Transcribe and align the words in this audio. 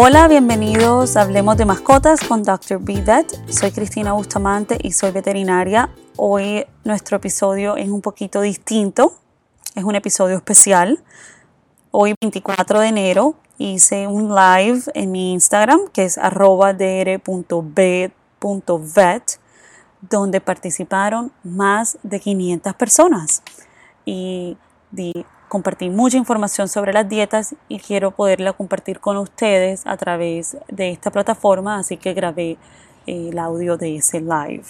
Hola, 0.00 0.28
bienvenidos 0.28 1.16
a 1.16 1.22
Hablemos 1.22 1.56
de 1.56 1.64
Mascotas 1.64 2.20
con 2.20 2.44
Dr. 2.44 2.78
B 2.80 3.02
Vet. 3.02 3.34
Soy 3.50 3.72
Cristina 3.72 4.12
Bustamante 4.12 4.78
y 4.80 4.92
soy 4.92 5.10
veterinaria. 5.10 5.90
Hoy 6.14 6.64
nuestro 6.84 7.16
episodio 7.16 7.76
es 7.76 7.88
un 7.88 8.00
poquito 8.00 8.40
distinto, 8.40 9.14
es 9.74 9.82
un 9.82 9.96
episodio 9.96 10.36
especial. 10.36 11.02
Hoy 11.90 12.14
24 12.20 12.78
de 12.78 12.86
enero 12.86 13.34
hice 13.58 14.06
un 14.06 14.32
live 14.32 14.82
en 14.94 15.10
mi 15.10 15.32
Instagram 15.32 15.88
que 15.92 16.04
es 16.04 16.16
arroba 16.16 16.72
donde 20.00 20.40
participaron 20.40 21.32
más 21.42 21.98
de 22.04 22.20
500 22.20 22.72
personas 22.74 23.42
y 24.04 24.56
compartí 25.48 25.90
mucha 25.90 26.16
información 26.16 26.68
sobre 26.68 26.92
las 26.92 27.08
dietas 27.08 27.54
y 27.68 27.80
quiero 27.80 28.10
poderla 28.10 28.52
compartir 28.52 29.00
con 29.00 29.16
ustedes 29.16 29.86
a 29.86 29.96
través 29.96 30.56
de 30.68 30.90
esta 30.90 31.10
plataforma, 31.10 31.78
así 31.78 31.96
que 31.96 32.14
grabé 32.14 32.58
eh, 33.06 33.28
el 33.30 33.38
audio 33.38 33.76
de 33.76 33.96
ese 33.96 34.20
live. 34.20 34.64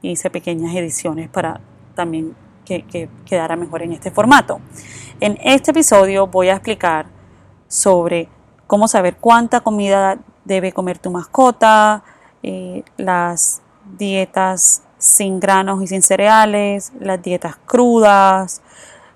Hice 0.00 0.30
pequeñas 0.30 0.74
ediciones 0.74 1.28
para 1.28 1.60
también 1.94 2.34
que, 2.64 2.82
que 2.84 3.08
quedara 3.26 3.56
mejor 3.56 3.82
en 3.82 3.92
este 3.92 4.10
formato. 4.10 4.60
En 5.20 5.38
este 5.42 5.72
episodio 5.72 6.26
voy 6.26 6.48
a 6.48 6.54
explicar 6.54 7.06
sobre 7.68 8.28
cómo 8.66 8.88
saber 8.88 9.16
cuánta 9.16 9.60
comida 9.60 10.18
debe 10.44 10.72
comer 10.72 10.98
tu 10.98 11.10
mascota, 11.10 12.02
eh, 12.42 12.84
las 12.96 13.62
dietas 13.98 14.82
sin 14.98 15.40
granos 15.40 15.82
y 15.82 15.86
sin 15.86 16.02
cereales, 16.02 16.92
las 16.98 17.22
dietas 17.22 17.56
crudas, 17.66 18.62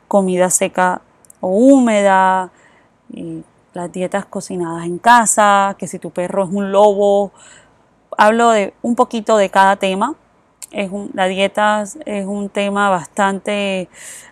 comida 0.09 0.51
seca 0.51 1.03
húmeda, 1.47 2.51
y 3.13 3.43
las 3.77 3.93
dietas 3.93 4.25
cocinadas 4.25 4.87
en 4.87 4.99
casa, 4.99 5.77
que 5.79 5.87
si 5.87 5.99
tu 5.99 6.11
perro 6.11 6.45
es 6.45 6.51
un 6.51 6.73
lobo. 6.73 7.33
Hablo 8.17 8.51
de 8.51 8.75
un 8.83 8.97
poquito 8.97 9.37
de 9.37 9.51
cada 9.51 9.77
tema. 9.77 10.15
Es 10.73 10.91
la 11.13 11.27
dieta 11.27 11.85
es 12.07 12.27
un 12.27 12.49
tema 12.49 12.91
bastante 12.91 13.89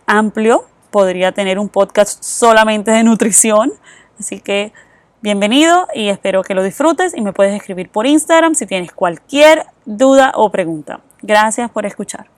amplio. 0.07 0.65
Podría 0.91 1.33
tener 1.33 1.59
un 1.59 1.69
podcast 1.69 2.23
solamente 2.23 2.91
de 2.91 3.05
nutrición. 3.05 3.73
Así 4.19 4.41
que 4.41 4.73
bienvenido 5.21 5.89
y 5.95 6.09
espero 6.09 6.43
que 6.43 6.55
lo 6.55 6.63
disfrutes 6.63 7.17
y 7.17 7.21
me 7.21 7.33
puedes 7.33 7.55
escribir 7.55 7.91
por 7.91 8.07
Instagram 8.07 8.55
si 8.55 8.67
tienes 8.67 8.93
cualquier 8.93 9.67
duda 9.85 10.33
o 10.35 10.51
pregunta. 10.51 11.01
Gracias 11.21 11.71
por 11.71 11.85
escuchar. 11.87 12.29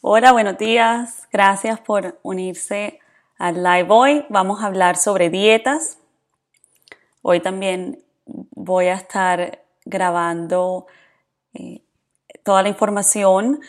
Hola, 0.00 0.32
buenos 0.32 0.56
días. 0.56 1.28
Gracias 1.32 1.80
por 1.80 2.18
unirse 2.22 3.00
al 3.38 3.62
live 3.62 3.86
hoy. 3.88 4.26
Vamos 4.28 4.62
a 4.62 4.66
hablar 4.66 4.96
sobre 4.96 5.30
dietas. 5.30 5.98
Hoy 7.22 7.40
también 7.40 8.02
voy 8.26 8.86
a 8.86 8.94
estar 8.94 9.62
grabando 9.84 10.86
eh, 11.54 11.82
toda 12.42 12.62
la 12.62 12.68
información 12.68 13.60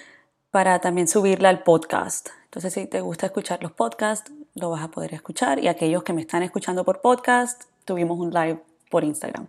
para 0.51 0.79
también 0.79 1.07
subirla 1.07 1.49
al 1.49 1.63
podcast. 1.63 2.29
Entonces, 2.45 2.73
si 2.73 2.87
te 2.87 3.01
gusta 3.01 3.27
escuchar 3.27 3.61
los 3.61 3.71
podcasts, 3.71 4.31
lo 4.55 4.71
vas 4.71 4.83
a 4.83 4.89
poder 4.89 5.13
escuchar. 5.13 5.63
Y 5.63 5.67
aquellos 5.67 6.03
que 6.03 6.13
me 6.13 6.21
están 6.21 6.41
escuchando 6.41 6.83
por 6.83 7.01
podcast, 7.01 7.63
tuvimos 7.85 8.19
un 8.19 8.31
live 8.31 8.59
por 8.89 9.03
Instagram. 9.03 9.47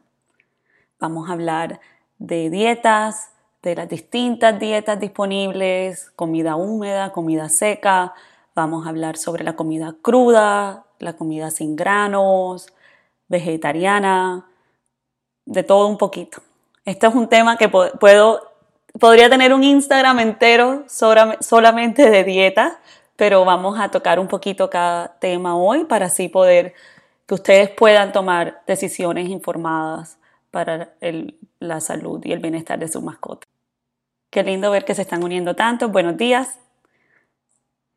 Vamos 0.99 1.31
a 1.31 1.33
hablar 1.33 1.81
de 2.19 2.51
dietas, 2.51 3.31
de 3.63 3.75
las 3.75 3.89
distintas 3.89 4.59
dietas 4.61 5.01
disponibles, 5.01 6.11
comida 6.11 6.57
húmeda, 6.57 7.13
comida 7.13 7.49
seca. 7.49 8.15
Vamos 8.55 8.87
a 8.87 8.91
hablar 8.91 9.17
sobre 9.17 9.45
la 9.45 9.55
comida 9.55 9.95
cruda, 10.03 10.85
la 10.99 11.15
comida 11.15 11.51
sin 11.51 11.77
granos, 11.77 12.67
vegetariana, 13.29 14.47
de 15.47 15.63
todo 15.63 15.87
un 15.87 15.99
poquito. 15.99 16.43
Este 16.85 17.07
es 17.07 17.15
un 17.15 17.29
tema 17.29 17.57
que 17.57 17.69
puedo, 17.69 18.53
podría 18.99 19.31
tener 19.31 19.53
un 19.53 19.63
Instagram 19.63 20.19
entero 20.21 20.85
solamente 20.89 22.11
de 22.11 22.25
dieta, 22.25 22.81
pero 23.17 23.45
vamos 23.45 23.79
a 23.79 23.91
tocar 23.91 24.19
un 24.19 24.29
poquito 24.29 24.71
cada 24.71 25.19
tema 25.19 25.57
hoy 25.57 25.85
para 25.85 26.07
así 26.07 26.29
poder 26.29 26.75
que 27.27 27.35
ustedes 27.35 27.71
puedan 27.71 28.13
tomar 28.13 28.63
decisiones 28.67 29.29
informadas 29.29 30.19
para 30.51 30.95
la 31.61 31.81
salud 31.81 32.21
y 32.25 32.33
el 32.33 32.41
bienestar 32.41 32.79
de 32.79 32.89
su 32.89 33.01
mascota. 33.01 33.47
Qué 34.31 34.43
lindo 34.43 34.71
ver 34.71 34.85
que 34.85 34.95
se 34.95 35.03
están 35.03 35.23
uniendo 35.23 35.55
tanto. 35.55 35.89
Buenos 35.89 36.17
días. 36.17 36.59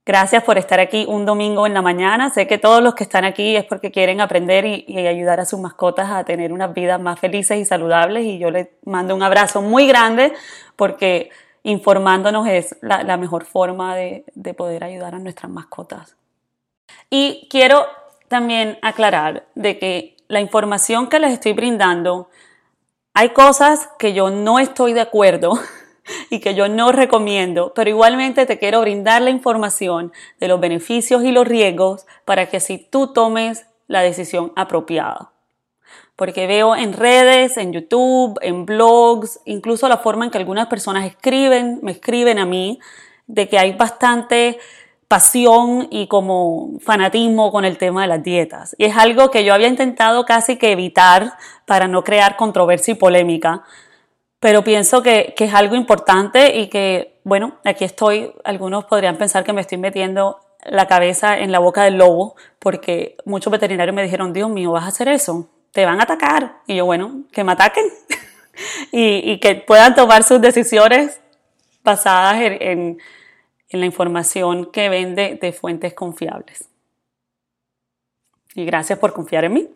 Gracias 0.06 0.44
por 0.44 0.58
estar 0.58 0.81
aquí 0.81 1.06
un 1.08 1.25
domingo 1.25 1.66
en 1.66 1.74
la 1.74 1.81
mañana. 1.81 2.30
Sé 2.30 2.46
que 2.46 2.58
todos 2.58 2.84
los 2.84 2.94
que 2.94 3.06
están 3.06 3.24
aquí 3.24 3.56
es 3.56 3.64
porque 3.64 3.90
quieren 3.90 4.19
aprender 4.19 4.66
y, 4.66 4.97
ayudar 5.08 5.40
a 5.40 5.46
sus 5.46 5.62
mascotas 5.62 6.09
a 6.12 6.25
tener 6.25 6.52
unas 6.52 6.74
vidas 6.74 7.00
más 7.00 7.19
felices 7.19 7.58
y 7.58 7.64
saludables. 7.64 8.25
Y 8.25 8.38
yo 8.38 8.52
les 8.52 8.68
mando 8.86 9.16
un 9.16 9.24
abrazo 9.24 9.62
muy 9.62 9.88
grande 9.88 10.34
porque 10.75 11.31
informándonos 11.63 12.47
es 12.47 12.75
la, 12.81 13.16
mejor 13.16 13.46
forma 13.46 13.96
de, 13.96 14.25
de 14.36 14.53
poder 14.53 14.84
ayudar 14.84 15.16
a 15.16 15.19
nuestras 15.19 15.50
mascotas. 15.50 16.18
Y 17.09 17.47
quiero 17.50 17.86
también 18.28 18.80
aclarar 18.81 19.46
de 19.56 19.80
que 19.80 20.18
la 20.28 20.42
información 20.42 21.08
que 21.08 21.19
les 21.19 21.31
estoy 21.31 21.53
brindando, 21.53 22.30
hay 23.13 23.30
cosas 23.30 23.88
que 23.97 24.13
yo 24.13 24.30
no 24.31 24.59
estoy 24.59 24.92
de 24.92 25.02
acuerdo 25.02 25.53
y 26.30 26.40
que 26.40 26.56
yo 26.56 26.68
no 26.68 26.91
recomiendo, 26.91 27.74
pero 27.74 27.90
igualmente 27.90 28.46
te 28.46 28.59
quiero 28.59 28.81
brindar 28.81 29.22
la 29.22 29.30
información 29.30 30.12
de 30.40 30.47
los 30.47 30.59
beneficios 30.59 31.24
y 31.24 31.31
los 31.31 31.47
riesgos 31.47 32.06
para 32.25 32.47
que 32.47 32.58
así 32.58 32.78
tú 32.78 33.14
tomes 33.14 33.66
la 33.88 34.02
decisión 34.02 34.52
apropiada. 34.56 35.31
Porque 36.16 36.46
veo 36.46 36.75
en 36.75 36.94
redes, 36.94 37.58
en 37.58 37.74
YouTube, 37.74 38.38
en 38.42 38.66
blogs, 38.66 39.40
incluso 39.46 39.88
la 39.88 39.97
forma 39.97 40.25
en 40.25 40.31
que 40.31 40.38
algunas 40.38 40.68
personas 40.68 41.06
escriben, 41.06 41.80
me 41.81 41.92
escriben 41.92 42.38
a 42.40 42.46
mí, 42.46 42.80
de 43.25 43.47
que 43.47 43.58
hay 43.58 43.74
bastante 43.74 44.59
pasión 45.08 45.88
y 45.92 46.08
como 46.08 46.80
fanatismo 46.80 47.52
con 47.52 47.66
el 47.66 47.78
tema 47.78 48.02
de 48.02 48.08
las 48.08 48.24
dietas. 48.24 48.75
Y 48.78 48.86
es 48.86 48.97
algo 48.97 49.31
que 49.31 49.44
yo 49.44 49.53
había 49.53 49.68
intentado 49.68 50.25
casi 50.25 50.58
que 50.58 50.72
evitar 50.72 51.34
para 51.66 51.88
no 51.88 52.03
crear 52.03 52.36
controversia 52.36 52.94
y 52.94 52.96
polémica, 52.96 53.63
pero 54.44 54.64
pienso 54.64 55.02
que, 55.02 55.34
es 55.36 55.54
algo 55.54 55.76
importante 55.76 56.59
y 56.59 56.68
que, 56.68 57.20
bueno, 57.24 57.58
aquí 57.64 57.84
estoy, 57.84 58.31
algunos 58.44 58.86
podrían 58.86 59.18
pensar 59.18 59.44
que 59.44 59.54
me 59.54 59.62
estoy 59.62 59.80
metiendo 59.80 60.40
la 60.64 60.88
cabeza 60.88 61.40
en 61.40 61.52
la 61.52 61.59
boca 61.59 61.84
del 61.84 61.98
lobo, 61.98 62.36
porque 62.59 63.18
muchos 63.26 63.52
veterinarios 63.52 63.96
me 63.96 64.04
dijeron, 64.04 64.34
Dios 64.34 64.50
mío, 64.50 64.72
vas 64.72 64.84
a 64.84 64.90
hacer 64.90 65.08
eso, 65.08 65.50
te 65.72 65.86
van 65.86 66.00
a 66.00 66.04
atacar. 66.04 66.58
Y 66.68 66.76
yo, 66.76 66.86
bueno, 66.86 67.24
que 67.31 67.44
me 67.44 67.54
ataquen 67.54 67.86
y, 68.92 69.40
que 69.40 69.56
puedan 69.56 69.96
tomar 69.96 70.24
sus 70.24 70.40
decisiones 70.40 71.20
basadas 71.84 72.36
en 72.40 73.00
en 73.74 73.80
la 73.80 73.88
información 73.88 74.72
que 74.72 74.88
vende 74.88 75.38
de 75.42 75.52
fuentes 75.52 75.94
confiables. 75.94 76.70
Y 78.54 78.66
gracias 78.66 79.00
por 79.00 79.14
confiar 79.14 79.46
en 79.46 79.54
mí. 79.54 79.70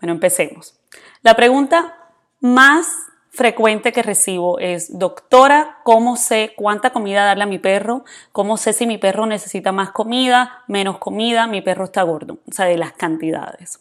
Bueno, 0.00 0.12
empecemos. 0.12 0.74
La 1.22 1.36
pregunta 1.36 1.96
más 2.40 3.03
frecuente 3.34 3.92
que 3.92 4.02
recibo 4.02 4.58
es, 4.58 4.98
doctora, 4.98 5.78
¿cómo 5.82 6.16
sé 6.16 6.52
cuánta 6.56 6.90
comida 6.90 7.24
darle 7.24 7.42
a 7.42 7.46
mi 7.46 7.58
perro? 7.58 8.04
¿Cómo 8.32 8.56
sé 8.56 8.72
si 8.72 8.86
mi 8.86 8.96
perro 8.96 9.26
necesita 9.26 9.72
más 9.72 9.90
comida, 9.90 10.62
menos 10.68 10.98
comida, 10.98 11.46
mi 11.46 11.60
perro 11.60 11.84
está 11.84 12.02
gordo? 12.02 12.38
O 12.48 12.52
sea, 12.52 12.66
de 12.66 12.78
las 12.78 12.92
cantidades. 12.92 13.80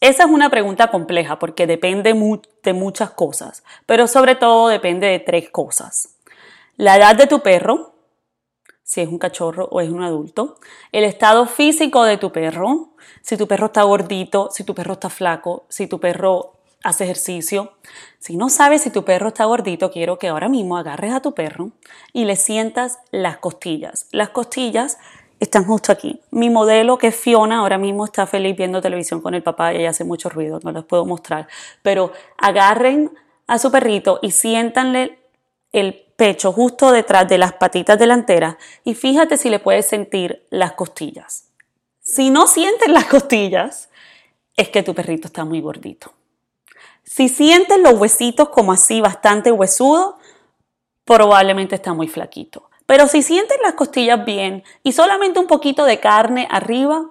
Esa 0.00 0.24
es 0.24 0.30
una 0.30 0.50
pregunta 0.50 0.90
compleja 0.90 1.38
porque 1.38 1.66
depende 1.66 2.14
de 2.62 2.72
muchas 2.72 3.10
cosas, 3.10 3.62
pero 3.86 4.06
sobre 4.06 4.34
todo 4.36 4.68
depende 4.68 5.06
de 5.08 5.18
tres 5.18 5.50
cosas. 5.50 6.16
La 6.76 6.96
edad 6.96 7.14
de 7.14 7.26
tu 7.26 7.40
perro, 7.40 7.92
si 8.82 9.00
es 9.00 9.08
un 9.08 9.18
cachorro 9.18 9.68
o 9.70 9.80
es 9.80 9.90
un 9.90 10.02
adulto, 10.02 10.58
el 10.90 11.04
estado 11.04 11.46
físico 11.46 12.04
de 12.04 12.18
tu 12.18 12.32
perro, 12.32 12.90
si 13.20 13.36
tu 13.36 13.46
perro 13.46 13.66
está 13.66 13.82
gordito, 13.82 14.48
si 14.50 14.64
tu 14.64 14.74
perro 14.74 14.94
está 14.94 15.08
flaco, 15.08 15.66
si 15.68 15.86
tu 15.86 16.00
perro 16.00 16.54
hace 16.82 17.04
ejercicio. 17.04 17.72
Si 18.18 18.36
no 18.36 18.48
sabes 18.48 18.82
si 18.82 18.90
tu 18.90 19.04
perro 19.04 19.28
está 19.28 19.44
gordito, 19.44 19.90
quiero 19.90 20.18
que 20.18 20.28
ahora 20.28 20.48
mismo 20.48 20.76
agarres 20.76 21.12
a 21.12 21.20
tu 21.20 21.34
perro 21.34 21.70
y 22.12 22.24
le 22.24 22.36
sientas 22.36 22.98
las 23.10 23.38
costillas. 23.38 24.06
Las 24.12 24.30
costillas 24.30 24.98
están 25.40 25.64
justo 25.64 25.90
aquí. 25.90 26.20
Mi 26.30 26.50
modelo, 26.50 26.98
que 26.98 27.08
es 27.08 27.16
Fiona, 27.16 27.58
ahora 27.58 27.78
mismo 27.78 28.04
está 28.04 28.26
feliz 28.26 28.56
viendo 28.56 28.80
televisión 28.80 29.20
con 29.20 29.34
el 29.34 29.42
papá 29.42 29.74
y 29.74 29.78
ella 29.78 29.90
hace 29.90 30.04
mucho 30.04 30.28
ruido, 30.28 30.60
no 30.62 30.70
les 30.70 30.84
puedo 30.84 31.04
mostrar. 31.04 31.48
Pero 31.82 32.12
agarren 32.38 33.10
a 33.46 33.58
su 33.58 33.70
perrito 33.72 34.20
y 34.22 34.30
siéntanle 34.30 35.18
el 35.72 35.94
pecho 36.16 36.52
justo 36.52 36.92
detrás 36.92 37.28
de 37.28 37.38
las 37.38 37.54
patitas 37.54 37.98
delanteras 37.98 38.56
y 38.84 38.94
fíjate 38.94 39.36
si 39.36 39.50
le 39.50 39.58
puedes 39.58 39.86
sentir 39.86 40.46
las 40.50 40.72
costillas. 40.72 41.48
Si 41.98 42.30
no 42.30 42.46
sientes 42.46 42.88
las 42.88 43.06
costillas, 43.06 43.88
es 44.56 44.68
que 44.68 44.82
tu 44.82 44.94
perrito 44.94 45.26
está 45.26 45.44
muy 45.44 45.60
gordito. 45.60 46.12
Si 47.04 47.28
sientes 47.28 47.78
los 47.80 47.94
huesitos 47.94 48.48
como 48.50 48.72
así 48.72 49.00
bastante 49.00 49.52
huesudo, 49.52 50.18
probablemente 51.04 51.74
está 51.74 51.92
muy 51.92 52.08
flaquito. 52.08 52.70
Pero 52.86 53.06
si 53.06 53.22
sientes 53.22 53.58
las 53.62 53.74
costillas 53.74 54.24
bien 54.24 54.64
y 54.82 54.92
solamente 54.92 55.38
un 55.38 55.46
poquito 55.46 55.84
de 55.84 56.00
carne 56.00 56.48
arriba, 56.50 57.10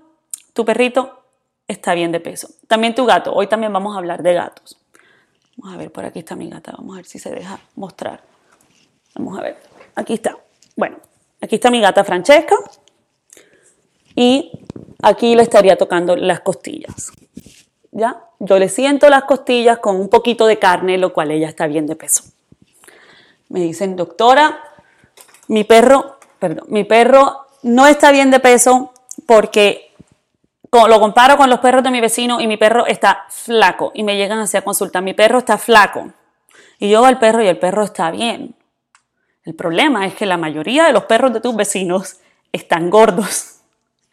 tu 0.53 0.65
perrito 0.65 1.23
está 1.67 1.93
bien 1.93 2.11
de 2.11 2.19
peso. 2.19 2.49
También 2.67 2.95
tu 2.95 3.05
gato. 3.05 3.33
Hoy 3.33 3.47
también 3.47 3.71
vamos 3.71 3.95
a 3.95 3.99
hablar 3.99 4.23
de 4.23 4.33
gatos. 4.33 4.77
Vamos 5.57 5.75
a 5.75 5.77
ver, 5.77 5.91
por 5.91 6.05
aquí 6.05 6.19
está 6.19 6.35
mi 6.35 6.49
gata. 6.49 6.73
Vamos 6.77 6.93
a 6.93 6.97
ver 6.97 7.05
si 7.05 7.19
se 7.19 7.29
deja 7.31 7.59
mostrar. 7.75 8.23
Vamos 9.15 9.37
a 9.37 9.43
ver. 9.43 9.57
Aquí 9.95 10.13
está. 10.13 10.37
Bueno, 10.75 10.97
aquí 11.41 11.55
está 11.55 11.69
mi 11.69 11.81
gata 11.81 12.03
Francesca. 12.03 12.55
Y 14.15 14.51
aquí 15.01 15.35
le 15.35 15.43
estaría 15.43 15.77
tocando 15.77 16.15
las 16.15 16.41
costillas. 16.41 17.11
¿Ya? 17.91 18.23
Yo 18.43 18.57
le 18.57 18.69
siento 18.69 19.07
las 19.07 19.25
costillas 19.25 19.77
con 19.77 19.97
un 19.97 20.09
poquito 20.09 20.47
de 20.47 20.57
carne, 20.57 20.97
lo 20.97 21.13
cual 21.13 21.29
ella 21.29 21.47
está 21.47 21.67
bien 21.67 21.85
de 21.85 21.95
peso. 21.95 22.23
Me 23.49 23.59
dicen, 23.59 23.95
doctora, 23.95 24.59
mi 25.47 25.63
perro, 25.63 26.17
perdón, 26.39 26.65
mi 26.69 26.83
perro 26.83 27.45
no 27.61 27.85
está 27.85 28.09
bien 28.09 28.31
de 28.31 28.39
peso 28.39 28.93
porque 29.27 29.93
lo 30.71 30.99
comparo 30.99 31.37
con 31.37 31.51
los 31.51 31.59
perros 31.59 31.83
de 31.83 31.91
mi 31.91 32.01
vecino 32.01 32.41
y 32.41 32.47
mi 32.47 32.57
perro 32.57 32.87
está 32.87 33.25
flaco 33.29 33.91
y 33.93 34.01
me 34.01 34.17
llegan 34.17 34.39
hacia 34.39 34.63
consulta, 34.63 35.01
mi 35.01 35.13
perro 35.13 35.37
está 35.37 35.59
flaco. 35.59 36.11
Y 36.79 36.89
yo 36.89 37.05
al 37.05 37.19
perro 37.19 37.43
y 37.43 37.47
el 37.47 37.59
perro 37.59 37.83
está 37.83 38.09
bien. 38.09 38.55
El 39.43 39.53
problema 39.53 40.07
es 40.07 40.15
que 40.15 40.25
la 40.25 40.37
mayoría 40.37 40.85
de 40.85 40.93
los 40.93 41.03
perros 41.03 41.31
de 41.31 41.41
tus 41.41 41.55
vecinos 41.55 42.17
están 42.51 42.89
gordos. 42.89 43.57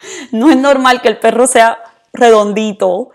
No 0.30 0.48
es 0.48 0.56
normal 0.56 1.00
que 1.00 1.08
el 1.08 1.18
perro 1.18 1.48
sea 1.48 1.82
redondito, 2.12 3.10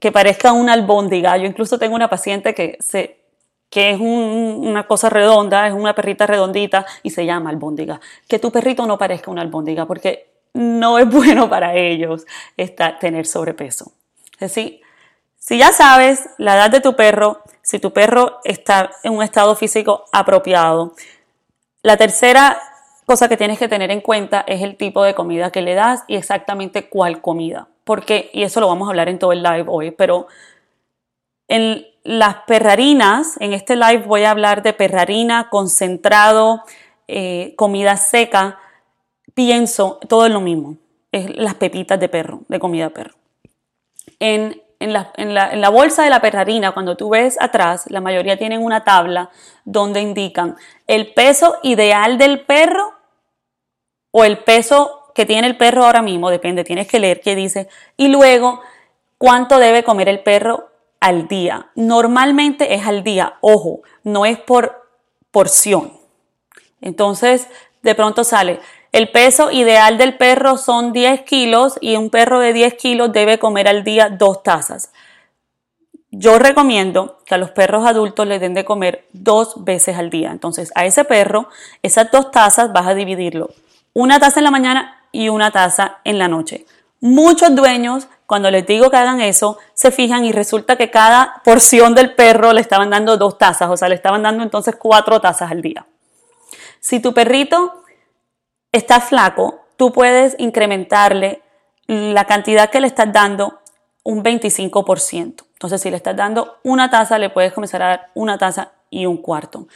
que 0.00 0.10
parezca 0.10 0.52
una 0.52 0.72
albóndiga. 0.72 1.36
Yo 1.36 1.44
incluso 1.44 1.78
tengo 1.78 1.94
una 1.94 2.08
paciente 2.08 2.54
que, 2.54 2.78
se, 2.80 3.20
que 3.68 3.90
es 3.90 4.00
una 4.00 4.86
cosa 4.86 5.10
redonda, 5.10 5.68
es 5.68 5.74
una 5.74 5.94
perrita 5.94 6.26
redondita 6.26 6.86
y 7.02 7.10
se 7.10 7.26
llama 7.26 7.50
albóndiga. 7.50 8.00
Que 8.26 8.38
tu 8.38 8.50
perrito 8.50 8.86
no 8.86 8.98
parezca 8.98 9.30
una 9.30 9.42
albóndiga 9.42 9.86
porque 9.86 10.30
no 10.54 10.98
es 10.98 11.08
bueno 11.10 11.48
para 11.48 11.74
ellos 11.74 12.26
tener 12.98 13.26
sobrepeso. 13.26 13.92
Es 14.34 14.54
decir, 14.54 14.80
si 15.38 15.58
ya 15.58 15.72
sabes 15.72 16.28
la 16.38 16.54
edad 16.54 16.70
de 16.70 16.80
tu 16.80 16.96
perro, 16.96 17.42
si 17.62 17.78
tu 17.78 17.92
perro 17.92 18.40
está 18.44 18.90
en 19.02 19.12
un 19.12 19.22
estado 19.22 19.54
físico 19.54 20.04
apropiado, 20.12 20.94
la 21.82 21.96
tercera 21.96 22.60
cosa 23.10 23.28
que 23.28 23.36
tienes 23.36 23.58
que 23.58 23.66
tener 23.66 23.90
en 23.90 24.02
cuenta 24.02 24.44
es 24.46 24.62
el 24.62 24.76
tipo 24.76 25.02
de 25.02 25.16
comida 25.16 25.50
que 25.50 25.62
le 25.62 25.74
das 25.74 26.04
y 26.06 26.14
exactamente 26.14 26.88
cuál 26.88 27.20
comida. 27.20 27.66
Porque, 27.82 28.30
y 28.32 28.44
eso 28.44 28.60
lo 28.60 28.68
vamos 28.68 28.86
a 28.86 28.90
hablar 28.90 29.08
en 29.08 29.18
todo 29.18 29.32
el 29.32 29.42
live 29.42 29.64
hoy, 29.66 29.90
pero 29.90 30.28
en 31.48 31.88
las 32.04 32.36
perrarinas, 32.46 33.36
en 33.40 33.52
este 33.52 33.74
live 33.74 34.04
voy 34.06 34.22
a 34.22 34.30
hablar 34.30 34.62
de 34.62 34.74
perrarina, 34.74 35.48
concentrado, 35.50 36.62
eh, 37.08 37.54
comida 37.56 37.96
seca, 37.96 38.60
pienso, 39.34 39.98
todo 40.08 40.26
es 40.26 40.32
lo 40.32 40.40
mismo, 40.40 40.76
es 41.10 41.34
las 41.34 41.54
pepitas 41.54 41.98
de 41.98 42.08
perro, 42.08 42.42
de 42.46 42.60
comida 42.60 42.90
perro. 42.90 43.16
En, 44.20 44.62
la, 44.78 45.10
en, 45.16 45.34
la, 45.34 45.68
bolsa 45.68 46.04
de 46.04 46.10
la 46.10 46.20
perrarina, 46.20 46.70
cuando 46.70 46.96
tú 46.96 47.08
ves 47.08 47.38
atrás, 47.40 47.86
la 47.88 48.00
mayoría 48.00 48.38
tienen 48.38 48.62
una 48.62 48.84
tabla 48.84 49.30
donde 49.64 50.00
indican 50.00 50.54
el 50.86 51.12
peso 51.12 51.56
ideal 51.64 52.16
del 52.16 52.42
perro 52.42 52.99
o 54.10 54.24
el 54.24 54.38
peso 54.38 55.12
que 55.14 55.26
tiene 55.26 55.46
el 55.46 55.56
perro 55.56 55.84
ahora 55.84 56.02
mismo, 56.02 56.30
depende, 56.30 56.64
tienes 56.64 56.86
que 56.88 57.00
leer 57.00 57.20
qué 57.20 57.34
dice, 57.34 57.68
y 57.96 58.08
luego 58.08 58.60
cuánto 59.18 59.58
debe 59.58 59.84
comer 59.84 60.08
el 60.08 60.20
perro 60.20 60.70
al 61.00 61.28
día. 61.28 61.70
Normalmente 61.74 62.74
es 62.74 62.86
al 62.86 63.02
día, 63.02 63.34
ojo, 63.40 63.82
no 64.04 64.26
es 64.26 64.38
por 64.38 64.88
porción. 65.30 65.92
Entonces, 66.80 67.48
de 67.82 67.94
pronto 67.94 68.24
sale, 68.24 68.60
el 68.92 69.10
peso 69.10 69.50
ideal 69.50 69.98
del 69.98 70.16
perro 70.16 70.56
son 70.56 70.92
10 70.92 71.22
kilos 71.22 71.78
y 71.80 71.96
un 71.96 72.10
perro 72.10 72.40
de 72.40 72.52
10 72.52 72.74
kilos 72.74 73.12
debe 73.12 73.38
comer 73.38 73.68
al 73.68 73.84
día 73.84 74.08
dos 74.08 74.42
tazas. 74.42 74.90
Yo 76.10 76.40
recomiendo 76.40 77.18
que 77.24 77.36
a 77.36 77.38
los 77.38 77.52
perros 77.52 77.86
adultos 77.86 78.26
les 78.26 78.40
den 78.40 78.52
de 78.54 78.64
comer 78.64 79.06
dos 79.12 79.64
veces 79.64 79.96
al 79.96 80.10
día. 80.10 80.32
Entonces, 80.32 80.72
a 80.74 80.84
ese 80.84 81.04
perro, 81.04 81.48
esas 81.82 82.10
dos 82.10 82.32
tazas 82.32 82.72
vas 82.72 82.88
a 82.88 82.94
dividirlo. 82.94 83.50
Una 83.92 84.20
taza 84.20 84.40
en 84.40 84.44
la 84.44 84.50
mañana 84.50 85.04
y 85.12 85.28
una 85.28 85.50
taza 85.50 85.98
en 86.04 86.18
la 86.18 86.28
noche. 86.28 86.66
Muchos 87.00 87.54
dueños, 87.54 88.08
cuando 88.26 88.50
les 88.50 88.66
digo 88.66 88.90
que 88.90 88.96
hagan 88.96 89.20
eso, 89.20 89.58
se 89.74 89.90
fijan 89.90 90.24
y 90.24 90.32
resulta 90.32 90.76
que 90.76 90.90
cada 90.90 91.40
porción 91.44 91.94
del 91.94 92.14
perro 92.14 92.52
le 92.52 92.60
estaban 92.60 92.90
dando 92.90 93.16
dos 93.16 93.38
tazas, 93.38 93.70
o 93.70 93.76
sea, 93.76 93.88
le 93.88 93.94
estaban 93.94 94.22
dando 94.22 94.42
entonces 94.42 94.76
cuatro 94.76 95.20
tazas 95.20 95.50
al 95.50 95.62
día. 95.62 95.86
Si 96.78 97.00
tu 97.00 97.14
perrito 97.14 97.82
está 98.70 99.00
flaco, 99.00 99.60
tú 99.76 99.92
puedes 99.92 100.36
incrementarle 100.38 101.42
la 101.86 102.24
cantidad 102.26 102.70
que 102.70 102.80
le 102.80 102.86
estás 102.86 103.12
dando 103.12 103.60
un 104.02 104.22
25%. 104.22 105.44
Entonces, 105.52 105.80
si 105.80 105.90
le 105.90 105.96
estás 105.96 106.16
dando 106.16 106.58
una 106.62 106.90
taza, 106.90 107.18
le 107.18 107.30
puedes 107.30 107.52
comenzar 107.52 107.82
a 107.82 107.88
dar 107.88 108.10
una 108.14 108.38
taza 108.38 108.72
y 108.88 109.06
un 109.06 109.18
cuarto. 109.18 109.66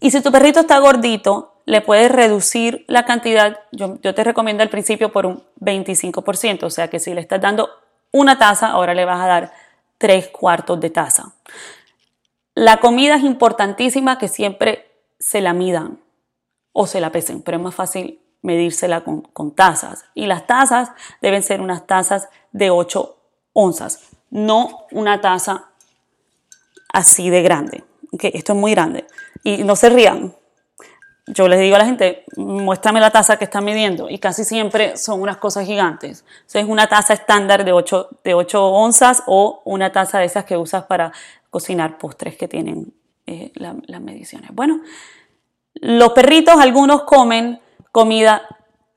Y 0.00 0.10
si 0.10 0.20
tu 0.20 0.32
perrito 0.32 0.60
está 0.60 0.78
gordito, 0.78 1.49
le 1.70 1.82
puedes 1.82 2.10
reducir 2.10 2.84
la 2.88 3.04
cantidad, 3.04 3.60
yo, 3.70 3.96
te 4.00 4.24
recomiendo 4.24 4.64
al 4.64 4.70
principio 4.70 5.12
por 5.12 5.24
un 5.24 5.44
25%, 5.60 6.64
o 6.64 6.70
sea 6.70 6.88
que 6.88 6.98
si 6.98 7.14
le 7.14 7.20
estás 7.20 7.40
dando 7.40 7.70
una 8.10 8.38
taza, 8.38 8.70
ahora 8.70 8.92
le 8.92 9.04
vas 9.04 9.20
a 9.20 9.28
dar 9.28 9.52
tres 9.96 10.26
cuartos 10.30 10.80
de 10.80 10.90
taza. 10.90 11.32
La 12.54 12.78
comida 12.78 13.14
es 13.14 13.22
importantísima 13.22 14.18
que 14.18 14.26
siempre 14.26 14.90
se 15.20 15.40
la 15.40 15.52
midan 15.52 16.00
o 16.72 16.88
se 16.88 17.00
la 17.00 17.12
pesen, 17.12 17.40
pero 17.40 17.58
es 17.58 17.62
más 17.62 17.76
fácil 17.76 18.20
medírsela 18.42 19.04
con, 19.04 19.54
tazas. 19.54 20.06
Y 20.12 20.26
las 20.26 20.48
tazas 20.48 20.90
deben 21.22 21.44
ser 21.44 21.60
unas 21.60 21.86
tazas 21.86 22.30
de 22.50 22.70
8 22.70 23.16
onzas, 23.52 24.08
no 24.30 24.86
una 24.90 25.20
taza 25.20 25.70
así 26.92 27.30
de 27.30 27.42
grande. 27.42 27.84
que 28.18 28.32
Esto 28.34 28.54
es 28.54 28.58
muy 28.58 28.72
grande. 28.72 29.06
Y 29.44 29.62
no 29.62 29.76
se 29.76 29.88
rían. 29.88 30.34
Yo 31.32 31.48
les 31.48 31.60
digo 31.60 31.76
a 31.76 31.78
la 31.78 31.84
gente, 31.84 32.24
muéstrame 32.36 33.00
la 33.00 33.10
taza 33.10 33.36
que 33.36 33.44
están 33.44 33.64
midiendo. 33.64 34.10
Y 34.10 34.18
casi 34.18 34.44
siempre 34.44 34.96
son 34.96 35.22
unas 35.22 35.36
cosas 35.36 35.66
gigantes. 35.66 36.24
Es 36.52 36.66
una 36.66 36.88
taza 36.88 37.14
estándar 37.14 37.64
de 37.64 37.72
8, 37.72 38.08
de 38.24 38.34
8 38.34 38.66
onzas 38.66 39.22
o 39.26 39.62
una 39.64 39.92
taza 39.92 40.18
de 40.18 40.24
esas 40.24 40.44
que 40.44 40.56
usas 40.56 40.84
para 40.84 41.12
cocinar 41.50 41.98
postres 41.98 42.36
que 42.36 42.48
tienen 42.48 42.92
eh, 43.26 43.52
las 43.54 44.00
mediciones. 44.00 44.50
Bueno, 44.52 44.80
los 45.74 46.12
perritos, 46.12 46.56
algunos 46.56 47.02
comen 47.02 47.60
comida 47.92 48.42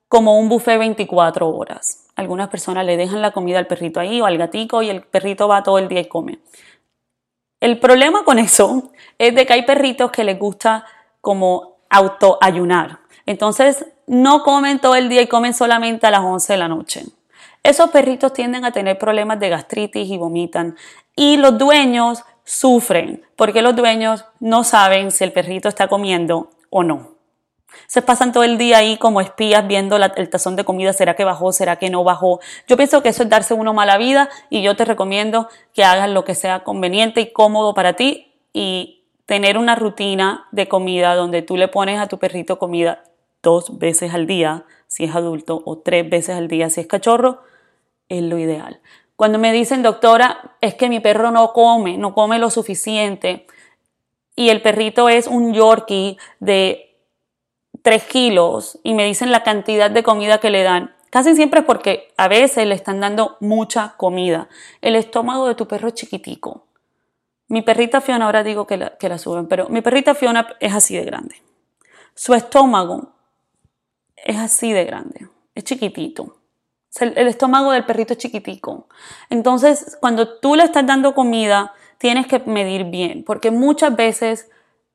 como 0.07 0.39
un 0.39 0.50
buffet 0.50 0.79
24 0.79 1.48
horas. 1.50 2.07
Algunas 2.15 2.50
personas 2.50 2.86
le 2.86 2.98
dejan 2.98 3.22
la 3.22 3.31
comida 3.31 3.60
al 3.60 3.67
perrito 3.67 4.00
ahí 4.00 4.22
o 4.22 4.25
al 4.25 4.38
gatico 4.38 4.81
y 4.81 4.89
el 4.89 5.01
perrito 5.01 5.48
va 5.48 5.63
todo 5.63 5.77
el 5.77 5.88
día 5.88 6.01
y 6.01 6.05
come. 6.07 6.39
El 7.60 7.79
problema 7.79 8.24
con 8.25 8.39
eso 8.39 8.91
es 9.17 9.34
de 9.34 9.46
que 9.46 9.53
hay 9.53 9.65
perritos 9.65 10.12
que 10.12 10.24
les 10.24 10.38
gusta 10.38 10.86
como 11.22 11.73
autoayunar. 11.93 13.00
Entonces 13.25 13.85
no 14.07 14.43
comen 14.43 14.79
todo 14.79 14.95
el 14.95 15.07
día 15.07 15.21
y 15.21 15.27
comen 15.27 15.53
solamente 15.53 16.07
a 16.07 16.12
las 16.12 16.21
11 16.21 16.53
de 16.53 16.57
la 16.57 16.67
noche. 16.67 17.03
Esos 17.62 17.91
perritos 17.91 18.33
tienden 18.33 18.65
a 18.65 18.71
tener 18.71 18.97
problemas 18.97 19.39
de 19.39 19.50
gastritis 19.50 20.09
y 20.09 20.17
vomitan. 20.17 20.75
Y 21.15 21.38
los 21.38 21.57
dueños 21.57 22.23
sufren 22.43 23.23
porque 23.38 23.62
los 23.62 23.75
dueños 23.75 24.25
no 24.39 24.63
saben 24.65 25.12
si 25.12 25.23
el 25.23 25.31
perrito 25.31 25.69
está 25.69 25.88
comiendo 25.88 26.50
o 26.69 26.83
no. 26.83 27.13
Se 27.88 28.01
pasan 28.01 28.33
todo 28.33 28.43
el 28.43 28.57
día 28.57 28.77
ahí 28.77 28.97
como 28.97 29.21
espías 29.21 29.65
viendo 29.65 29.95
el 29.97 30.29
tazón 30.29 30.55
de 30.55 30.63
comida, 30.63 30.93
será 30.93 31.15
que 31.15 31.23
bajó, 31.23 31.51
será 31.51 31.77
que 31.77 31.89
no 31.89 32.03
bajó. 32.03 32.39
Yo 32.67 32.75
pienso 32.75 33.01
que 33.01 33.09
eso 33.09 33.23
es 33.23 33.29
darse 33.29 33.53
uno 33.53 33.73
mala 33.73 33.97
vida 33.97 34.29
y 34.50 34.62
yo 34.62 34.75
te 34.75 34.85
recomiendo 34.85 35.47
que 35.73 35.83
hagas 35.83 36.09
lo 36.09 36.23
que 36.23 36.35
sea 36.35 36.63
conveniente 36.63 37.21
y 37.21 37.31
cómodo 37.31 37.73
para 37.73 37.93
ti 37.93 38.33
y 38.51 39.02
tener 39.25 39.58
una 39.58 39.75
rutina 39.75 40.48
de 40.51 40.68
comida 40.68 41.15
donde 41.15 41.42
tú 41.42 41.58
le 41.58 41.68
pones 41.68 42.00
a 42.00 42.08
tu 42.08 42.20
perrito 42.20 42.60
comida 42.60 43.03
dos 43.42 43.77
veces 43.77 44.13
al 44.13 44.27
día 44.27 44.65
si 44.88 45.03
es 45.03 45.15
adulto 45.15 45.62
o 45.65 45.80
tres 45.80 46.10
veces 46.10 46.36
al 46.36 46.48
día 46.48 46.70
si 46.70 46.82
es 46.82 46.88
cachorro, 46.88 47.42
es 48.10 48.22
lo 48.22 48.38
ideal. 48.38 48.80
Cuando 49.15 49.39
me 49.39 49.53
dicen, 49.53 49.84
doctora, 49.84 50.56
es 50.62 50.75
que 50.75 50.89
mi 50.89 51.00
perro 51.00 51.32
no 51.32 51.53
come, 51.53 51.98
no 51.98 52.13
come 52.13 52.39
lo 52.39 52.50
suficiente 52.50 53.46
y 54.36 54.50
el 54.50 54.62
perrito 54.62 55.10
es 55.10 55.27
un 55.27 55.53
Yorkie 55.53 56.18
de 56.39 56.98
3 57.84 58.03
kilos 58.06 58.80
y 58.84 58.94
me 58.94 59.06
dicen 59.06 59.32
la 59.32 59.44
cantidad 59.44 59.92
de 59.92 60.03
comida 60.03 60.39
que 60.39 60.50
le 60.50 60.63
dan, 60.63 60.96
casi 61.10 61.36
siempre 61.36 61.60
es 61.60 61.65
porque 61.65 62.13
a 62.18 62.27
veces 62.27 62.65
le 62.65 62.75
están 62.75 63.00
dando 63.00 63.38
mucha 63.39 63.96
comida. 63.98 64.48
El 64.82 64.96
estómago 64.96 65.48
de 65.48 65.56
tu 65.56 65.68
perro 65.68 65.89
es 65.89 65.94
chiquitico. 65.94 66.65
Mi 67.53 67.62
perrita 67.62 68.01
Fiona, 68.01 68.25
ahora 68.25 68.43
digo 68.43 68.65
que 68.65 68.77
la, 68.77 69.17
suben, 69.19 69.45
pero 69.45 69.69
mi 69.69 69.81
perrita 69.81 70.15
Fiona 70.15 70.55
es 70.60 70.74
así 70.74 70.95
de 70.95 71.05
grande. 71.05 71.36
Su 72.15 72.33
estómago 72.33 73.13
es 74.15 74.39
así 74.39 74.74
de 74.74 74.86
grande, 74.86 75.27
es 75.53 75.63
chiquitito. 75.63 76.38
El 77.00 77.27
estómago 77.27 77.72
del 77.72 77.86
perrito 77.86 78.13
es 78.13 78.17
chiquitico. 78.17 78.88
Entonces, 79.29 80.00
cuando 80.01 80.39
tú 80.39 80.55
le 80.55 80.63
estás 80.63 80.88
dando 80.88 81.13
comida, 81.13 81.75
tienes 82.00 82.25
que 82.25 82.39
medir 82.39 82.86
bien, 82.86 83.24
porque 83.24 83.51
muchas 83.51 83.95
veces 83.95 84.50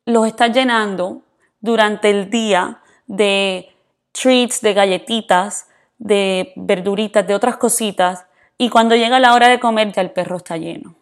los 0.05 0.27
estás 0.27 0.51
llenando 0.53 1.23
durante 1.61 2.11
el 2.11 2.29
día 2.29 2.81
de 3.07 3.73
treats, 4.11 4.63
de 4.63 4.75
galletitas, 4.75 5.69
de 5.99 6.55
verduritas, 6.57 7.25
de 7.25 7.37
otras 7.37 7.57
cositas, 7.57 8.27
y 8.57 8.69
cuando 8.69 8.97
llega 8.97 9.21
la 9.21 9.35
hora 9.35 9.47
de 9.47 9.61
comer 9.61 9.93
ya 9.93 10.03
el 10.03 10.11
perro 10.11 10.39
está 10.39 10.57
lleno. 10.57 10.98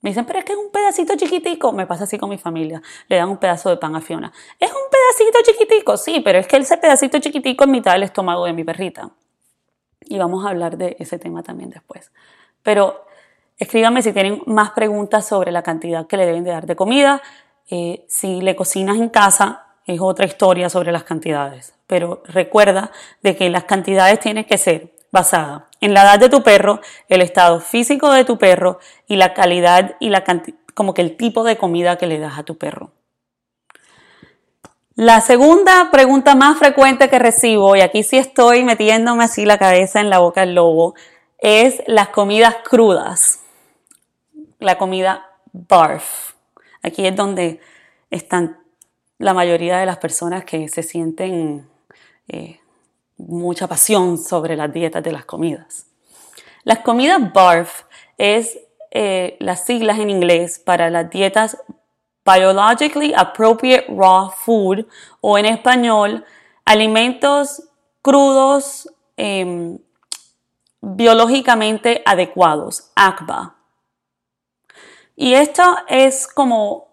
Me 0.00 0.10
dicen, 0.10 0.24
pero 0.24 0.38
es 0.38 0.44
que 0.44 0.52
es 0.52 0.58
un 0.58 0.70
pedacito 0.70 1.16
chiquitico. 1.16 1.72
Me 1.72 1.86
pasa 1.86 2.04
así 2.04 2.18
con 2.18 2.30
mi 2.30 2.38
familia. 2.38 2.82
Le 3.08 3.16
dan 3.16 3.28
un 3.28 3.38
pedazo 3.38 3.70
de 3.70 3.76
pan 3.76 3.96
a 3.96 4.00
Fiona. 4.00 4.32
Es 4.58 4.70
un 4.70 4.90
pedacito 4.90 5.38
chiquitico, 5.44 5.96
sí, 5.96 6.20
pero 6.20 6.38
es 6.38 6.46
que 6.46 6.56
ese 6.58 6.76
pedacito 6.76 7.18
chiquitico 7.18 7.64
es 7.64 7.70
mitad 7.70 7.92
del 7.92 8.04
estómago 8.04 8.44
de 8.44 8.52
mi 8.52 8.64
perrita. 8.64 9.10
Y 10.00 10.18
vamos 10.18 10.44
a 10.44 10.50
hablar 10.50 10.76
de 10.76 10.96
ese 10.98 11.18
tema 11.18 11.42
también 11.42 11.70
después. 11.70 12.12
Pero 12.62 13.04
escríbanme 13.58 14.02
si 14.02 14.12
tienen 14.12 14.42
más 14.46 14.70
preguntas 14.70 15.26
sobre 15.26 15.50
la 15.50 15.62
cantidad 15.62 16.06
que 16.06 16.16
le 16.16 16.26
deben 16.26 16.44
de 16.44 16.50
dar 16.50 16.66
de 16.66 16.76
comida. 16.76 17.22
Eh, 17.68 18.04
si 18.08 18.40
le 18.40 18.54
cocinas 18.54 18.98
en 18.98 19.08
casa, 19.08 19.66
es 19.86 20.00
otra 20.00 20.26
historia 20.26 20.68
sobre 20.68 20.92
las 20.92 21.04
cantidades. 21.04 21.74
Pero 21.86 22.22
recuerda 22.26 22.90
de 23.22 23.36
que 23.36 23.48
las 23.50 23.64
cantidades 23.64 24.20
tienen 24.20 24.44
que 24.44 24.58
ser 24.58 24.95
basadas 25.16 25.62
en 25.80 25.94
la 25.94 26.02
edad 26.02 26.18
de 26.18 26.28
tu 26.28 26.42
perro, 26.42 26.80
el 27.08 27.22
estado 27.22 27.60
físico 27.60 28.12
de 28.12 28.24
tu 28.26 28.36
perro 28.36 28.78
y 29.08 29.16
la 29.16 29.32
calidad 29.32 29.96
y 29.98 30.10
la 30.10 30.24
como 30.74 30.92
que 30.92 31.00
el 31.00 31.16
tipo 31.16 31.42
de 31.42 31.56
comida 31.56 31.96
que 31.96 32.06
le 32.06 32.18
das 32.18 32.38
a 32.38 32.42
tu 32.42 32.58
perro. 32.58 32.92
La 34.94 35.22
segunda 35.22 35.90
pregunta 35.90 36.34
más 36.34 36.58
frecuente 36.58 37.08
que 37.08 37.18
recibo, 37.18 37.76
y 37.76 37.80
aquí 37.80 38.02
sí 38.02 38.18
estoy 38.18 38.62
metiéndome 38.62 39.24
así 39.24 39.46
la 39.46 39.58
cabeza 39.58 40.00
en 40.00 40.10
la 40.10 40.18
boca 40.18 40.42
del 40.42 40.54
lobo, 40.54 40.94
es 41.38 41.82
las 41.86 42.08
comidas 42.08 42.56
crudas. 42.62 43.40
La 44.58 44.76
comida 44.76 45.30
barf. 45.52 46.34
Aquí 46.82 47.06
es 47.06 47.16
donde 47.16 47.60
están 48.10 48.58
la 49.18 49.32
mayoría 49.32 49.78
de 49.78 49.86
las 49.86 49.96
personas 49.96 50.44
que 50.44 50.68
se 50.68 50.82
sienten 50.82 51.66
eh, 52.28 52.60
mucha 53.16 53.66
pasión 53.66 54.18
sobre 54.18 54.56
las 54.56 54.72
dietas 54.72 55.02
de 55.02 55.12
las 55.12 55.24
comidas. 55.24 55.86
Las 56.64 56.80
comidas 56.80 57.32
BARF 57.32 57.84
es 58.18 58.58
eh, 58.90 59.36
las 59.40 59.64
siglas 59.64 59.98
en 59.98 60.10
inglés 60.10 60.58
para 60.58 60.90
las 60.90 61.10
dietas 61.10 61.56
Biologically 62.24 63.14
Appropriate 63.14 63.86
Raw 63.88 64.30
Food 64.30 64.86
o 65.20 65.38
en 65.38 65.46
español 65.46 66.24
alimentos 66.64 67.62
crudos 68.02 68.90
em, 69.16 69.78
biológicamente 70.80 72.02
adecuados, 72.04 72.90
ACBA. 72.96 73.54
Y 75.14 75.34
esto 75.34 75.62
es 75.88 76.26
como 76.26 76.88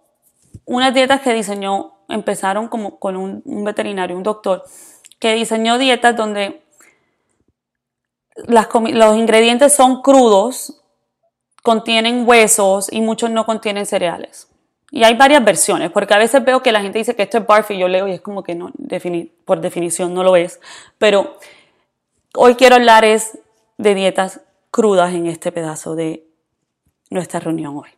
unas 0.65 0.93
dietas 0.93 1.21
que 1.21 1.33
diseñó, 1.33 1.93
empezaron 2.09 2.67
como 2.67 2.99
con 2.99 3.17
un, 3.17 3.41
un 3.45 3.63
veterinario, 3.63 4.15
un 4.15 4.23
doctor, 4.23 4.63
que 5.23 5.35
diseñó 5.35 5.77
dietas 5.77 6.17
donde 6.17 6.61
los 8.35 9.15
ingredientes 9.15 9.73
son 9.73 10.01
crudos, 10.01 10.81
contienen 11.61 12.27
huesos 12.27 12.91
y 12.91 12.99
muchos 12.99 13.29
no 13.29 13.45
contienen 13.45 13.85
cereales. 13.85 14.49
Y 14.91 15.05
hay 15.05 15.15
varias 15.15 15.45
versiones, 15.45 15.91
porque 15.91 16.13
a 16.13 16.17
veces 16.17 16.43
veo 16.43 16.61
que 16.61 16.73
la 16.73 16.81
gente 16.81 16.97
dice 16.97 17.15
que 17.15 17.23
esto 17.23 17.37
es 17.37 17.47
barf 17.47 17.71
y 17.71 17.77
yo 17.77 17.87
leo 17.87 18.05
y 18.09 18.11
es 18.11 18.19
como 18.19 18.43
que 18.43 18.53
no, 18.53 18.73
por 19.45 19.61
definición 19.61 20.13
no 20.13 20.25
lo 20.25 20.35
es. 20.35 20.59
Pero 20.97 21.37
hoy 22.35 22.55
quiero 22.55 22.75
hablar 22.75 23.05
es 23.05 23.39
de 23.77 23.95
dietas 23.95 24.41
crudas 24.71 25.13
en 25.13 25.27
este 25.27 25.53
pedazo 25.53 25.95
de 25.95 26.27
nuestra 27.09 27.39
reunión 27.39 27.77
hoy. 27.77 27.91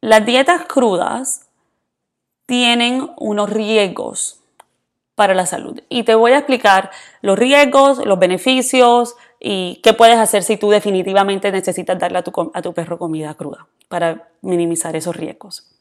Las 0.00 0.24
dietas 0.24 0.64
crudas 0.64 1.50
tienen 2.46 3.10
unos 3.18 3.50
riesgos 3.50 4.37
para 5.18 5.34
la 5.34 5.46
salud. 5.46 5.80
Y 5.88 6.04
te 6.04 6.14
voy 6.14 6.30
a 6.30 6.38
explicar 6.38 6.92
los 7.22 7.36
riesgos, 7.36 8.06
los 8.06 8.20
beneficios 8.20 9.16
y 9.40 9.80
qué 9.82 9.92
puedes 9.92 10.16
hacer 10.16 10.44
si 10.44 10.56
tú 10.56 10.70
definitivamente 10.70 11.50
necesitas 11.50 11.98
darle 11.98 12.18
a 12.18 12.22
tu, 12.22 12.72
perro 12.72 13.00
comida 13.00 13.34
cruda 13.34 13.66
para 13.88 14.28
minimizar 14.42 14.94
esos 14.94 15.16
riesgos. 15.16 15.74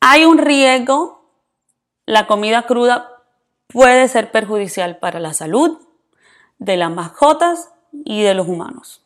Hay 0.00 0.24
un 0.24 0.38
riesgo, 0.38 1.28
la 2.06 2.26
comida 2.26 2.62
cruda 2.62 3.22
puede 3.66 4.08
ser 4.08 4.30
perjudicial 4.30 4.96
para 4.96 5.20
la 5.20 5.34
salud 5.34 5.78
de 6.56 6.78
las 6.78 6.90
mascotas 6.90 7.74
y 7.92 8.22
de 8.22 8.32
los 8.32 8.48
humanos. 8.48 9.02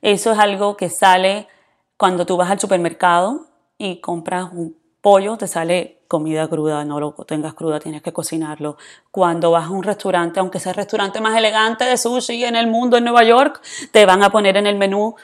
Eso 0.00 0.30
es 0.30 0.38
algo 0.38 0.76
que 0.76 0.90
sale 0.90 1.48
cuando 1.96 2.24
tú 2.24 2.36
vas 2.36 2.52
al 2.52 2.60
supermercado 2.60 3.48
y 3.78 4.00
compras 4.00 4.52
un 4.52 4.78
pollo, 5.00 5.36
te 5.36 5.48
sale 5.48 6.03
comida 6.14 6.46
cruda, 6.46 6.84
no 6.84 7.00
lo 7.00 7.10
tengas 7.26 7.54
cruda, 7.54 7.80
tienes 7.80 8.00
que 8.00 8.12
cocinarlo. 8.12 8.76
Cuando 9.10 9.50
vas 9.50 9.66
a 9.66 9.70
un 9.70 9.82
restaurante, 9.82 10.38
aunque 10.38 10.60
sea 10.60 10.70
el 10.70 10.76
restaurante 10.76 11.20
más 11.20 11.36
elegante 11.36 11.82
de 11.82 11.96
sushi 11.96 12.44
en 12.44 12.54
el 12.54 12.68
mundo, 12.68 12.96
en 12.96 13.02
Nueva 13.02 13.24
York, 13.24 13.60
te 13.90 14.06
van 14.06 14.22
a 14.22 14.30
poner 14.30 14.56
en 14.56 14.68
el 14.68 14.76
menú, 14.76 15.16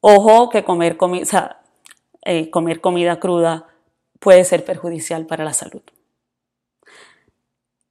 ojo, 0.00 0.48
que 0.48 0.64
comer, 0.64 0.96
eh, 2.22 2.48
comer 2.48 2.80
comida 2.80 3.20
cruda 3.20 3.66
puede 4.18 4.44
ser 4.44 4.64
perjudicial 4.64 5.26
para 5.26 5.44
la 5.44 5.52
salud. 5.52 5.82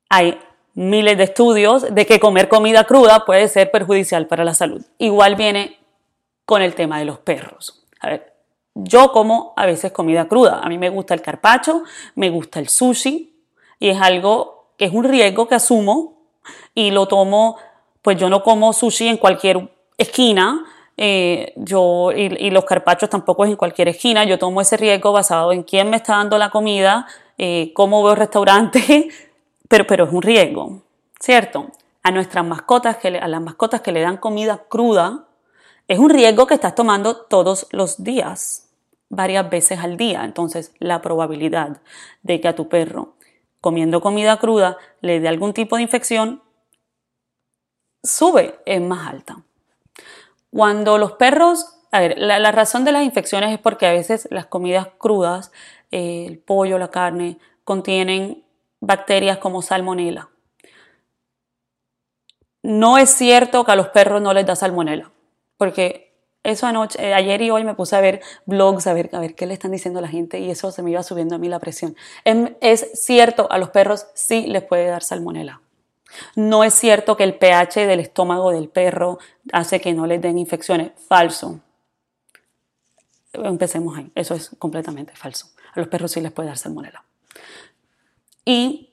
Hay 0.09 0.39
miles 0.73 1.19
de 1.19 1.25
estudios 1.25 1.93
de 1.93 2.07
que 2.07 2.19
comer 2.19 2.49
comida 2.49 2.85
cruda 2.85 3.23
puede 3.23 3.49
ser 3.49 3.69
perjudicial 3.69 4.25
para 4.25 4.43
la 4.43 4.55
salud. 4.55 4.83
Igual 4.97 5.35
viene 5.35 5.77
con 6.45 6.63
el 6.63 6.73
tema 6.73 6.97
de 6.97 7.05
los 7.05 7.19
perros. 7.19 7.85
A 7.99 8.09
ver, 8.09 8.30
yo 8.75 9.11
como 9.11 9.53
a 9.55 9.65
veces 9.65 9.91
comida 9.91 10.27
cruda. 10.27 10.61
A 10.63 10.69
mí 10.69 10.77
me 10.77 10.89
gusta 10.89 11.13
el 11.13 11.21
carpacho, 11.21 11.83
me 12.15 12.29
gusta 12.29 12.59
el 12.59 12.69
sushi 12.69 13.33
y 13.79 13.89
es 13.89 14.01
algo 14.01 14.65
que 14.77 14.85
es 14.85 14.93
un 14.93 15.03
riesgo 15.03 15.47
que 15.47 15.55
asumo 15.55 16.21
y 16.73 16.91
lo 16.91 17.07
tomo, 17.07 17.57
pues 18.01 18.17
yo 18.17 18.29
no 18.29 18.43
como 18.43 18.73
sushi 18.73 19.07
en 19.07 19.17
cualquier 19.17 19.69
esquina. 19.97 20.65
Eh, 20.97 21.53
yo 21.55 22.11
y, 22.11 22.51
los 22.51 22.65
carpachos 22.65 23.09
tampoco 23.09 23.45
es 23.45 23.51
en 23.51 23.57
cualquier 23.57 23.89
esquina. 23.89 24.23
Yo 24.23 24.39
tomo 24.39 24.61
ese 24.61 24.77
riesgo 24.77 25.11
basado 25.11 25.51
en 25.51 25.63
quién 25.63 25.89
me 25.89 25.97
está 25.97 26.17
dando 26.17 26.37
la 26.37 26.49
comida, 26.49 27.07
eh, 27.37 27.71
cómo 27.73 28.03
veo 28.03 28.13
el 28.13 28.17
restaurante, 28.19 29.09
pero, 29.67 29.85
pero 29.87 30.05
es 30.05 30.13
un 30.13 30.21
riesgo, 30.21 30.81
¿cierto? 31.19 31.71
A 32.03 32.11
nuestras 32.11 32.45
mascotas, 32.45 32.97
que 32.97 33.09
a 33.09 33.27
las 33.27 33.41
mascotas 33.41 33.81
que 33.81 33.91
le 33.91 34.01
dan 34.01 34.17
comida 34.17 34.63
cruda, 34.67 35.25
es 35.87 35.99
un 35.99 36.09
riesgo 36.09 36.47
que 36.47 36.53
estás 36.53 36.73
tomando 36.73 37.17
todos 37.17 37.67
los 37.71 38.03
días, 38.03 38.60
varias 39.11 39.49
veces 39.49 39.79
al 39.79 39.97
día. 39.97 40.23
Entonces, 40.23 40.73
la 40.79 41.01
probabilidad 41.01 41.81
de 42.23 42.41
que 42.41 42.47
a 42.47 42.55
tu 42.55 42.67
perro, 42.69 43.13
comiendo 43.59 44.01
comida 44.01 44.39
cruda, 44.39 44.77
le 45.01 45.19
dé 45.19 45.27
algún 45.27 45.53
tipo 45.53 45.75
de 45.75 45.83
infección, 45.83 46.41
sube, 48.01 48.59
es 48.65 48.81
más 48.81 49.07
alta. 49.07 49.43
Cuando 50.49 50.97
los 50.97 51.11
perros, 51.13 51.77
a 51.91 51.99
ver, 51.99 52.17
la, 52.17 52.51
razón 52.51 52.83
de 52.83 52.91
las 52.91 53.03
infecciones 53.03 53.51
es 53.51 53.59
porque 53.59 53.85
a 53.85 53.91
veces 53.91 54.27
las 54.31 54.47
comidas 54.47 54.87
crudas, 54.97 55.51
eh, 55.91 56.25
el 56.27 56.39
pollo, 56.39 56.79
la 56.79 56.89
carne, 56.89 57.37
contienen 57.63 58.43
bacterias 58.79 59.37
como 59.37 59.61
salmonela. 59.61 60.29
No 62.63 62.97
es 62.97 63.09
cierto 63.09 63.63
que 63.65 63.71
a 63.71 63.75
los 63.75 63.89
perros 63.89 64.21
no 64.21 64.33
les 64.33 64.45
da 64.45 64.55
salmonela 64.55 65.11
porque 65.61 66.10
eso 66.43 66.65
anoche, 66.65 66.97
eh, 67.03 67.13
ayer 67.13 67.41
y 67.41 67.51
hoy 67.51 67.63
me 67.63 67.75
puse 67.75 67.95
a 67.95 68.01
ver 68.01 68.21
blogs, 68.45 68.87
a 68.87 68.93
ver, 68.93 69.09
a 69.13 69.19
ver 69.19 69.35
qué 69.35 69.45
le 69.45 69.53
están 69.53 69.71
diciendo 69.71 69.99
a 69.99 70.01
la 70.01 70.07
gente 70.07 70.39
y 70.39 70.49
eso 70.49 70.71
se 70.71 70.81
me 70.81 70.91
iba 70.91 71.03
subiendo 71.03 71.35
a 71.35 71.37
mí 71.37 71.49
la 71.49 71.59
presión. 71.59 71.95
Es, 72.23 72.51
es 72.61 72.89
cierto, 72.93 73.47
a 73.51 73.57
los 73.57 73.69
perros 73.69 74.07
sí 74.13 74.47
les 74.47 74.63
puede 74.63 74.87
dar 74.87 75.03
salmonela. 75.03 75.61
No 76.35 76.63
es 76.63 76.73
cierto 76.73 77.15
que 77.15 77.23
el 77.23 77.35
pH 77.35 77.85
del 77.87 77.99
estómago 77.99 78.51
del 78.51 78.69
perro 78.69 79.19
hace 79.53 79.79
que 79.79 79.93
no 79.93 80.07
les 80.07 80.21
den 80.21 80.37
infecciones. 80.37 80.91
Falso. 81.07 81.59
Empecemos 83.33 83.97
ahí. 83.97 84.11
Eso 84.15 84.33
es 84.33 84.51
completamente 84.59 85.15
falso. 85.15 85.47
A 85.73 85.79
los 85.79 85.87
perros 85.87 86.11
sí 86.11 86.21
les 86.21 86.31
puede 86.31 86.49
dar 86.49 86.57
salmonela. 86.57 87.05
Y 88.43 88.89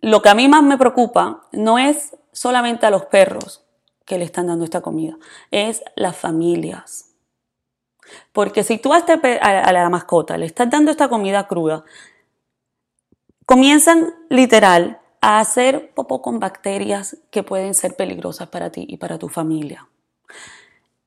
lo 0.00 0.22
que 0.22 0.28
a 0.28 0.34
mí 0.34 0.48
más 0.48 0.62
me 0.62 0.78
preocupa 0.78 1.42
no 1.52 1.78
es 1.78 2.16
solamente 2.32 2.86
a 2.86 2.90
los 2.90 3.04
perros, 3.06 3.64
que 4.08 4.18
le 4.18 4.24
están 4.24 4.48
dando 4.48 4.64
esta 4.64 4.80
comida, 4.80 5.16
es 5.52 5.84
las 5.94 6.16
familias. 6.16 7.10
Porque 8.32 8.64
si 8.64 8.78
tú 8.78 8.94
a, 8.94 8.98
este 8.98 9.12
a 9.38 9.72
la 9.72 9.88
mascota 9.90 10.38
le 10.38 10.46
estás 10.46 10.70
dando 10.70 10.90
esta 10.90 11.08
comida 11.08 11.46
cruda, 11.46 11.84
comienzan 13.44 14.14
literal 14.30 15.00
a 15.20 15.40
hacer 15.40 15.92
popó 15.94 16.22
con 16.22 16.40
bacterias 16.40 17.18
que 17.30 17.42
pueden 17.42 17.74
ser 17.74 17.96
peligrosas 17.96 18.48
para 18.48 18.70
ti 18.70 18.86
y 18.88 18.96
para 18.96 19.18
tu 19.18 19.28
familia. 19.28 19.86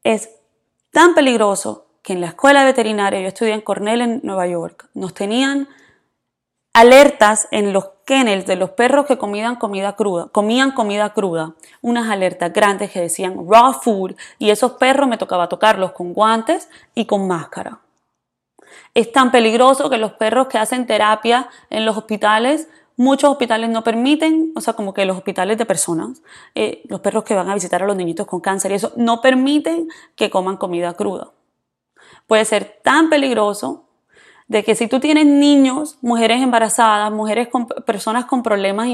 Es 0.04 0.30
tan 0.92 1.16
peligroso 1.16 1.88
que 2.04 2.14
en 2.14 2.22
la 2.22 2.28
escuela 2.28 2.64
veterinaria, 2.64 3.22
yo 3.22 3.28
estudié 3.28 3.54
en 3.54 3.62
Cornell 3.62 4.02
en 4.02 4.22
Nueva 4.24 4.46
York, 4.48 4.90
nos 4.94 5.14
tenían 5.16 5.68
alertas 6.74 7.48
en 7.52 7.74
los 7.74 7.90
kennels 8.06 8.46
de 8.46 8.56
los 8.56 8.72
perros 8.72 9.06
que 9.06 9.18
comían 9.18 9.56
comida 9.56 9.96
cruda, 9.96 10.28
comían 10.32 10.72
comida 10.72 11.14
cruda, 11.14 11.54
unas 11.82 12.10
alertas 12.10 12.54
grandes 12.54 12.92
que 12.92 13.02
decían 13.02 13.46
raw 13.48 13.74
food 13.74 14.16
y 14.40 14.50
esos 14.50 14.74
perros 14.74 15.08
me 15.08 15.18
tocaba 15.18 15.50
tocarlos 15.50 15.92
con 15.92 16.14
guantes 16.14 16.70
y 16.96 17.06
con 17.06 17.28
máscara. 17.28 17.80
Es 18.94 19.12
tan 19.12 19.32
peligroso 19.32 19.90
que 19.90 19.98
los 19.98 20.14
perros 20.14 20.48
que 20.48 20.58
hacen 20.58 20.88
terapia 20.88 21.50
en 21.70 21.86
los 21.86 21.98
hospitales, 21.98 22.70
muchos 22.96 23.32
hospitales 23.32 23.70
no 23.70 23.84
permiten, 23.84 24.54
o 24.56 24.62
sea, 24.62 24.74
como 24.74 24.94
que 24.94 25.06
los 25.06 25.18
hospitales 25.18 25.58
de 25.58 25.66
personas, 25.66 26.22
eh, 26.56 26.82
los 26.88 27.02
perros 27.02 27.24
que 27.24 27.36
van 27.36 27.50
a 27.50 27.54
visitar 27.54 27.84
a 27.84 27.86
los 27.86 27.96
niñitos 27.96 28.28
con 28.28 28.40
cáncer 28.40 28.72
y 28.72 28.76
eso, 28.76 28.94
no 28.96 29.22
permiten 29.22 29.90
que 30.16 30.30
coman 30.30 30.58
comida 30.58 30.94
cruda. 30.94 31.32
puede 32.28 32.46
ser 32.46 32.80
tan 32.84 33.10
peligroso 33.10 33.86
de 34.52 34.66
que 34.66 34.76
si 34.76 34.90
tú 34.90 35.00
tienes 35.00 35.26
niños, 35.26 35.98
mujeres 36.02 36.42
embarazadas, 36.42 37.10
mujeres 37.10 37.48
con 37.48 37.68
personas 37.68 38.26
con 38.26 38.44
problemas 38.44 38.88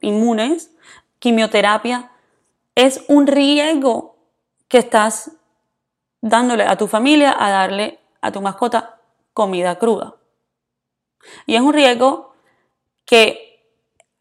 inmunes, 0.00 0.70
quimioterapia, 1.18 2.10
es 2.74 3.04
un 3.08 3.26
riesgo 3.26 4.16
que 4.66 4.78
estás 4.78 5.32
dándole 6.22 6.64
a 6.64 6.78
tu 6.78 6.86
familia 6.86 7.36
a 7.38 7.50
darle 7.50 7.98
a 8.22 8.32
tu 8.32 8.40
mascota 8.40 8.98
comida 9.34 9.78
cruda. 9.78 10.14
Y 11.44 11.56
es 11.56 11.60
un 11.60 11.74
riesgo 11.74 12.32
que 13.04 13.62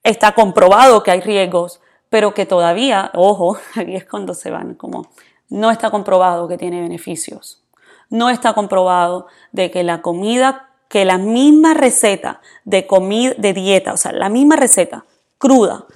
está 0.03 0.33
comprobado 0.33 1.01
que 1.01 1.11
hay 1.11 1.21
riesgos, 1.21 1.79
pero 2.09 2.33
que 2.33 2.45
todavía, 2.45 3.09
ojo, 3.13 3.57
aquí 3.77 3.95
es 3.95 4.03
cuando 4.03 4.33
se 4.33 4.51
van, 4.51 4.75
como 4.75 5.07
no 5.47 5.71
está 5.71 5.91
comprobado 5.91 6.49
que 6.49 6.57
tiene 6.57 6.81
beneficios. 6.81 7.63
No 8.09 8.29
está 8.29 8.53
comprobado 8.53 9.27
de 9.53 9.71
que 9.71 9.83
la 9.83 10.01
comida, 10.01 10.71
que 10.93 11.05
la 11.05 11.17
misma 11.17 11.73
receta 11.73 12.39
de 12.65 12.85
comida, 12.85 13.33
de 13.39 13.51
dieta, 13.53 13.93
o 13.93 13.97
sea, 13.97 14.12
la 14.12 14.29
misma 14.29 14.57
receta 14.57 15.05
cruda 15.39 15.88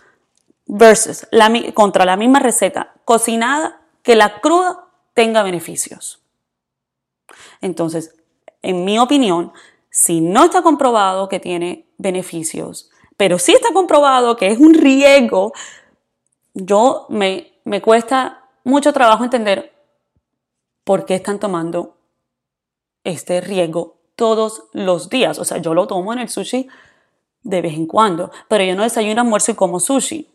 versus 0.65 1.27
contra 1.75 2.03
la 2.03 2.17
misma 2.17 2.39
receta 2.39 2.95
cocinada, 3.05 3.79
que 4.01 4.15
la 4.15 4.41
cruda 4.41 4.87
tenga 5.13 5.43
beneficios. 5.43 6.23
Entonces, 7.61 8.15
en 8.63 8.85
mi 8.85 8.97
opinión, 8.97 9.53
si 9.91 10.19
no 10.19 10.45
está 10.45 10.63
comprobado 10.63 11.29
que 11.29 11.39
tiene 11.39 11.85
beneficios, 11.99 12.89
pero 13.17 13.37
sí 13.37 13.51
está 13.51 13.71
comprobado 13.73 14.35
que 14.35 14.47
es 14.47 14.57
un 14.57 14.73
riesgo, 14.73 15.53
yo 16.55 17.05
me, 17.09 17.59
me 17.65 17.83
cuesta 17.83 18.49
mucho 18.63 18.93
trabajo 18.93 19.23
entender 19.23 19.75
por 20.83 21.05
qué 21.05 21.13
están 21.13 21.39
tomando 21.39 21.97
este 23.03 23.41
riesgo 23.41 23.96
todos 24.17 24.63
los 24.73 25.09
días. 25.09 25.39
O 25.39 25.45
sea, 25.45 25.59
yo 25.59 25.73
lo 25.73 25.87
tomo 25.87 26.11
en 26.11 26.19
el 26.19 26.27
sushi 26.27 26.67
de 27.43 27.61
vez 27.61 27.75
en 27.75 27.85
cuando, 27.85 28.31
pero 28.49 28.65
yo 28.65 28.75
no 28.75 28.83
desayuno, 28.83 29.21
almuerzo 29.21 29.51
y 29.51 29.55
como 29.55 29.79
sushi. 29.79 30.27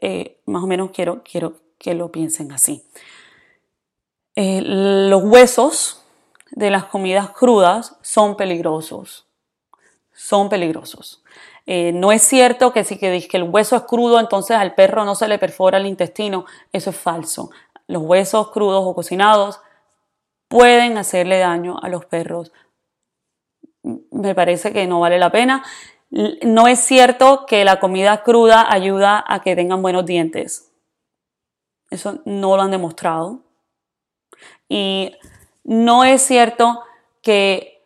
Eh, 0.00 0.40
más 0.46 0.62
o 0.62 0.66
menos 0.66 0.92
quiero, 0.92 1.22
quiero 1.22 1.56
que 1.76 1.92
lo 1.92 2.10
piensen 2.10 2.52
así. 2.52 2.86
Eh, 4.36 4.62
los 4.62 5.22
huesos 5.24 6.02
de 6.52 6.70
las 6.70 6.84
comidas 6.84 7.30
crudas 7.30 7.96
son 8.00 8.36
peligrosos. 8.36 9.26
Son 10.14 10.48
peligrosos. 10.48 11.22
Eh, 11.66 11.92
no 11.92 12.12
es 12.12 12.22
cierto 12.22 12.72
que 12.72 12.84
si 12.84 12.96
que, 12.96 13.26
que 13.28 13.36
el 13.36 13.42
hueso 13.42 13.76
es 13.76 13.82
crudo, 13.82 14.20
entonces 14.20 14.56
al 14.56 14.74
perro 14.74 15.04
no 15.04 15.14
se 15.14 15.28
le 15.28 15.38
perfora 15.38 15.78
el 15.78 15.86
intestino. 15.86 16.46
Eso 16.72 16.90
es 16.90 16.96
falso. 16.96 17.50
Los 17.86 18.02
huesos 18.02 18.50
crudos 18.50 18.84
o 18.86 18.94
cocinados 18.94 19.60
pueden 20.50 20.98
hacerle 20.98 21.38
daño 21.38 21.78
a 21.80 21.88
los 21.88 22.04
perros. 22.06 22.52
Me 24.10 24.34
parece 24.34 24.72
que 24.72 24.86
no 24.88 24.98
vale 24.98 25.16
la 25.18 25.30
pena. 25.30 25.64
No 26.10 26.66
es 26.66 26.80
cierto 26.80 27.46
que 27.46 27.64
la 27.64 27.78
comida 27.78 28.24
cruda 28.24 28.66
ayuda 28.68 29.24
a 29.26 29.42
que 29.42 29.54
tengan 29.54 29.80
buenos 29.80 30.04
dientes. 30.04 30.72
Eso 31.88 32.20
no 32.24 32.56
lo 32.56 32.62
han 32.62 32.72
demostrado. 32.72 33.44
Y 34.68 35.12
no 35.62 36.02
es 36.02 36.20
cierto 36.20 36.82
que, 37.22 37.84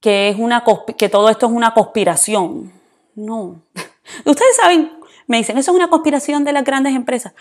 que, 0.00 0.28
es 0.28 0.38
una, 0.38 0.62
que 0.98 1.08
todo 1.08 1.30
esto 1.30 1.46
es 1.46 1.52
una 1.52 1.72
conspiración. 1.72 2.72
No. 3.14 3.62
Ustedes 4.26 4.56
saben, 4.56 5.00
me 5.26 5.38
dicen, 5.38 5.56
eso 5.56 5.70
es 5.70 5.76
una 5.76 5.88
conspiración 5.88 6.44
de 6.44 6.52
las 6.52 6.64
grandes 6.64 6.94
empresas. 6.94 7.32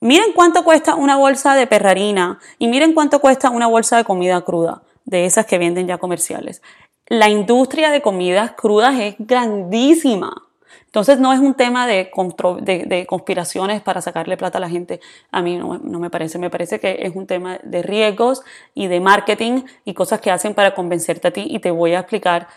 Miren 0.00 0.32
cuánto 0.34 0.62
cuesta 0.62 0.94
una 0.94 1.16
bolsa 1.16 1.54
de 1.54 1.66
perrarina 1.66 2.38
y 2.58 2.68
miren 2.68 2.92
cuánto 2.92 3.20
cuesta 3.20 3.48
una 3.48 3.66
bolsa 3.66 3.96
de 3.96 4.04
comida 4.04 4.42
cruda, 4.42 4.82
de 5.06 5.24
esas 5.24 5.46
que 5.46 5.56
venden 5.56 5.86
ya 5.86 5.96
comerciales. 5.96 6.60
La 7.06 7.30
industria 7.30 7.90
de 7.90 8.02
comidas 8.02 8.52
crudas 8.52 8.98
es 9.00 9.14
grandísima. 9.18 10.42
Entonces 10.84 11.18
no 11.18 11.32
es 11.32 11.40
un 11.40 11.54
tema 11.54 11.86
de, 11.86 12.10
conspiraciones 13.06 13.80
para 13.80 14.02
sacarle 14.02 14.36
plata 14.36 14.58
a 14.58 14.60
la 14.60 14.68
gente. 14.68 15.00
A 15.30 15.40
mí 15.40 15.56
no, 15.56 15.78
no, 15.78 15.98
me 15.98 16.10
parece. 16.10 16.38
Me 16.38 16.50
parece 16.50 16.78
que 16.78 16.98
es 17.00 17.16
un 17.16 17.26
tema 17.26 17.58
de 17.62 17.82
riesgos 17.82 18.42
y 18.74 18.88
de 18.88 19.00
marketing 19.00 19.62
y 19.86 19.94
cosas 19.94 20.20
que 20.20 20.30
hacen 20.30 20.52
para 20.52 20.74
convencerte 20.74 21.28
a 21.28 21.30
ti. 21.30 21.46
Y 21.48 21.60
te 21.60 21.70
voy 21.70 21.94
a 21.94 22.00
explicar. 22.00 22.48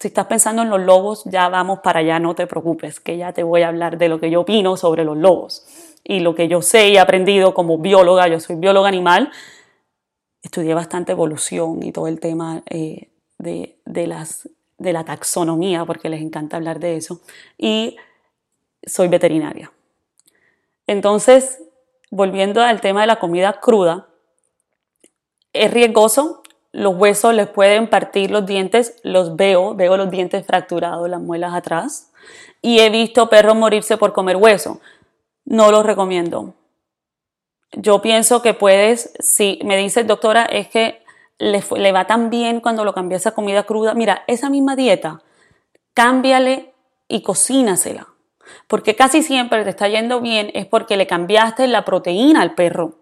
Si 0.00 0.08
estás 0.08 0.26
pensando 0.26 0.62
en 0.62 0.70
los 0.70 0.80
lobos, 0.80 1.22
ya 1.26 1.48
vamos 1.48 1.78
para 1.80 2.00
allá, 2.00 2.18
no 2.18 2.34
te 2.34 2.48
preocupes, 2.48 2.98
que 2.98 3.16
ya 3.16 3.32
te 3.32 3.44
voy 3.44 3.62
a 3.62 3.68
hablar 3.68 3.98
de 3.98 4.08
lo 4.08 4.18
que 4.18 4.30
yo 4.30 4.40
opino 4.40 4.76
sobre 4.76 5.04
los 5.04 5.16
lobos 5.16 5.64
y 6.08 6.18
lo 6.18 6.34
que 6.34 6.48
yo 6.48 6.60
sé 6.62 6.88
y 6.88 6.96
he 6.96 6.98
aprendido 6.98 7.54
como 7.54 7.78
bióloga. 7.78 8.26
Yo 8.26 8.40
soy 8.40 8.56
bióloga 8.56 8.88
animal. 8.88 9.30
Estudié 10.42 10.74
bastante 10.74 11.12
evolución 11.12 11.84
y 11.84 11.92
todo 11.92 12.08
el 12.08 12.18
tema 12.18 12.62
eh, 12.66 13.10
de, 13.38 13.78
de 13.84 14.06
las 14.08 14.48
de 14.78 14.92
la 14.92 15.04
taxonomía, 15.04 15.84
porque 15.84 16.08
les 16.08 16.22
encanta 16.22 16.56
hablar 16.56 16.78
de 16.78 16.96
eso, 16.96 17.20
y 17.58 17.96
soy 18.86 19.08
veterinaria. 19.08 19.72
Entonces, 20.86 21.62
volviendo 22.10 22.62
al 22.62 22.80
tema 22.80 23.02
de 23.02 23.08
la 23.08 23.18
comida 23.18 23.60
cruda, 23.60 24.06
es 25.52 25.72
riesgoso, 25.72 26.42
los 26.70 26.94
huesos 26.94 27.34
les 27.34 27.48
pueden 27.48 27.90
partir 27.90 28.30
los 28.30 28.46
dientes, 28.46 29.00
los 29.02 29.34
veo, 29.34 29.74
veo 29.74 29.96
los 29.96 30.10
dientes 30.10 30.46
fracturados, 30.46 31.08
las 31.08 31.20
muelas 31.20 31.54
atrás, 31.54 32.12
y 32.62 32.78
he 32.78 32.88
visto 32.88 33.28
perros 33.28 33.56
morirse 33.56 33.96
por 33.96 34.12
comer 34.12 34.36
hueso. 34.36 34.80
No 35.48 35.70
los 35.70 35.86
recomiendo. 35.86 36.52
Yo 37.72 38.02
pienso 38.02 38.42
que 38.42 38.52
puedes, 38.52 39.14
si 39.18 39.58
me 39.64 39.78
dices, 39.78 40.06
doctora, 40.06 40.44
es 40.44 40.68
que 40.68 41.02
le, 41.38 41.92
va 41.92 42.06
tan 42.06 42.28
bien 42.28 42.60
cuando 42.60 42.84
lo 42.84 42.92
cambias 42.92 43.26
a 43.26 43.30
comida 43.32 43.62
cruda. 43.62 43.94
Mira, 43.94 44.24
esa 44.26 44.50
misma 44.50 44.76
dieta, 44.76 45.22
cámbiale 45.94 46.74
y 47.08 47.22
cocínasela. 47.22 48.08
Porque 48.66 48.94
casi 48.94 49.22
siempre 49.22 49.64
te 49.64 49.70
está 49.70 49.88
yendo 49.88 50.20
bien 50.20 50.50
es 50.52 50.66
porque 50.66 50.98
le 50.98 51.06
cambiaste 51.06 51.66
la 51.66 51.82
proteína 51.82 52.42
al 52.42 52.54
perro. 52.54 52.98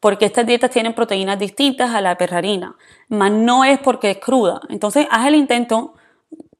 Porque 0.00 0.26
estas 0.26 0.46
dietas 0.46 0.70
tienen 0.70 0.94
proteínas 0.94 1.38
distintas 1.38 1.94
a 1.94 2.02
la 2.02 2.18
perrarina, 2.18 2.76
mas 3.08 3.32
no 3.32 3.64
es 3.64 3.78
porque 3.78 4.10
es 4.10 4.18
cruda. 4.18 4.60
Entonces, 4.68 5.06
haz 5.10 5.26
el 5.26 5.34
intento, 5.34 5.94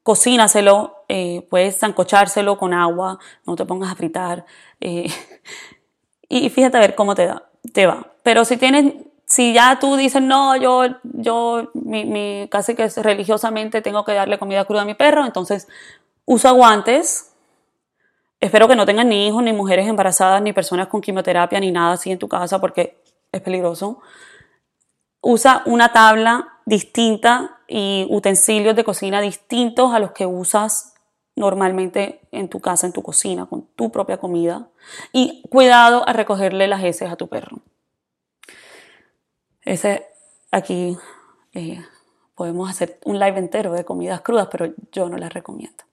cocínaselo, 0.01 1.03
eh, 1.07 1.45
puedes 1.49 1.77
zancochárselo 1.79 2.57
con 2.57 2.73
agua, 2.73 3.19
no 3.45 3.55
te 3.55 3.65
pongas 3.65 3.91
a 3.91 3.95
fritar. 3.95 4.45
Eh, 4.81 5.09
y 6.29 6.49
fíjate 6.49 6.77
a 6.77 6.81
ver 6.81 6.95
cómo 6.95 7.15
te, 7.15 7.25
da, 7.25 7.49
te 7.73 7.85
va. 7.85 8.07
Pero 8.23 8.45
si 8.45 8.57
tienes 8.57 8.93
si 9.29 9.53
ya 9.53 9.77
tú 9.79 9.95
dices, 9.95 10.23
no, 10.23 10.55
yo, 10.57 10.85
yo 11.03 11.69
mi, 11.75 12.47
casi 12.49 12.75
que 12.75 12.89
religiosamente 12.89 13.83
tengo 13.83 14.03
que 14.03 14.13
darle 14.13 14.39
comida 14.39 14.65
cruda 14.65 14.81
a 14.81 14.85
mi 14.85 14.95
perro, 14.95 15.23
entonces 15.23 15.67
usa 16.25 16.49
guantes. 16.51 17.31
Espero 18.39 18.67
que 18.67 18.75
no 18.75 18.87
tengan 18.87 19.07
ni 19.07 19.27
hijos, 19.27 19.43
ni 19.43 19.53
mujeres 19.53 19.87
embarazadas, 19.87 20.41
ni 20.41 20.51
personas 20.51 20.87
con 20.87 21.01
quimioterapia, 21.01 21.59
ni 21.59 21.71
nada 21.71 21.93
así 21.93 22.11
en 22.11 22.17
tu 22.17 22.27
casa 22.27 22.59
porque 22.59 23.03
es 23.31 23.41
peligroso. 23.41 23.99
Usa 25.21 25.61
una 25.67 25.91
tabla 25.91 26.47
distinta 26.65 27.59
y 27.67 28.07
utensilios 28.09 28.75
de 28.75 28.83
cocina 28.83 29.21
distintos 29.21 29.93
a 29.93 29.99
los 29.99 30.11
que 30.11 30.25
usas 30.25 30.95
normalmente 31.39 32.19
en 32.31 32.49
tu 32.49 32.59
casa, 32.59 32.85
en 32.85 32.93
tu 32.93 33.01
cocina, 33.01 33.45
con 33.45 33.65
tu 33.75 33.91
propia 33.91 34.17
comida. 34.17 34.67
Y 35.13 35.41
cuidado 35.49 36.07
a 36.07 36.13
recogerle 36.13 36.67
las 36.67 36.83
heces 36.83 37.09
a 37.09 37.15
tu 37.15 37.29
perro. 37.29 37.59
Ese 39.61 40.05
aquí 40.51 40.97
eh, 41.53 41.83
podemos 42.35 42.69
hacer 42.69 42.99
un 43.05 43.19
live 43.19 43.39
entero 43.39 43.71
de 43.71 43.85
comidas 43.85 44.21
crudas, 44.21 44.49
pero 44.51 44.73
yo 44.91 45.09
no 45.09 45.17
las 45.17 45.33
recomiendo. 45.33 45.83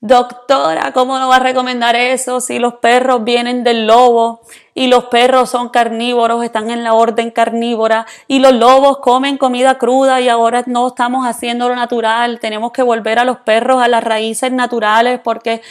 Doctora, 0.00 0.92
¿cómo 0.92 1.18
no 1.18 1.28
va 1.28 1.36
a 1.36 1.40
recomendar 1.40 1.96
eso 1.96 2.40
si 2.40 2.60
los 2.60 2.74
perros 2.74 3.24
vienen 3.24 3.64
del 3.64 3.88
lobo 3.88 4.42
y 4.72 4.86
los 4.86 5.06
perros 5.06 5.50
son 5.50 5.70
carnívoros, 5.70 6.44
están 6.44 6.70
en 6.70 6.84
la 6.84 6.94
orden 6.94 7.32
carnívora 7.32 8.06
y 8.28 8.38
los 8.38 8.52
lobos 8.52 8.98
comen 8.98 9.38
comida 9.38 9.76
cruda 9.76 10.20
y 10.20 10.28
ahora 10.28 10.62
no 10.66 10.86
estamos 10.86 11.26
haciendo 11.26 11.68
lo 11.68 11.74
natural, 11.74 12.38
tenemos 12.38 12.70
que 12.70 12.82
volver 12.82 13.18
a 13.18 13.24
los 13.24 13.38
perros 13.38 13.82
a 13.82 13.88
las 13.88 14.04
raíces 14.04 14.52
naturales 14.52 15.18
porque, 15.18 15.62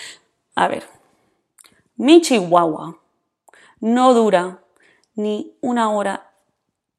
a 0.55 0.67
ver, 0.67 0.83
mi 1.95 2.19
chihuahua 2.19 2.97
no 3.79 4.13
dura 4.13 4.59
ni 5.15 5.53
una 5.61 5.89
hora 5.89 6.31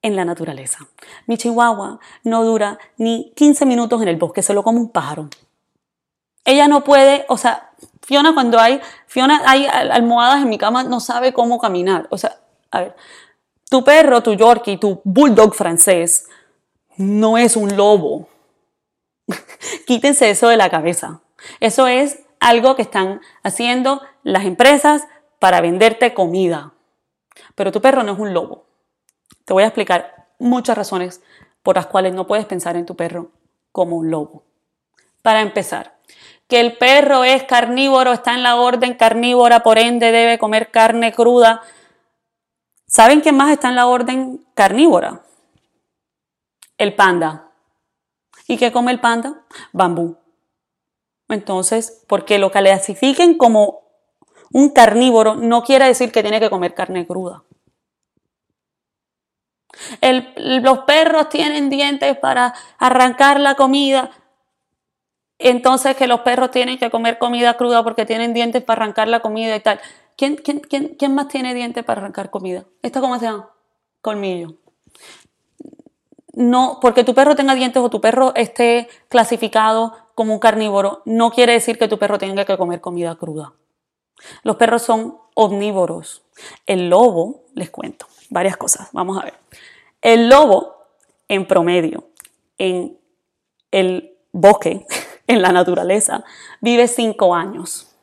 en 0.00 0.16
la 0.16 0.24
naturaleza. 0.24 0.86
Mi 1.26 1.36
chihuahua 1.36 2.00
no 2.24 2.42
dura 2.42 2.78
ni 2.96 3.32
15 3.36 3.66
minutos 3.66 4.00
en 4.00 4.08
el 4.08 4.16
bosque, 4.16 4.42
se 4.42 4.54
lo 4.54 4.62
come 4.62 4.80
un 4.80 4.90
pájaro. 4.90 5.28
Ella 6.48 6.66
no 6.66 6.82
puede, 6.82 7.26
o 7.28 7.37
sea, 7.37 7.72
Fiona 8.00 8.32
cuando 8.32 8.58
hay, 8.58 8.80
Fiona 9.06 9.42
hay 9.44 9.66
almohadas 9.66 10.40
en 10.40 10.48
mi 10.48 10.56
cama, 10.56 10.82
no 10.82 10.98
sabe 10.98 11.34
cómo 11.34 11.58
caminar. 11.58 12.06
O 12.08 12.16
sea, 12.16 12.40
a 12.70 12.80
ver, 12.80 12.96
tu 13.68 13.84
perro, 13.84 14.22
tu 14.22 14.32
Yorkie, 14.32 14.78
tu 14.78 15.02
bulldog 15.04 15.54
francés, 15.54 16.26
no 16.96 17.37
es 17.37 17.54
un 17.54 17.76
lobo. 17.76 18.30
Quítense 19.87 20.30
eso 20.30 20.48
de 20.48 20.56
la 20.56 20.70
cabeza. 20.70 21.20
Eso 21.61 21.87
es 21.87 22.20
algo 22.40 22.76
que 22.76 22.82
están 22.82 23.20
haciendo 23.42 24.00
las 24.22 24.46
empresas 24.46 25.06
para 25.38 25.61
venderte 25.61 26.14
comida. 26.14 26.72
Pero 27.56 27.72
tu 27.72 27.82
perro 27.82 28.04
no 28.04 28.12
es 28.12 28.18
un 28.18 28.32
lobo. 28.32 28.64
Te 29.44 29.52
voy 29.52 29.64
a 29.64 29.66
explicar 29.66 30.28
muchas 30.38 30.78
razones 30.78 31.20
por 31.62 31.76
las 31.76 31.88
cuales 31.88 32.14
no 32.14 32.26
puedes 32.26 32.46
pensar 32.46 32.74
en 32.78 32.87
tu 32.87 32.96
perro 32.96 33.32
como 33.70 33.96
un 33.96 34.11
lobo. 34.11 34.44
Para 35.20 35.42
empezar, 35.42 35.97
que 36.48 36.61
el 36.61 36.78
perro 36.78 37.24
es 37.24 37.44
carnívoro, 37.44 38.12
está 38.12 38.34
en 38.34 38.42
la 38.42 38.56
orden 38.56 38.94
carnívora, 38.94 39.62
por 39.62 39.78
ende 39.78 40.11
debe 40.11 40.38
comer 40.38 40.70
carne 40.70 41.12
cruda. 41.12 41.62
¿Saben 42.87 43.20
quién 43.20 43.37
más 43.37 43.50
está 43.50 43.68
en 43.68 43.76
la 43.76 43.87
orden 43.87 44.46
carnívora? 44.54 45.22
El 46.78 46.94
panda. 46.94 47.52
¿Y 48.46 48.56
qué 48.56 48.72
come 48.72 48.92
el 48.92 49.00
panda? 49.00 49.44
Bambú. 49.72 50.16
Entonces, 51.28 52.02
porque 52.08 52.38
lo 52.38 52.50
clasifiquen 52.50 53.37
como 53.37 53.82
un 54.50 54.70
carnívoro 54.70 55.34
no 55.34 55.62
quiere 55.62 55.84
decir 55.84 56.11
que 56.11 56.22
tiene 56.22 56.40
que 56.40 56.48
comer 56.48 56.74
carne 56.74 57.06
cruda. 57.06 57.44
los 60.37 60.78
perros 60.80 61.28
tienen 61.28 61.68
dientes 61.68 62.16
para 62.18 62.54
arrancar 62.78 63.38
la 63.38 63.54
comida. 63.54 64.11
Entonces 65.38 65.96
que 65.96 66.07
los 66.07 66.20
perros 66.20 66.51
tienen 66.51 66.79
que 66.79 66.90
comer 66.90 67.18
comida 67.18 67.57
cruda 67.57 67.85
porque 67.85 68.05
tienen 68.07 68.35
dientes 68.35 68.62
para 68.62 68.83
arrancar 68.83 69.09
la 69.09 69.20
comida 69.20 69.55
y 69.55 69.61
tal. 69.61 69.81
¿Quién, 70.16 70.37
quién, 70.37 70.61
quién, 70.61 70.96
quién 70.98 71.14
más 71.14 71.29
tiene 71.29 71.55
dientes 71.55 71.85
para 71.85 72.01
arrancar 72.01 72.31
comida? 72.31 72.64
¿Esto 72.83 73.01
cómo 73.01 73.18
se 73.18 73.27
llama? 73.27 73.51
Colmillo. 74.01 74.55
No, 76.33 76.79
porque 76.81 77.05
tu 77.05 77.14
perro 77.14 77.37
tenga 77.37 77.55
dientes 77.55 77.83
o 77.83 77.90
tu 77.90 78.01
perro 78.01 78.33
esté 78.35 78.88
clasificado 79.09 79.96
como 80.14 80.33
un 80.33 80.40
carnívoro, 80.40 81.03
no 81.05 81.31
quiere 81.31 81.53
decir 81.53 81.79
que 81.79 81.87
tu 81.87 81.98
perro 81.98 82.18
tenga 82.18 82.44
que 82.44 82.57
comer 82.57 82.81
comida 82.81 83.14
cruda. 83.14 83.53
Los 84.42 84.57
perros 84.57 84.83
son 84.83 85.18
omnívoros. 85.35 86.22
El 86.66 86.90
lobo, 86.90 87.44
les 87.55 87.70
cuento 87.70 88.07
varias 88.31 88.57
cosas, 88.57 88.88
vamos 88.92 89.18
a 89.18 89.24
ver. 89.24 89.35
El 90.01 90.29
lobo, 90.29 90.87
en 91.29 91.46
promedio, 91.46 92.09
en 92.59 92.98
el 93.70 94.16
bosque, 94.33 94.87
en 95.28 95.40
la 95.42 95.52
naturaleza, 95.52 96.24
vive 96.60 96.88
cinco 96.88 97.34
años. 97.34 97.94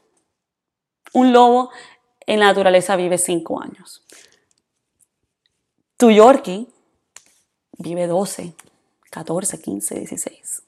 Un 1.14 1.34
lobo 1.34 1.72
en 2.26 2.40
la 2.40 2.46
naturaleza 2.48 2.96
vive 2.96 3.18
cinco 3.18 3.62
años. 3.62 4.06
Tu 5.98 6.12
Yorkie 6.12 6.68
vive 7.78 8.08
12, 8.08 8.54
14, 9.12 9.62
15, 9.62 9.96
16. 9.96 10.64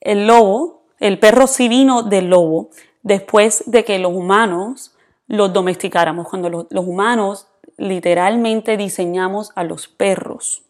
El 0.00 0.26
lobo, 0.26 0.84
el 0.98 1.18
perro 1.18 1.46
sí 1.46 1.68
vino 1.68 2.02
del 2.02 2.28
lobo 2.28 2.70
después 3.02 3.64
de 3.66 3.84
que 3.84 3.98
los 3.98 4.12
humanos 4.12 4.96
los 5.28 5.52
domesticáramos, 5.52 6.28
cuando 6.28 6.48
los, 6.48 6.66
humanos 6.70 7.48
literalmente 7.76 8.76
diseñamos 8.76 9.50
a 9.54 9.64
los 9.64 9.88
perros. 9.88 10.62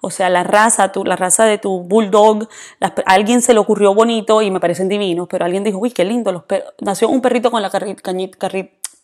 O 0.00 0.10
sea, 0.10 0.28
la 0.28 0.44
raza, 0.44 0.92
la 1.04 1.16
raza 1.16 1.44
de 1.44 1.58
tu 1.58 1.80
bulldog, 1.80 2.48
a 2.80 2.92
alguien 3.06 3.42
se 3.42 3.54
le 3.54 3.60
ocurrió 3.60 3.94
bonito 3.94 4.42
y 4.42 4.50
me 4.50 4.60
parecen 4.60 4.88
divinos, 4.88 5.26
pero 5.28 5.44
alguien 5.44 5.64
dijo, 5.64 5.78
uy, 5.78 5.90
qué 5.90 6.04
lindo, 6.04 6.32
los 6.32 6.42
nació 6.80 7.08
un 7.08 7.20
perrito 7.20 7.50
con 7.50 7.62
la 7.62 7.70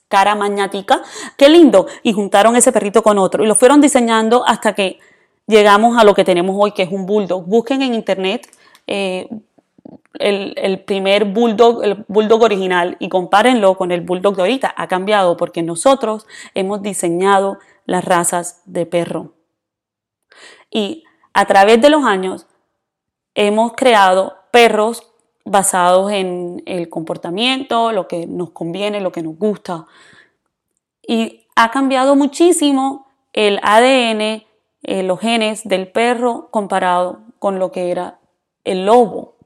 cara 0.08 0.34
mañática, 0.34 1.02
qué 1.36 1.48
lindo, 1.48 1.86
y 2.02 2.12
juntaron 2.12 2.56
ese 2.56 2.72
perrito 2.72 3.02
con 3.02 3.18
otro 3.18 3.42
y 3.44 3.46
lo 3.46 3.54
fueron 3.54 3.80
diseñando 3.80 4.46
hasta 4.46 4.74
que 4.74 4.98
llegamos 5.46 5.98
a 5.98 6.04
lo 6.04 6.14
que 6.14 6.24
tenemos 6.24 6.56
hoy, 6.58 6.72
que 6.72 6.82
es 6.82 6.92
un 6.92 7.06
bulldog. 7.06 7.46
Busquen 7.46 7.82
en 7.82 7.94
internet 7.94 8.46
eh, 8.86 9.28
el, 10.18 10.80
primer 10.84 11.24
bulldog, 11.24 11.82
el 11.84 12.04
bulldog 12.08 12.42
original 12.42 12.96
y 13.00 13.08
compárenlo 13.08 13.76
con 13.76 13.90
el 13.90 14.00
bulldog 14.02 14.36
de 14.36 14.42
ahorita. 14.42 14.74
Ha 14.76 14.88
cambiado 14.88 15.36
porque 15.36 15.62
nosotros 15.62 16.26
hemos 16.54 16.82
diseñado 16.82 17.58
las 17.86 18.04
razas 18.04 18.62
de 18.64 18.86
perro. 18.86 19.32
Y 20.74 21.04
a 21.32 21.46
través 21.46 21.80
de 21.80 21.88
los 21.88 22.04
años 22.04 22.46
hemos 23.34 23.72
creado 23.72 24.36
perros 24.50 25.10
basados 25.44 26.12
en 26.12 26.62
el 26.66 26.88
comportamiento, 26.88 27.92
lo 27.92 28.08
que 28.08 28.26
nos 28.26 28.50
conviene, 28.50 29.00
lo 29.00 29.12
que 29.12 29.22
nos 29.22 29.38
gusta. 29.38 29.86
Y 31.06 31.46
ha 31.54 31.70
cambiado 31.70 32.16
muchísimo 32.16 33.06
el 33.32 33.60
ADN, 33.62 34.44
eh, 34.82 35.02
los 35.04 35.20
genes 35.20 35.62
del 35.64 35.90
perro 35.90 36.48
comparado 36.50 37.20
con 37.38 37.58
lo 37.58 37.70
que 37.70 37.90
era 37.90 38.18
el 38.64 38.84
lobo. 38.84 39.36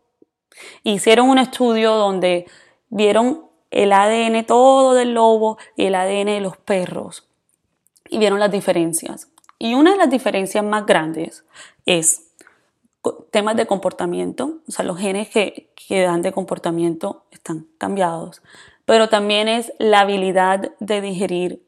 Hicieron 0.82 1.28
un 1.28 1.38
estudio 1.38 1.94
donde 1.94 2.46
vieron 2.88 3.46
el 3.70 3.92
ADN 3.92 4.46
todo 4.46 4.94
del 4.94 5.12
lobo 5.12 5.58
y 5.76 5.84
el 5.84 5.94
ADN 5.94 6.26
de 6.26 6.40
los 6.40 6.56
perros 6.56 7.28
y 8.08 8.18
vieron 8.18 8.40
las 8.40 8.50
diferencias. 8.50 9.28
Y 9.58 9.74
una 9.74 9.92
de 9.92 9.96
las 9.98 10.10
diferencias 10.10 10.64
más 10.64 10.86
grandes 10.86 11.44
es 11.84 12.28
temas 13.30 13.56
de 13.56 13.66
comportamiento, 13.66 14.58
o 14.68 14.72
sea, 14.72 14.84
los 14.84 14.98
genes 14.98 15.28
que, 15.28 15.72
que 15.74 16.02
dan 16.02 16.22
de 16.22 16.32
comportamiento 16.32 17.24
están 17.30 17.66
cambiados, 17.78 18.42
pero 18.84 19.08
también 19.08 19.48
es 19.48 19.72
la 19.78 20.00
habilidad 20.00 20.72
de 20.78 21.00
digerir 21.00 21.66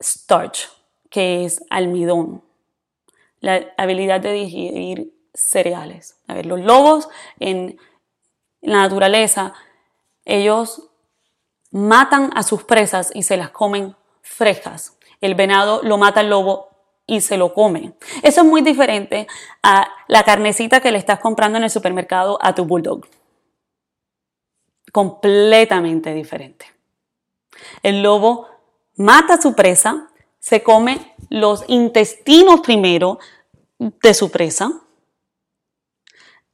starch, 0.00 0.68
que 1.10 1.44
es 1.44 1.64
almidón, 1.70 2.42
la 3.40 3.66
habilidad 3.76 4.20
de 4.20 4.32
digerir 4.32 5.12
cereales. 5.34 6.18
A 6.26 6.34
ver, 6.34 6.46
los 6.46 6.60
lobos 6.60 7.08
en 7.38 7.78
la 8.60 8.82
naturaleza, 8.82 9.54
ellos 10.24 10.90
matan 11.70 12.30
a 12.34 12.42
sus 12.42 12.64
presas 12.64 13.10
y 13.14 13.22
se 13.22 13.36
las 13.36 13.50
comen 13.50 13.94
frescas. 14.22 14.98
El 15.20 15.34
venado 15.34 15.82
lo 15.82 15.98
mata 15.98 16.20
el 16.20 16.30
lobo 16.30 16.75
y 17.06 17.20
se 17.20 17.36
lo 17.36 17.54
come. 17.54 17.94
Eso 18.22 18.40
es 18.40 18.46
muy 18.46 18.62
diferente 18.62 19.26
a 19.62 19.88
la 20.08 20.24
carnecita 20.24 20.80
que 20.80 20.92
le 20.92 20.98
estás 20.98 21.20
comprando 21.20 21.58
en 21.58 21.64
el 21.64 21.70
supermercado 21.70 22.38
a 22.42 22.54
tu 22.54 22.64
bulldog. 22.64 23.06
Completamente 24.92 26.12
diferente. 26.14 26.66
El 27.82 28.02
lobo 28.02 28.48
mata 28.96 29.34
a 29.34 29.40
su 29.40 29.54
presa, 29.54 30.10
se 30.38 30.62
come 30.62 31.14
los 31.30 31.64
intestinos 31.68 32.60
primero 32.60 33.18
de 33.78 34.14
su 34.14 34.30
presa 34.30 34.82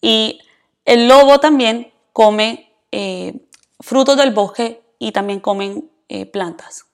y 0.00 0.40
el 0.84 1.08
lobo 1.08 1.38
también 1.38 1.92
come 2.12 2.74
eh, 2.90 3.46
frutos 3.80 4.16
del 4.16 4.32
bosque 4.32 4.82
y 4.98 5.12
también 5.12 5.40
comen 5.40 5.90
eh, 6.08 6.26
plantas. 6.26 6.91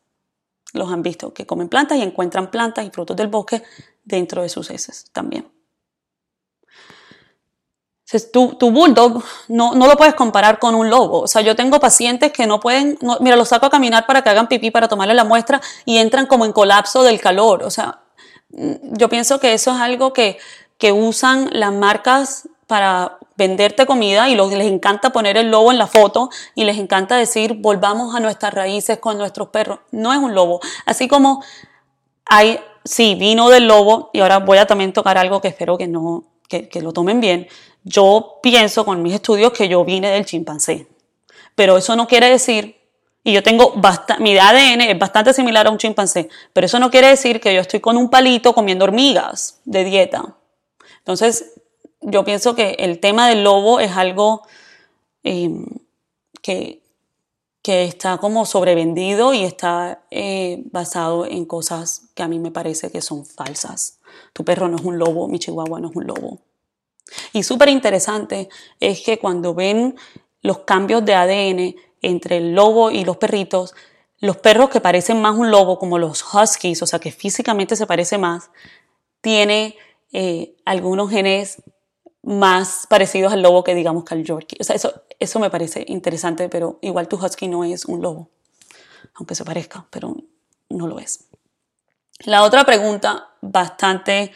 Los 0.72 0.92
han 0.92 1.02
visto, 1.02 1.32
que 1.32 1.46
comen 1.46 1.68
plantas 1.68 1.98
y 1.98 2.02
encuentran 2.02 2.50
plantas 2.50 2.84
y 2.84 2.90
frutos 2.90 3.16
del 3.16 3.28
bosque 3.28 3.62
dentro 4.04 4.42
de 4.42 4.48
sus 4.48 4.70
heces 4.70 5.06
también. 5.12 5.50
Tu, 8.32 8.54
tu, 8.54 8.70
bulldog 8.70 9.22
no, 9.48 9.74
no, 9.74 9.86
lo 9.86 9.96
puedes 9.96 10.14
comparar 10.14 10.58
con 10.58 10.74
un 10.74 10.88
lobo. 10.88 11.20
O 11.20 11.26
sea, 11.26 11.42
yo 11.42 11.54
tengo 11.54 11.78
pacientes 11.78 12.32
que 12.32 12.46
no 12.46 12.58
pueden, 12.58 12.98
mira, 13.20 13.36
los 13.36 13.48
saco 13.48 13.66
a 13.66 13.70
caminar 13.70 14.06
para 14.06 14.22
que 14.22 14.30
hagan 14.30 14.48
pipí, 14.48 14.70
para 14.70 14.88
tomarle 14.88 15.12
la 15.12 15.24
muestra 15.24 15.60
y 15.84 15.98
entran 15.98 16.24
como 16.24 16.46
en 16.46 16.52
colapso 16.52 17.02
del 17.02 17.20
calor. 17.20 17.62
O 17.64 17.70
sea, 17.70 18.00
mm, 18.50 18.96
yo 18.96 19.10
pienso 19.10 19.40
que 19.40 19.52
eso 19.52 19.72
es 19.72 19.80
algo 19.80 20.14
que, 20.14 20.38
que 20.78 20.90
usan 20.90 21.50
las 21.52 21.72
marcas 21.72 22.48
para 22.68 23.18
venderte 23.34 23.86
comida 23.86 24.28
y 24.28 24.36
les 24.36 24.66
encanta 24.66 25.10
poner 25.10 25.38
el 25.38 25.50
lobo 25.50 25.72
en 25.72 25.78
la 25.78 25.86
foto 25.86 26.28
y 26.54 26.64
les 26.64 26.76
encanta 26.78 27.16
decir 27.16 27.54
volvamos 27.54 28.14
a 28.14 28.20
nuestras 28.20 28.52
raíces 28.52 28.98
con 28.98 29.16
nuestros 29.16 29.48
perros. 29.48 29.80
No 29.90 30.12
es 30.12 30.18
un 30.18 30.34
lobo. 30.34 30.60
Así 30.84 31.08
como 31.08 31.42
hay, 32.26 32.60
sí, 32.84 33.14
vino 33.14 33.48
del 33.48 33.66
lobo 33.66 34.10
y 34.12 34.20
ahora 34.20 34.38
voy 34.38 34.58
a 34.58 34.66
también 34.66 34.92
tocar 34.92 35.16
algo 35.16 35.40
que 35.40 35.48
espero 35.48 35.78
que 35.78 35.88
no, 35.88 36.24
que, 36.46 36.68
lo 36.82 36.92
tomen 36.92 37.22
bien. 37.22 37.48
Yo 37.84 38.38
pienso 38.42 38.84
con 38.84 39.02
mis 39.02 39.14
estudios 39.14 39.52
que 39.52 39.66
yo 39.66 39.82
vine 39.82 40.10
del 40.10 40.26
chimpancé. 40.26 40.88
Pero 41.54 41.78
eso 41.78 41.96
no 41.96 42.06
quiere 42.06 42.28
decir, 42.28 42.76
y 43.24 43.32
yo 43.32 43.42
tengo 43.42 43.72
bastante, 43.76 44.22
mi 44.22 44.36
ADN 44.36 44.82
es 44.82 44.98
bastante 44.98 45.32
similar 45.32 45.66
a 45.66 45.70
un 45.70 45.78
chimpancé, 45.78 46.28
pero 46.52 46.66
eso 46.66 46.78
no 46.78 46.90
quiere 46.90 47.08
decir 47.08 47.40
que 47.40 47.52
yo 47.52 47.60
estoy 47.62 47.80
con 47.80 47.96
un 47.96 48.10
palito 48.10 48.52
comiendo 48.52 48.84
hormigas 48.84 49.60
de 49.64 49.84
dieta. 49.84 50.36
Entonces, 50.98 51.57
yo 52.00 52.24
pienso 52.24 52.54
que 52.54 52.76
el 52.78 53.00
tema 53.00 53.28
del 53.28 53.44
lobo 53.44 53.80
es 53.80 53.92
algo 53.92 54.42
em, 55.22 55.66
que, 56.42 56.82
que, 57.62 57.84
está 57.84 58.18
como 58.18 58.46
sobrevendido 58.46 59.34
y 59.34 59.44
está 59.44 60.04
eh, 60.10 60.62
basado 60.70 61.26
en 61.26 61.44
cosas 61.44 62.10
que 62.14 62.22
a 62.22 62.28
mí 62.28 62.38
me 62.38 62.50
parece 62.50 62.90
que 62.90 63.02
son 63.02 63.26
falsas. 63.26 64.00
Tu 64.32 64.44
perro 64.44 64.68
no 64.68 64.76
es 64.76 64.84
un 64.84 64.98
lobo, 64.98 65.28
mi 65.28 65.38
chihuahua 65.38 65.80
no 65.80 65.90
es 65.90 65.96
un 65.96 66.06
lobo. 66.06 66.38
Y 67.32 67.42
súper 67.42 67.68
interesante 67.68 68.48
es 68.80 69.00
que 69.02 69.18
cuando 69.18 69.54
ven 69.54 69.96
los 70.42 70.60
cambios 70.60 71.04
de 71.04 71.14
ADN 71.14 71.74
entre 72.02 72.38
el 72.38 72.54
lobo 72.54 72.90
y 72.90 73.04
los 73.04 73.16
perritos, 73.16 73.74
los 74.20 74.36
perros 74.36 74.70
que 74.70 74.80
parecen 74.80 75.20
más 75.20 75.36
un 75.36 75.50
lobo, 75.50 75.78
como 75.78 75.98
los 75.98 76.24
huskies, 76.34 76.82
o 76.82 76.86
sea 76.86 76.98
que 76.98 77.12
físicamente 77.12 77.76
se 77.76 77.86
parece 77.86 78.18
más, 78.18 78.50
tiene 79.20 79.76
eh, 80.12 80.56
algunos 80.64 81.10
genes 81.10 81.62
más 82.22 82.86
parecidos 82.88 83.32
al 83.32 83.42
lobo 83.42 83.64
que 83.64 83.74
digamos 83.74 84.04
que 84.04 84.14
al 84.14 84.24
Yorkie. 84.24 84.58
O 84.60 84.64
sea, 84.64 84.76
eso, 84.76 85.02
eso 85.18 85.38
me 85.38 85.50
parece 85.50 85.84
interesante, 85.88 86.48
pero 86.48 86.78
igual 86.82 87.08
tu 87.08 87.16
husky 87.16 87.48
no 87.48 87.64
es 87.64 87.84
un 87.84 88.02
lobo, 88.02 88.30
aunque 89.14 89.34
se 89.34 89.44
parezca, 89.44 89.86
pero 89.90 90.16
no 90.68 90.86
lo 90.86 90.98
es. 90.98 91.28
La 92.24 92.42
otra 92.42 92.64
pregunta 92.64 93.30
bastante 93.40 94.32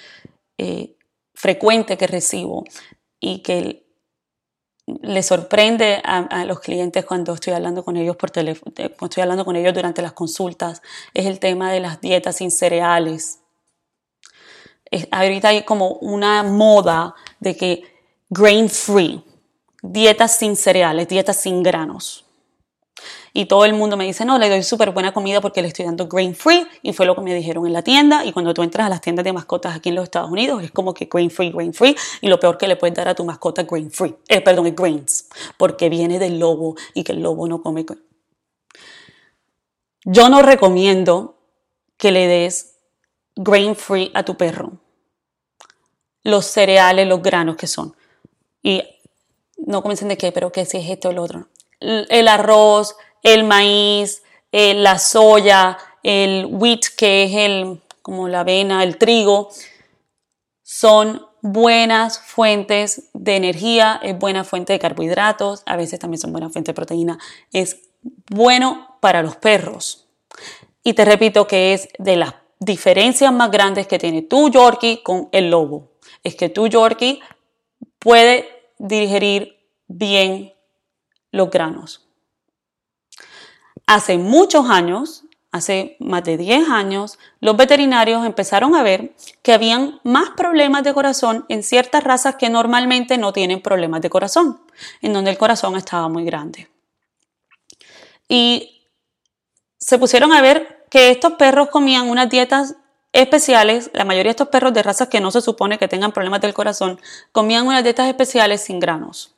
eh, 0.56 0.96
frecuente 1.34 1.96
que 1.96 2.06
recibo 2.06 2.64
y 3.18 3.40
que 3.40 3.82
le 4.86 5.22
sorprende 5.22 6.00
a, 6.04 6.44
los 6.44 6.60
clientes 6.60 7.04
cuando 7.04 7.34
estoy 7.34 7.52
hablando 7.52 7.84
con 7.84 7.96
ellos 7.96 8.16
por 8.16 8.30
teléfono, 8.30 8.72
cuando 8.74 9.06
estoy 9.06 9.22
hablando 9.22 9.44
con 9.44 9.56
ellos 9.56 9.74
durante 9.74 10.02
las 10.02 10.12
consultas, 10.12 10.82
es 11.14 11.26
el 11.26 11.38
tema 11.38 11.72
de 11.72 11.80
las 11.80 12.00
dietas 12.00 12.36
sin 12.36 12.50
cereales. 12.50 13.41
Ahorita 15.10 15.48
hay 15.48 15.62
como 15.62 15.94
una 15.94 16.42
moda 16.42 17.14
de 17.40 17.56
que 17.56 17.82
grain 18.30 18.68
free, 18.68 19.22
dietas 19.82 20.36
sin 20.36 20.56
cereales, 20.56 21.08
dietas 21.08 21.36
sin 21.36 21.62
granos. 21.62 22.24
Y 23.34 23.46
todo 23.46 23.64
el 23.64 23.72
mundo 23.72 23.96
me 23.96 24.04
dice, 24.04 24.26
no, 24.26 24.38
le 24.38 24.50
doy 24.50 24.62
súper 24.62 24.90
buena 24.90 25.12
comida 25.12 25.40
porque 25.40 25.62
le 25.62 25.68
estoy 25.68 25.86
dando 25.86 26.06
grain 26.06 26.34
free. 26.34 26.66
Y 26.82 26.92
fue 26.92 27.06
lo 27.06 27.14
que 27.14 27.22
me 27.22 27.34
dijeron 27.34 27.66
en 27.66 27.72
la 27.72 27.82
tienda. 27.82 28.24
Y 28.26 28.32
cuando 28.32 28.52
tú 28.52 28.62
entras 28.62 28.86
a 28.86 28.90
las 28.90 29.00
tiendas 29.00 29.24
de 29.24 29.32
mascotas 29.32 29.74
aquí 29.74 29.88
en 29.88 29.94
los 29.94 30.04
Estados 30.04 30.30
Unidos, 30.30 30.62
es 30.62 30.70
como 30.70 30.92
que 30.92 31.08
grain 31.10 31.30
free, 31.30 31.50
grain 31.50 31.72
free. 31.72 31.96
Y 32.20 32.28
lo 32.28 32.38
peor 32.38 32.58
que 32.58 32.68
le 32.68 32.76
puedes 32.76 32.94
dar 32.94 33.08
a 33.08 33.14
tu 33.14 33.24
mascota 33.24 33.62
grain 33.62 33.90
free. 33.90 34.14
Eh, 34.28 34.42
perdón, 34.42 34.66
es 34.66 34.76
grains. 34.76 35.28
Porque 35.56 35.88
viene 35.88 36.18
del 36.18 36.38
lobo 36.38 36.76
y 36.92 37.04
que 37.04 37.12
el 37.12 37.22
lobo 37.22 37.48
no 37.48 37.62
come. 37.62 37.86
Yo 40.04 40.28
no 40.28 40.42
recomiendo 40.42 41.36
que 41.96 42.12
le 42.12 42.26
des 42.26 42.71
grain 43.36 43.74
free 43.76 44.10
a 44.14 44.24
tu 44.24 44.36
perro. 44.36 44.72
Los 46.22 46.46
cereales, 46.46 47.06
los 47.06 47.22
granos 47.22 47.56
que 47.56 47.66
son. 47.66 47.96
Y 48.62 48.82
no 49.56 49.82
comiencen 49.82 50.08
de 50.08 50.16
qué, 50.16 50.32
pero 50.32 50.52
que 50.52 50.64
si 50.64 50.78
es 50.78 50.88
esto 50.88 51.08
o 51.08 51.12
lo 51.12 51.22
otro. 51.22 51.48
El 51.80 52.28
arroz, 52.28 52.96
el 53.22 53.44
maíz, 53.44 54.22
eh, 54.52 54.74
la 54.74 54.98
soya, 54.98 55.78
el 56.02 56.46
wheat, 56.46 56.80
que 56.96 57.24
es 57.24 57.34
el, 57.34 57.82
como 58.02 58.28
la 58.28 58.40
avena, 58.40 58.82
el 58.82 58.98
trigo, 58.98 59.50
son 60.62 61.26
buenas 61.42 62.20
fuentes 62.20 63.10
de 63.14 63.36
energía, 63.36 64.00
es 64.02 64.16
buena 64.18 64.44
fuente 64.44 64.72
de 64.72 64.78
carbohidratos, 64.78 65.62
a 65.66 65.76
veces 65.76 65.98
también 65.98 66.20
son 66.20 66.32
buena 66.32 66.50
fuente 66.50 66.70
de 66.70 66.74
proteína, 66.74 67.18
es 67.52 67.78
bueno 68.30 68.96
para 69.00 69.22
los 69.22 69.36
perros. 69.36 70.06
Y 70.84 70.94
te 70.94 71.04
repito 71.04 71.46
que 71.46 71.74
es 71.74 71.88
de 71.98 72.16
las 72.16 72.34
diferencias 72.64 73.32
más 73.32 73.50
grandes 73.50 73.86
que 73.86 73.98
tiene 73.98 74.22
tu 74.22 74.48
Yorkie 74.48 75.02
con 75.02 75.28
el 75.32 75.50
lobo. 75.50 75.92
Es 76.22 76.36
que 76.36 76.48
tu 76.48 76.66
Yorkie 76.68 77.20
puede 77.98 78.48
digerir 78.78 79.58
bien 79.88 80.52
los 81.30 81.50
granos. 81.50 82.06
Hace 83.86 84.16
muchos 84.16 84.70
años, 84.70 85.24
hace 85.50 85.96
más 85.98 86.24
de 86.24 86.36
10 86.36 86.68
años, 86.68 87.18
los 87.40 87.56
veterinarios 87.56 88.24
empezaron 88.24 88.74
a 88.74 88.82
ver 88.82 89.14
que 89.42 89.52
habían 89.52 90.00
más 90.04 90.30
problemas 90.30 90.84
de 90.84 90.94
corazón 90.94 91.44
en 91.48 91.62
ciertas 91.62 92.04
razas 92.04 92.36
que 92.36 92.48
normalmente 92.48 93.18
no 93.18 93.32
tienen 93.32 93.60
problemas 93.60 94.00
de 94.02 94.10
corazón, 94.10 94.60
en 95.00 95.12
donde 95.12 95.30
el 95.30 95.38
corazón 95.38 95.76
estaba 95.76 96.08
muy 96.08 96.24
grande. 96.24 96.68
Y 98.28 98.88
se 99.78 99.98
pusieron 99.98 100.32
a 100.32 100.40
ver 100.40 100.81
que 100.92 101.10
estos 101.10 101.32
perros 101.32 101.70
comían 101.70 102.10
unas 102.10 102.28
dietas 102.28 102.76
especiales, 103.14 103.90
la 103.94 104.04
mayoría 104.04 104.28
de 104.28 104.32
estos 104.32 104.48
perros 104.48 104.74
de 104.74 104.82
razas 104.82 105.08
que 105.08 105.22
no 105.22 105.30
se 105.30 105.40
supone 105.40 105.78
que 105.78 105.88
tengan 105.88 106.12
problemas 106.12 106.42
del 106.42 106.52
corazón, 106.52 107.00
comían 107.32 107.66
unas 107.66 107.82
dietas 107.82 108.08
especiales 108.08 108.60
sin 108.60 108.78
granos. 108.78 109.34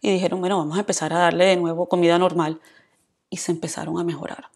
Y 0.00 0.12
dijeron, 0.12 0.38
bueno, 0.38 0.58
vamos 0.58 0.76
a 0.76 0.80
empezar 0.80 1.12
a 1.12 1.18
darle 1.18 1.44
de 1.44 1.56
nuevo 1.56 1.88
comida 1.88 2.20
normal 2.20 2.60
y 3.28 3.38
se 3.38 3.50
empezaron 3.50 3.98
a 3.98 4.04
mejorar. 4.04 4.48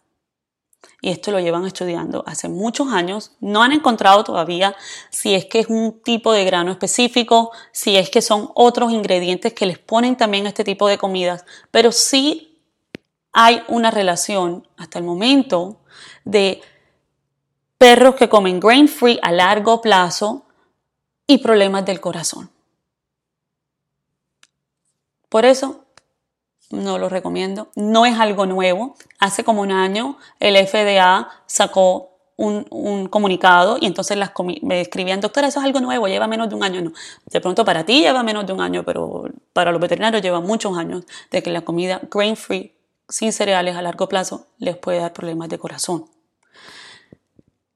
Y 1.01 1.09
esto 1.09 1.31
lo 1.31 1.41
llevan 1.41 1.65
estudiando 1.65 2.23
hace 2.25 2.47
muchos 2.47 2.93
años. 2.93 3.33
No 3.41 3.61
han 3.61 3.73
encontrado 3.73 4.23
todavía 4.23 4.77
si 5.09 5.35
es 5.35 5.43
que 5.47 5.59
es 5.59 5.67
un 5.67 5.99
tipo 6.01 6.31
de 6.31 6.45
grano 6.45 6.71
específico, 6.71 7.51
si 7.73 7.97
es 7.97 8.09
que 8.09 8.21
son 8.21 8.49
otros 8.55 8.93
ingredientes 8.93 9.51
que 9.51 9.65
les 9.65 9.79
ponen 9.79 10.15
también 10.15 10.47
este 10.47 10.63
tipo 10.63 10.87
de 10.87 10.97
comidas, 10.97 11.43
pero 11.71 11.91
sí 11.91 12.52
hay 13.33 13.63
una 13.67 13.91
relación 13.91 14.67
hasta 14.77 14.99
el 14.99 15.05
momento 15.05 15.81
de 16.23 16.61
perros 17.77 18.15
que 18.15 18.29
comen 18.29 18.59
grain 18.59 18.87
free 18.87 19.19
a 19.21 19.31
largo 19.31 19.81
plazo 19.81 20.45
y 21.27 21.39
problemas 21.39 21.85
del 21.85 21.99
corazón. 21.99 22.49
Por 25.29 25.45
eso 25.45 25.83
no 26.69 26.97
lo 26.97 27.09
recomiendo. 27.09 27.69
No 27.75 28.05
es 28.05 28.19
algo 28.19 28.45
nuevo. 28.45 28.95
Hace 29.19 29.43
como 29.43 29.61
un 29.61 29.71
año 29.71 30.17
el 30.39 30.55
FDA 30.67 31.29
sacó 31.45 32.13
un, 32.35 33.07
comunicado 33.09 33.77
y 33.79 33.85
entonces 33.85 34.17
las 34.17 34.31
me 34.61 34.81
escribían, 34.81 35.21
doctora, 35.21 35.47
eso 35.47 35.59
es 35.59 35.65
algo 35.65 35.79
nuevo, 35.79 36.07
lleva 36.07 36.27
menos 36.27 36.49
de 36.49 36.55
un 36.55 36.63
año. 36.63 36.81
No, 36.81 36.91
de 37.25 37.41
pronto 37.41 37.63
para 37.63 37.85
ti 37.85 38.01
lleva 38.01 38.23
menos 38.23 38.45
de 38.45 38.53
un 38.53 38.61
año, 38.61 38.83
pero 38.83 39.25
para 39.53 39.71
los 39.71 39.79
veterinarios 39.79 40.21
lleva 40.21 40.41
muchos 40.41 40.77
años 40.77 41.05
de 41.31 41.43
que 41.43 41.51
la 41.51 41.61
comida 41.61 42.01
grain 42.11 42.35
free, 42.35 42.72
sin 43.09 43.33
cereales 43.33 43.75
a 43.75 43.81
largo 43.81 44.07
plazo, 44.07 44.47
les 44.57 44.77
puede 44.77 44.99
dar 44.99 45.13
problemas 45.13 45.49
de 45.49 45.59
corazón. 45.59 46.05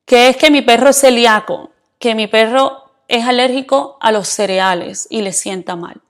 ¿Qué 0.06 0.30
es 0.30 0.38
que 0.38 0.52
mi 0.52 0.62
perro 0.62 0.90
es 0.90 1.00
celíaco? 1.00 1.72
Que 2.00 2.16
mi 2.16 2.28
perro 2.28 2.92
es 3.08 3.26
alérgico 3.26 3.98
a 4.00 4.12
los 4.12 4.28
cereales 4.28 5.08
y 5.10 5.22
le 5.22 5.34
sienta 5.34 5.76
mal. 5.76 6.02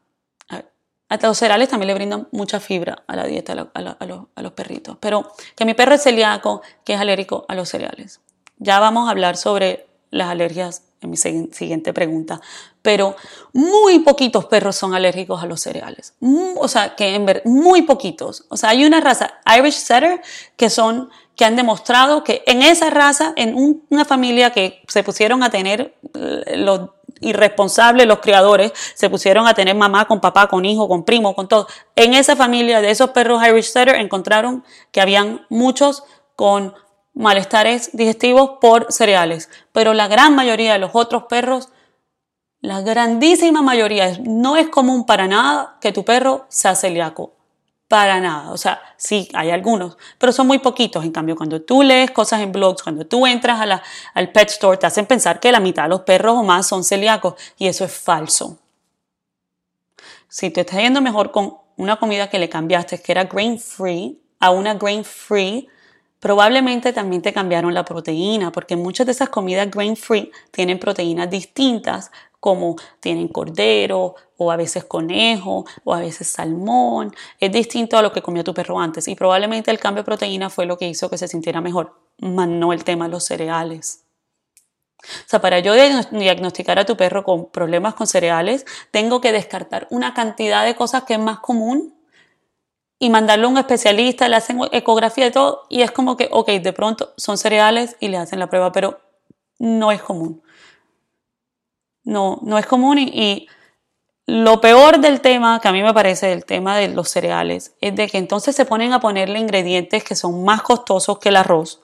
A 1.10 1.18
los 1.22 1.38
cereales 1.38 1.70
también 1.70 1.88
le 1.88 1.94
brindan 1.94 2.28
mucha 2.32 2.60
fibra 2.60 3.04
a 3.08 3.16
la 3.16 3.24
dieta 3.24 3.54
a, 3.54 4.42
los, 4.42 4.52
perritos. 4.52 4.98
Pero 5.00 5.32
que 5.56 5.64
mi 5.64 5.74
perro 5.74 5.96
es 5.96 6.04
celíaco, 6.04 6.62
que 6.84 6.96
es 6.96 7.00
alérgico 7.00 7.46
a 7.48 7.56
los 7.56 7.70
cereales. 7.70 8.20
Ya 8.58 8.80
vamos 8.82 9.08
a 9.08 9.12
hablar 9.12 9.38
sobre 9.38 9.88
las 10.10 10.28
alergias 10.30 10.84
en 11.02 11.10
mi 11.12 11.18
siguiente 11.18 11.94
pregunta. 11.94 12.42
Pero 12.82 13.16
muy 13.54 14.00
poquitos 14.00 14.46
perros 14.46 14.76
son 14.76 14.94
alérgicos 14.94 15.42
a 15.42 15.46
los 15.46 15.62
cereales. 15.62 16.14
O 16.58 16.68
sea, 16.68 16.96
que 16.96 17.16
en 17.16 17.26
ver, 17.26 17.42
muy 17.46 17.84
poquitos. 17.84 18.46
O 18.50 18.58
sea, 18.58 18.70
hay 18.70 18.86
una 18.86 19.02
raza 19.02 19.40
Irish 19.58 19.76
Setter 19.76 20.22
que 20.56 20.70
son 20.70 21.10
que 21.36 21.46
han 21.46 21.56
demostrado 21.56 22.24
que 22.24 22.42
en 22.48 22.64
esa 22.64 22.90
raza, 22.90 23.34
en 23.36 23.84
una 23.92 24.06
familia 24.06 24.50
que 24.50 24.82
se 24.88 25.04
pusieron 25.04 25.44
a 25.44 25.52
tener 25.52 25.96
eh, 26.16 26.58
los 26.58 26.90
irresponsables, 27.22 28.08
los 28.08 28.20
criadores, 28.20 28.72
se 28.96 29.10
pusieron 29.10 29.48
a 29.48 29.54
tener 29.54 29.76
mamá 29.76 30.06
con 30.08 30.20
papá, 30.20 30.48
con 30.48 30.66
hijo, 30.66 30.88
con 30.88 31.04
primo, 31.06 31.36
con 31.36 31.48
todo. 31.48 31.68
En 31.96 32.16
esa 32.16 32.36
familia 32.36 32.82
de 32.82 32.90
esos 32.90 33.12
perros 33.12 33.46
Irish 33.48 33.72
Setter 33.72 33.96
encontraron 33.96 34.64
que 34.92 35.00
habían 35.00 35.46
muchos 35.50 36.04
con 36.36 36.74
malestares 37.18 37.90
digestivos 37.94 38.52
por 38.62 38.92
cereales, 38.94 39.50
pero 39.72 39.94
la 39.94 40.08
gran 40.08 40.36
mayoría 40.36 40.74
de 40.74 40.80
los 40.80 40.92
otros 40.94 41.24
perros, 41.24 41.70
la 42.62 42.82
grandísima 42.82 43.62
mayoría, 43.62 44.18
no 44.24 44.56
es 44.56 44.70
común 44.70 45.06
para 45.06 45.28
nada 45.28 45.78
que 45.82 45.92
tu 45.92 46.06
perro 46.06 46.46
sea 46.50 46.76
celíaco. 46.76 47.34
Para 47.88 48.20
nada. 48.20 48.52
O 48.52 48.58
sea, 48.58 48.82
sí, 48.98 49.30
hay 49.34 49.50
algunos, 49.50 49.98
pero 50.18 50.34
son 50.34 50.46
muy 50.46 50.60
poquitos. 50.60 51.06
En 51.06 51.12
cambio, 51.12 51.38
cuando 51.38 51.62
tú 51.62 51.84
lees 51.84 52.12
cosas 52.12 52.42
en 52.42 52.52
blogs, 52.52 52.84
cuando 52.84 53.08
tú 53.08 53.26
entras 53.26 53.82
al 54.14 54.32
pet 54.34 54.50
store, 54.50 54.78
te 54.78 54.86
hacen 54.86 55.06
pensar 55.06 55.40
que 55.40 55.54
la 55.54 55.62
mitad 55.62 55.84
de 55.84 55.90
los 55.90 56.02
perros 56.02 56.36
o 56.36 56.44
más 56.44 56.68
son 56.68 56.84
celíacos 56.84 57.36
y 57.58 57.68
eso 57.68 57.86
es 57.86 57.94
falso. 57.94 58.60
Si 60.28 60.50
te 60.50 60.62
está 60.62 60.82
yendo 60.82 61.02
mejor 61.02 61.32
con 61.32 61.58
una 61.78 61.96
comida 61.96 62.30
que 62.30 62.40
le 62.40 62.50
cambiaste, 62.50 63.02
que 63.02 63.12
era 63.14 63.24
grain 63.24 63.58
free, 63.58 64.22
a 64.40 64.52
una 64.52 64.74
grain 64.74 65.06
free, 65.06 65.70
probablemente 66.20 66.94
también 66.94 67.22
te 67.22 67.34
cambiaron 67.34 67.74
la 67.74 67.86
proteína, 67.86 68.52
porque 68.52 68.76
muchas 68.76 69.06
de 69.06 69.12
esas 69.12 69.30
comidas 69.30 69.70
grain 69.70 69.96
free 69.96 70.32
tienen 70.52 70.80
proteínas 70.80 71.30
distintas 71.30 72.12
como 72.40 72.76
tienen 73.00 73.28
cordero 73.28 74.16
o 74.38 74.52
a 74.52 74.56
veces 74.56 74.86
conejo 74.86 75.66
o 75.84 75.94
a 75.94 76.00
veces 76.00 76.28
salmón. 76.28 77.14
Es 77.40 77.52
distinto 77.52 77.98
a 77.98 78.02
lo 78.02 78.14
que 78.14 78.22
comió 78.22 78.44
tu 78.44 78.54
perro 78.54 78.80
antes 78.80 79.08
y 79.08 79.16
probablemente 79.16 79.72
el 79.72 79.80
cambio 79.80 80.04
de 80.04 80.06
proteína 80.06 80.50
fue 80.50 80.66
lo 80.66 80.78
que 80.78 80.88
hizo 80.88 81.10
que 81.10 81.18
se 81.18 81.28
sintiera 81.28 81.62
mejor, 81.62 82.00
más 82.20 82.48
no 82.48 82.74
el 82.74 82.84
tema 82.84 83.06
de 83.06 83.12
los 83.12 83.26
cereales. 83.26 84.04
O 85.04 85.30
sea, 85.30 85.42
para 85.42 85.60
yo 85.60 85.74
diagnosticar 85.74 86.80
a 86.80 86.86
tu 86.86 86.98
perro 86.98 87.24
con 87.24 87.50
problemas 87.52 87.94
con 87.94 88.08
cereales, 88.08 88.66
tengo 88.92 89.22
que 89.22 89.32
descartar 89.32 89.88
una 89.90 90.14
cantidad 90.14 90.66
de 90.66 90.76
cosas 90.76 91.04
que 91.04 91.14
es 91.14 91.20
más 91.20 91.40
común 91.40 91.97
y 93.00 93.10
mandarlo 93.10 93.48
a 93.48 93.52
un 93.52 93.58
especialista, 93.58 94.28
le 94.28 94.36
hacen 94.36 94.60
ecografía 94.72 95.28
y 95.28 95.32
todo, 95.32 95.66
y 95.70 95.82
es 95.82 95.92
como 95.92 96.18
que, 96.18 96.30
ok, 96.32 96.50
de 96.50 96.74
pronto 96.74 97.14
son 97.18 97.38
cereales 97.38 97.96
y 98.00 98.08
le 98.08 98.18
hacen 98.18 98.40
la 98.40 98.48
prueba, 98.48 98.72
pero 98.72 99.00
no 99.60 99.92
es 99.92 100.02
común 100.02 100.42
no, 102.08 102.40
no 102.42 102.58
es 102.58 102.66
común 102.66 102.98
y, 102.98 103.48
lo 104.30 104.60
peor 104.60 105.00
del 105.00 105.22
tema, 105.22 105.62
que 105.62 105.70
a 105.70 105.72
mí 105.72 105.82
me 105.82 105.94
parece 105.94 106.34
el 106.34 106.44
tema 106.44 106.76
de 106.76 106.90
los 106.90 107.08
cereales, 107.08 107.76
es 107.80 107.96
de 107.96 108.10
que 108.10 108.18
entonces 108.18 108.58
se 108.58 108.66
ponen 108.66 108.92
a 108.92 109.00
ponerle 109.00 109.40
ingredientes 109.40 110.04
que 110.04 110.16
son 110.16 110.44
más 110.44 110.62
costosos 110.64 111.20
que 111.20 111.30
el 111.30 111.38
arroz 111.38 111.82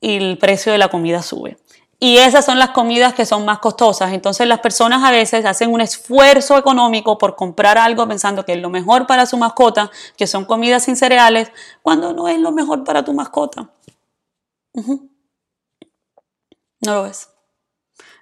y 0.00 0.16
el 0.18 0.38
precio 0.38 0.70
de 0.70 0.78
la 0.78 0.86
comida 0.86 1.20
sube. 1.20 1.56
Y 2.00 2.18
esas 2.18 2.44
son 2.44 2.58
las 2.58 2.70
comidas 2.70 3.14
que 3.14 3.24
son 3.24 3.44
más 3.44 3.58
costosas. 3.60 4.12
Entonces 4.12 4.46
las 4.46 4.60
personas 4.60 5.04
a 5.04 5.10
veces 5.10 5.44
hacen 5.44 5.72
un 5.72 5.80
esfuerzo 5.80 6.58
económico 6.58 7.18
por 7.18 7.36
comprar 7.36 7.78
algo 7.78 8.06
pensando 8.06 8.44
que 8.44 8.52
es 8.52 8.60
lo 8.60 8.70
mejor 8.70 9.06
para 9.06 9.26
su 9.26 9.36
mascota, 9.36 9.90
que 10.16 10.26
son 10.26 10.44
comidas 10.44 10.84
sin 10.84 10.96
cereales, 10.96 11.50
cuando 11.82 12.12
no 12.12 12.28
es 12.28 12.38
lo 12.38 12.52
mejor 12.52 12.84
para 12.84 13.04
tu 13.04 13.12
mascota. 13.12 13.70
No 16.80 16.94
lo 16.94 17.02
ves. 17.04 17.30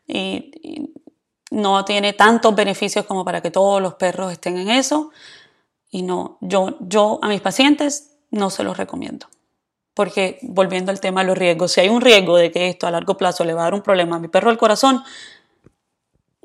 Y, 0.06 0.92
no 1.50 1.84
tiene 1.84 2.14
tantos 2.14 2.54
beneficios 2.54 3.04
como 3.04 3.26
para 3.26 3.42
que 3.42 3.50
todos 3.50 3.82
los 3.82 3.94
perros 3.94 4.32
estén 4.32 4.56
en 4.56 4.70
eso. 4.70 5.10
Y 5.90 6.00
no, 6.00 6.38
yo, 6.40 6.78
yo 6.80 7.18
a 7.20 7.28
mis 7.28 7.42
pacientes 7.42 8.16
no 8.30 8.48
se 8.48 8.64
los 8.64 8.78
recomiendo. 8.78 9.26
Porque 9.94 10.38
volviendo 10.42 10.90
al 10.90 11.00
tema 11.00 11.20
de 11.20 11.28
los 11.28 11.38
riesgos, 11.38 11.72
si 11.72 11.80
hay 11.80 11.88
un 11.88 12.00
riesgo 12.00 12.36
de 12.36 12.50
que 12.50 12.68
esto 12.68 12.86
a 12.86 12.90
largo 12.90 13.16
plazo 13.16 13.44
le 13.44 13.54
va 13.54 13.62
a 13.62 13.64
dar 13.64 13.74
un 13.74 13.82
problema 13.82 14.16
a 14.16 14.18
mi 14.18 14.28
perro 14.28 14.48
del 14.48 14.58
corazón, 14.58 15.02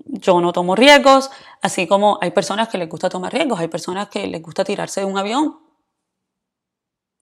yo 0.05 0.41
no 0.41 0.53
tomo 0.53 0.75
riesgos, 0.75 1.29
así 1.61 1.87
como 1.87 2.17
hay 2.21 2.31
personas 2.31 2.69
que 2.69 2.77
les 2.77 2.89
gusta 2.89 3.09
tomar 3.09 3.33
riesgos, 3.33 3.59
hay 3.59 3.67
personas 3.67 4.09
que 4.09 4.27
les 4.27 4.41
gusta 4.41 4.63
tirarse 4.63 5.01
de 5.01 5.05
un 5.05 5.17
avión. 5.17 5.59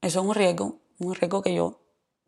Eso 0.02 0.20
es 0.20 0.26
un 0.26 0.36
riesgo, 0.36 0.80
un 1.00 1.16
riesgo 1.16 1.42
que 1.42 1.54
yo 1.54 1.80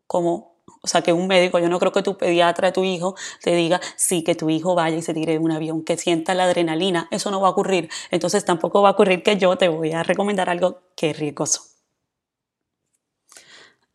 como 0.06 0.58
o 0.82 0.86
sea, 0.86 1.02
que 1.02 1.12
un 1.12 1.26
médico, 1.26 1.58
yo 1.58 1.68
no 1.68 1.78
creo 1.78 1.92
que 1.92 2.02
tu 2.02 2.16
pediatra, 2.16 2.72
tu 2.72 2.84
hijo, 2.84 3.14
te 3.42 3.54
diga, 3.54 3.80
sí, 3.96 4.22
que 4.22 4.34
tu 4.34 4.50
hijo 4.50 4.74
vaya 4.74 4.96
y 4.96 5.02
se 5.02 5.14
tire 5.14 5.32
de 5.32 5.38
un 5.38 5.50
avión, 5.50 5.82
que 5.82 5.96
sienta 5.96 6.34
la 6.34 6.44
adrenalina. 6.44 7.08
Eso 7.10 7.30
no 7.30 7.40
va 7.40 7.48
a 7.48 7.50
ocurrir. 7.50 7.88
Entonces 8.10 8.44
tampoco 8.44 8.82
va 8.82 8.90
a 8.90 8.92
ocurrir 8.92 9.22
que 9.22 9.36
yo 9.36 9.56
te 9.56 9.68
voy 9.68 9.92
a 9.92 10.02
recomendar 10.02 10.50
algo 10.50 10.80
que 10.96 11.10
es 11.10 11.18
riesgoso. 11.18 11.77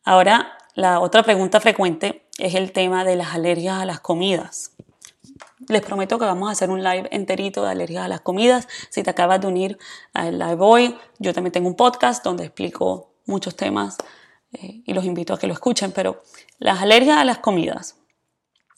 Ahora, 0.04 0.58
la 0.74 1.00
otra 1.00 1.22
pregunta 1.22 1.60
frecuente 1.60 2.26
es 2.36 2.54
el 2.54 2.72
tema 2.72 3.04
de 3.04 3.16
las 3.16 3.34
alergias 3.34 3.80
a 3.80 3.86
las 3.86 4.00
comidas. 4.00 4.72
Les 5.66 5.80
prometo 5.80 6.18
que 6.18 6.26
vamos 6.26 6.50
a 6.50 6.52
hacer 6.52 6.68
un 6.68 6.84
live 6.84 7.08
enterito 7.10 7.64
de 7.64 7.70
alergias 7.70 8.04
a 8.04 8.08
las 8.08 8.20
comidas. 8.20 8.68
Si 8.90 9.02
te 9.02 9.08
acabas 9.08 9.40
de 9.40 9.46
unir 9.46 9.78
al 10.12 10.38
live 10.38 10.58
hoy, 10.58 10.98
yo 11.18 11.32
también 11.32 11.52
tengo 11.52 11.68
un 11.68 11.74
podcast 11.74 12.22
donde 12.22 12.44
explico 12.44 13.14
muchos 13.24 13.56
temas 13.56 13.96
eh, 14.52 14.82
y 14.84 14.92
los 14.92 15.06
invito 15.06 15.32
a 15.32 15.38
que 15.38 15.46
lo 15.46 15.54
escuchen, 15.54 15.90
pero 15.90 16.22
las 16.58 16.82
alergias 16.82 17.16
a 17.16 17.24
las 17.24 17.38
comidas. 17.38 17.96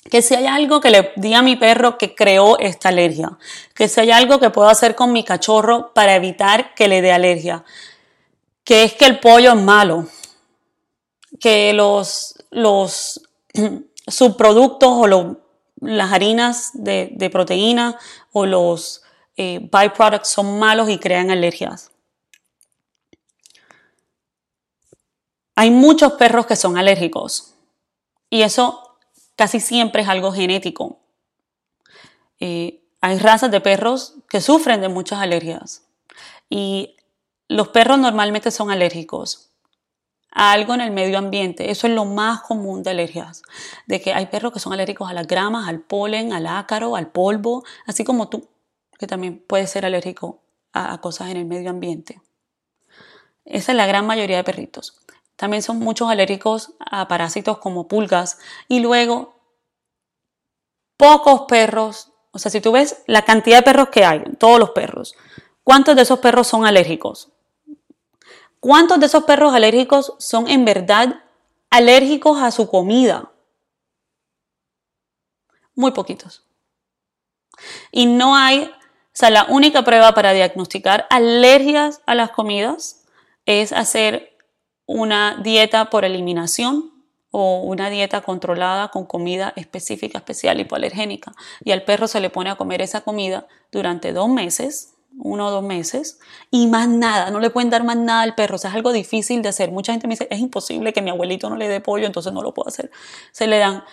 Que 0.09 0.23
si 0.23 0.37
hay 0.37 0.47
algo 0.47 0.81
que 0.81 0.91
le 0.91 1.13
di 1.17 1.35
a 1.35 1.43
mi 1.43 1.57
perro 1.57 1.99
que 1.99 2.15
creó 2.15 2.57
esta 2.61 2.91
alergia, 2.91 3.37
que 3.75 3.89
si 3.89 3.99
hay 3.99 4.13
algo 4.13 4.39
que 4.39 4.51
puedo 4.51 4.69
hacer 4.69 4.95
con 4.95 5.13
mi 5.13 5.25
cachorro 5.25 5.93
para 5.93 6.15
evitar 6.15 6.73
que 6.75 6.87
le 6.87 7.03
dé 7.03 7.11
alergia, 7.11 7.65
que 8.63 8.85
es 8.85 8.95
que 8.95 9.07
el 9.07 9.19
pollo 9.19 9.55
es 9.55 9.61
malo, 9.61 10.07
que 11.41 11.73
los, 11.73 12.35
los 12.51 13.23
subproductos 14.07 14.91
o 14.91 15.39
las 15.81 16.13
harinas 16.13 16.71
de, 16.75 17.29
proteína 17.33 17.99
o 18.33 18.47
los 18.47 19.03
eh, 19.37 19.69
byproducts 19.71 20.29
son 20.29 20.59
malos 20.59 20.89
y 20.89 20.99
crean 20.99 21.31
alergias. 21.31 21.91
Hay 25.55 25.71
muchos 25.71 26.13
perros 26.15 26.47
que 26.47 26.57
son 26.57 26.77
alérgicos 26.77 27.55
y 28.29 28.43
eso 28.43 28.99
casi 29.37 29.61
siempre 29.61 30.03
es 30.03 30.09
algo 30.09 30.33
genético. 30.33 31.01
Eh, 32.41 32.83
hay 33.01 33.19
razas 33.19 33.51
de 33.51 33.61
perros 33.61 34.15
que 34.29 34.41
sufren 34.41 34.81
de 34.81 34.89
muchas 34.89 35.21
alergias 35.21 35.87
y 36.51 36.97
los 37.49 37.69
perros 37.69 37.99
normalmente 37.99 38.51
son 38.51 38.71
alérgicos 38.71 39.46
a 40.31 40.53
algo 40.53 40.75
en 40.75 40.81
el 40.81 40.91
medio 40.91 41.19
ambiente. 41.19 41.71
Eso 41.71 41.87
es 41.87 41.93
lo 41.93 42.05
más 42.05 42.43
común 42.43 42.83
de 42.83 42.91
alergias. 42.91 43.43
De 43.87 44.01
que 44.01 44.13
hay 44.13 44.27
perros 44.27 44.53
que 44.53 44.61
son 44.61 44.73
alérgicos 44.73 45.11
a 45.11 45.15
las 45.15 45.27
gramas, 45.27 45.69
al 45.69 45.81
polen, 45.81 46.33
al 46.33 46.47
ácaro, 46.47 46.97
al 46.97 47.09
polvo, 47.11 47.65
así 47.87 48.05
como 48.05 48.29
tú, 48.29 48.49
que 48.99 49.07
también 49.07 49.43
puedes 49.47 49.71
ser 49.71 49.87
alérgico 49.87 50.43
a 50.73 51.01
cosas 51.01 51.31
en 51.31 51.39
el 51.39 51.47
medio 51.47 51.71
ambiente. 51.71 52.21
Esa 53.47 53.73
es 53.73 53.77
la 53.77 53.87
gran 53.87 54.07
mayoría 54.07 54.37
de 54.39 54.45
perritos. 54.45 55.01
También 55.37 55.63
son 55.63 55.79
muchos 55.79 56.11
alérgicos 56.11 56.73
a 56.81 57.09
parásitos 57.09 57.59
como 57.59 57.89
pulgas. 57.89 58.39
Y 58.69 58.81
luego, 58.81 59.41
pocos 60.97 61.43
perros, 61.43 62.13
o 62.33 62.39
sea, 62.39 62.51
si 62.51 62.61
tú 62.61 62.73
ves 62.73 63.03
la 63.07 63.23
cantidad 63.23 63.59
de 63.59 63.63
perros 63.63 63.89
que 63.91 64.05
hay, 64.05 64.23
todos 64.39 64.59
los 64.59 64.71
perros, 64.71 65.15
¿cuántos 65.63 65.95
de 65.95 66.03
esos 66.03 66.19
perros 66.19 66.47
son 66.47 66.67
alérgicos? 66.67 67.33
¿Cuántos 68.61 69.01
de 69.01 69.07
esos 69.07 69.25
perros 69.25 69.55
alérgicos 69.55 70.15
son 70.19 70.49
en 70.49 70.65
verdad 70.65 71.23
alérgicos 71.71 72.41
a 72.41 72.51
su 72.51 72.69
comida? 72.69 73.33
Muy 75.75 75.93
poquitos. 75.93 76.45
Y 77.91 78.07
no 78.07 78.37
hay, 78.37 78.65
o 78.65 78.71
sea, 79.13 79.31
la 79.31 79.45
única 79.45 79.85
prueba 79.85 80.13
para 80.15 80.33
diagnosticar 80.33 81.07
alergias 81.11 82.01
a 82.07 82.15
las 82.15 82.31
comidas 82.31 83.05
es 83.45 83.73
hacer 83.73 84.37
una 84.87 85.41
dieta 85.43 85.91
por 85.91 86.05
eliminación 86.05 86.93
o 87.31 87.61
una 87.61 87.91
dieta 87.91 88.23
controlada 88.23 88.89
con 88.89 89.05
comida 89.05 89.53
específica, 89.57 90.19
especial, 90.19 90.61
hipoalergénica. 90.61 91.33
Y 91.65 91.73
al 91.73 91.85
perro 91.85 92.09
se 92.09 92.21
le 92.21 92.31
pone 92.31 92.51
a 92.51 92.57
comer 92.57 92.81
esa 92.81 93.03
comida 93.03 93.47
durante 93.71 94.13
dos 94.13 94.29
meses, 94.29 94.95
uno 95.19 95.47
o 95.47 95.51
dos 95.51 95.63
meses, 95.63 96.19
y 96.51 96.67
más 96.67 96.89
nada, 96.89 97.31
no 97.31 97.41
le 97.41 97.51
pueden 97.51 97.71
dar 97.71 97.85
más 97.85 97.97
nada 97.97 98.23
al 98.23 98.35
perro. 98.35 98.57
O 98.57 98.59
sea, 98.59 98.71
es 98.71 98.77
algo 98.77 98.93
difícil 98.93 99.43
de 99.43 99.49
hacer. 99.49 99.71
Mucha 99.71 99.93
gente 99.93 100.07
me 100.07 100.13
dice, 100.13 100.29
es 100.31 100.39
imposible 100.39 100.93
que 100.93 101.03
mi 101.03 101.11
abuelito 101.11 101.49
no 101.49 101.57
le 101.57 101.69
dé 101.69 101.81
pollo, 101.81 102.07
entonces 102.07 102.33
no 102.33 102.43
lo 102.43 102.53
puedo 102.53 102.69
hacer. 102.69 102.91
Se 103.33 103.47
le 103.47 103.59
dan 103.59 103.85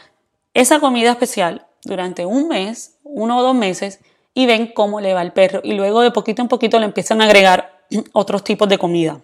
esa 0.53 0.79
comida 0.79 1.12
especial 1.12 1.65
durante 1.83 2.25
un 2.25 2.47
mes, 2.47 2.97
uno 3.03 3.38
o 3.38 3.43
dos 3.43 3.55
meses, 3.55 3.99
y 4.33 4.45
ven 4.45 4.71
cómo 4.73 5.01
le 5.01 5.13
va 5.13 5.21
al 5.21 5.33
perro. 5.33 5.62
Y 5.63 5.73
luego 5.73 6.01
de 6.01 6.12
poquito 6.12 6.41
en 6.41 6.47
poquito 6.47 6.79
le 6.79 6.86
empiezan 6.86 7.21
a 7.21 7.25
agregar 7.25 7.86
otros 8.13 8.43
tipos 8.43 8.67
de 8.67 8.77
comida. 8.77 9.21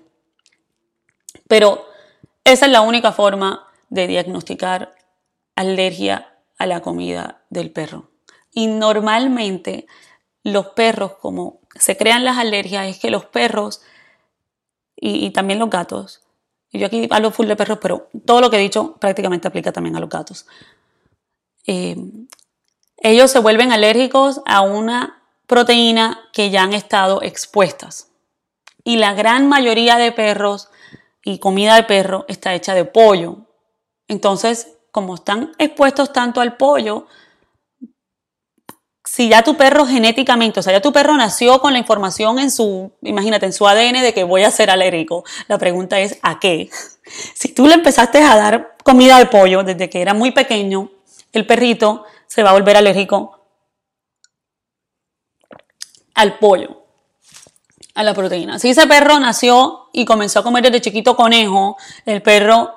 Pero 1.47 1.85
esa 2.43 2.65
es 2.65 2.71
la 2.71 2.81
única 2.81 3.11
forma 3.11 3.67
de 3.89 4.07
diagnosticar 4.07 4.95
alergia 5.55 6.33
a 6.57 6.65
la 6.65 6.81
comida 6.81 7.41
del 7.49 7.71
perro. 7.71 8.09
Y 8.51 8.67
normalmente 8.67 9.87
los 10.43 10.67
perros, 10.67 11.13
como 11.21 11.59
se 11.75 11.97
crean 11.97 12.23
las 12.23 12.37
alergias, 12.37 12.87
es 12.87 12.99
que 12.99 13.11
los 13.11 13.25
perros 13.25 13.81
y, 14.95 15.29
también 15.31 15.59
los 15.59 15.69
gatos, 15.69 16.21
y 16.71 16.79
yo 16.79 16.87
aquí 16.87 17.07
hablo 17.09 17.31
full 17.31 17.47
de 17.47 17.55
perros, 17.55 17.79
pero 17.81 18.09
todo 18.25 18.41
lo 18.41 18.49
que 18.49 18.57
he 18.57 18.61
dicho 18.61 18.95
prácticamente 18.97 19.47
aplica 19.47 19.71
también 19.71 19.95
a 19.95 19.99
los 19.99 20.09
gatos. 20.09 20.45
Eh, 21.65 21.95
ellos 22.97 23.31
se 23.31 23.39
vuelven 23.39 23.71
alérgicos 23.71 24.41
a 24.45 24.61
una 24.61 25.23
proteína 25.47 26.19
que 26.33 26.49
ya 26.49 26.63
han 26.63 26.73
estado 26.73 27.23
expuestas. 27.23 28.09
Y 28.83 28.97
la 28.97 29.13
gran 29.13 29.47
mayoría 29.47 29.97
de 29.97 30.11
perros 30.11 30.69
y 31.23 31.39
comida 31.39 31.75
de 31.75 31.83
perro 31.83 32.25
está 32.27 32.53
hecha 32.53 32.73
de 32.73 32.85
pollo. 32.85 33.47
Entonces, 34.07 34.75
como 34.91 35.15
están 35.15 35.53
expuestos 35.57 36.13
tanto 36.13 36.41
al 36.41 36.57
pollo, 36.57 37.07
si 39.11 39.27
ya 39.27 39.41
tu 39.41 39.57
perro 39.57 39.87
genéticamente, 39.87 40.59
o 40.59 40.63
sea, 40.63 40.71
ya 40.71 40.81
tu 40.81 40.93
perro 40.93 41.17
nació 41.17 41.59
con 41.61 41.73
la 41.73 41.79
información 41.79 42.37
en 42.37 42.51
su, 42.51 42.91
imagínate, 43.01 43.47
en 43.47 43.53
su 43.53 43.67
ADN 43.67 44.03
de 44.03 44.13
que 44.13 44.23
voy 44.23 44.43
a 44.43 44.51
ser 44.51 44.69
alérgico, 44.69 45.23
la 45.47 45.57
pregunta 45.57 45.99
es 45.99 46.19
¿a 46.21 46.39
qué? 46.39 46.69
Si 47.33 47.51
tú 47.51 47.65
le 47.65 47.73
empezaste 47.73 48.19
a 48.19 48.35
dar 48.35 48.75
comida 48.83 49.17
de 49.17 49.25
pollo 49.25 49.63
desde 49.63 49.89
que 49.89 50.03
era 50.03 50.13
muy 50.13 50.29
pequeño, 50.29 50.91
el 51.33 51.47
perrito 51.47 52.05
se 52.27 52.43
va 52.43 52.51
a 52.51 52.53
volver 52.53 52.77
alérgico 52.77 53.47
al 56.13 56.37
pollo 56.37 56.83
a 57.95 58.03
la 58.03 58.13
proteína. 58.13 58.59
Si 58.59 58.69
ese 58.69 58.85
perro 58.85 59.19
nació 59.19 59.89
y 59.91 60.05
comenzó 60.05 60.41
a 60.41 60.43
comer 60.43 60.63
desde 60.65 60.81
chiquito 60.81 61.15
conejo, 61.15 61.77
el 62.05 62.21
perro 62.21 62.75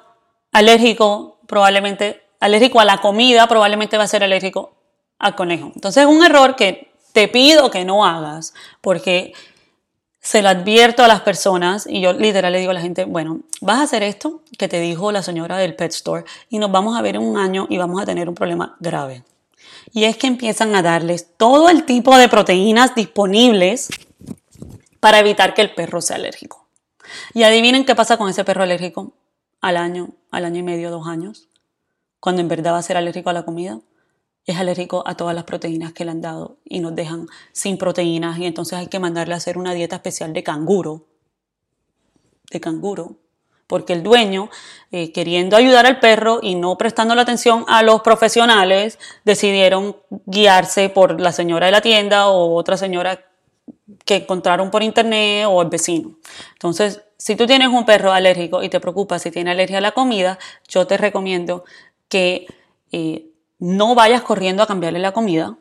alérgico 0.50 1.40
probablemente, 1.46 2.22
alérgico 2.40 2.80
a 2.80 2.86
la 2.86 3.02
comida, 3.02 3.46
probablemente 3.48 3.98
va 3.98 4.04
a 4.04 4.08
ser 4.08 4.24
alérgico 4.24 4.81
al 5.22 5.34
conejo. 5.34 5.72
Entonces 5.74 6.02
es 6.02 6.08
un 6.08 6.22
error 6.22 6.56
que 6.56 6.92
te 7.12 7.28
pido 7.28 7.70
que 7.70 7.86
no 7.86 8.04
hagas, 8.04 8.52
porque 8.82 9.32
se 10.20 10.42
lo 10.42 10.50
advierto 10.50 11.02
a 11.02 11.08
las 11.08 11.22
personas 11.22 11.86
y 11.88 12.00
yo 12.00 12.12
literal 12.12 12.52
le 12.52 12.58
digo 12.58 12.70
a 12.70 12.74
la 12.74 12.80
gente, 12.80 13.04
bueno, 13.04 13.40
vas 13.60 13.78
a 13.78 13.82
hacer 13.82 14.02
esto 14.02 14.42
que 14.58 14.68
te 14.68 14.80
dijo 14.80 15.10
la 15.10 15.22
señora 15.22 15.56
del 15.56 15.74
pet 15.74 15.92
store 15.92 16.24
y 16.48 16.58
nos 16.58 16.70
vamos 16.70 16.96
a 16.96 17.02
ver 17.02 17.16
en 17.16 17.22
un 17.22 17.38
año 17.38 17.66
y 17.70 17.78
vamos 17.78 18.00
a 18.00 18.04
tener 18.04 18.28
un 18.28 18.34
problema 18.34 18.76
grave. 18.78 19.24
Y 19.92 20.04
es 20.04 20.16
que 20.16 20.26
empiezan 20.26 20.74
a 20.74 20.82
darles 20.82 21.28
todo 21.36 21.68
el 21.68 21.84
tipo 21.84 22.16
de 22.16 22.28
proteínas 22.28 22.94
disponibles 22.94 23.88
para 25.00 25.18
evitar 25.18 25.54
que 25.54 25.62
el 25.62 25.74
perro 25.74 26.00
sea 26.00 26.16
alérgico. 26.16 26.66
Y 27.34 27.42
adivinen 27.42 27.84
qué 27.84 27.94
pasa 27.94 28.16
con 28.16 28.28
ese 28.28 28.44
perro 28.44 28.62
alérgico 28.62 29.12
al 29.60 29.76
año, 29.76 30.10
al 30.30 30.44
año 30.44 30.60
y 30.60 30.62
medio, 30.62 30.90
dos 30.90 31.06
años, 31.06 31.48
cuando 32.20 32.40
en 32.40 32.48
verdad 32.48 32.72
va 32.72 32.78
a 32.78 32.82
ser 32.82 32.96
alérgico 32.96 33.30
a 33.30 33.32
la 33.32 33.44
comida. 33.44 33.80
Es 34.44 34.56
alérgico 34.56 35.04
a 35.06 35.16
todas 35.16 35.34
las 35.34 35.44
proteínas 35.44 35.92
que 35.92 36.04
le 36.04 36.10
han 36.10 36.20
dado 36.20 36.56
y 36.64 36.80
nos 36.80 36.94
dejan 36.94 37.28
sin 37.52 37.78
proteínas 37.78 38.38
y 38.38 38.46
entonces 38.46 38.78
hay 38.78 38.88
que 38.88 38.98
mandarle 38.98 39.34
a 39.34 39.36
hacer 39.36 39.56
una 39.56 39.72
dieta 39.74 39.96
especial 39.96 40.32
de 40.32 40.42
canguro. 40.42 41.06
De 42.50 42.60
canguro. 42.60 43.16
Porque 43.68 43.92
el 43.92 44.02
dueño, 44.02 44.50
eh, 44.90 45.12
queriendo 45.12 45.56
ayudar 45.56 45.86
al 45.86 46.00
perro 46.00 46.40
y 46.42 46.56
no 46.56 46.76
prestando 46.76 47.14
la 47.14 47.22
atención 47.22 47.64
a 47.68 47.82
los 47.82 48.02
profesionales, 48.02 48.98
decidieron 49.24 49.96
guiarse 50.26 50.88
por 50.88 51.20
la 51.20 51.32
señora 51.32 51.66
de 51.66 51.72
la 51.72 51.80
tienda 51.80 52.28
o 52.28 52.54
otra 52.54 52.76
señora 52.76 53.24
que 54.04 54.16
encontraron 54.16 54.70
por 54.70 54.82
internet 54.82 55.46
o 55.48 55.62
el 55.62 55.68
vecino. 55.68 56.18
Entonces 56.54 57.02
Si 57.22 57.36
tú 57.36 57.46
tienes 57.46 57.68
un 57.68 57.84
perro 57.86 58.10
alérgico 58.12 58.64
y 58.64 58.68
te 58.68 58.80
preocupa 58.80 59.20
si 59.20 59.30
tiene 59.30 59.52
alergia 59.52 59.78
a 59.78 59.80
la 59.80 59.92
comida, 59.92 60.40
yo 60.66 60.88
te 60.88 60.96
recomiendo 60.96 61.64
que 62.08 62.46
eh, 62.90 63.31
no 63.62 63.94
vayas 63.94 64.22
corriendo 64.22 64.64
a 64.64 64.66
cambiarle 64.66 64.98
la 64.98 65.12
comida, 65.12 65.56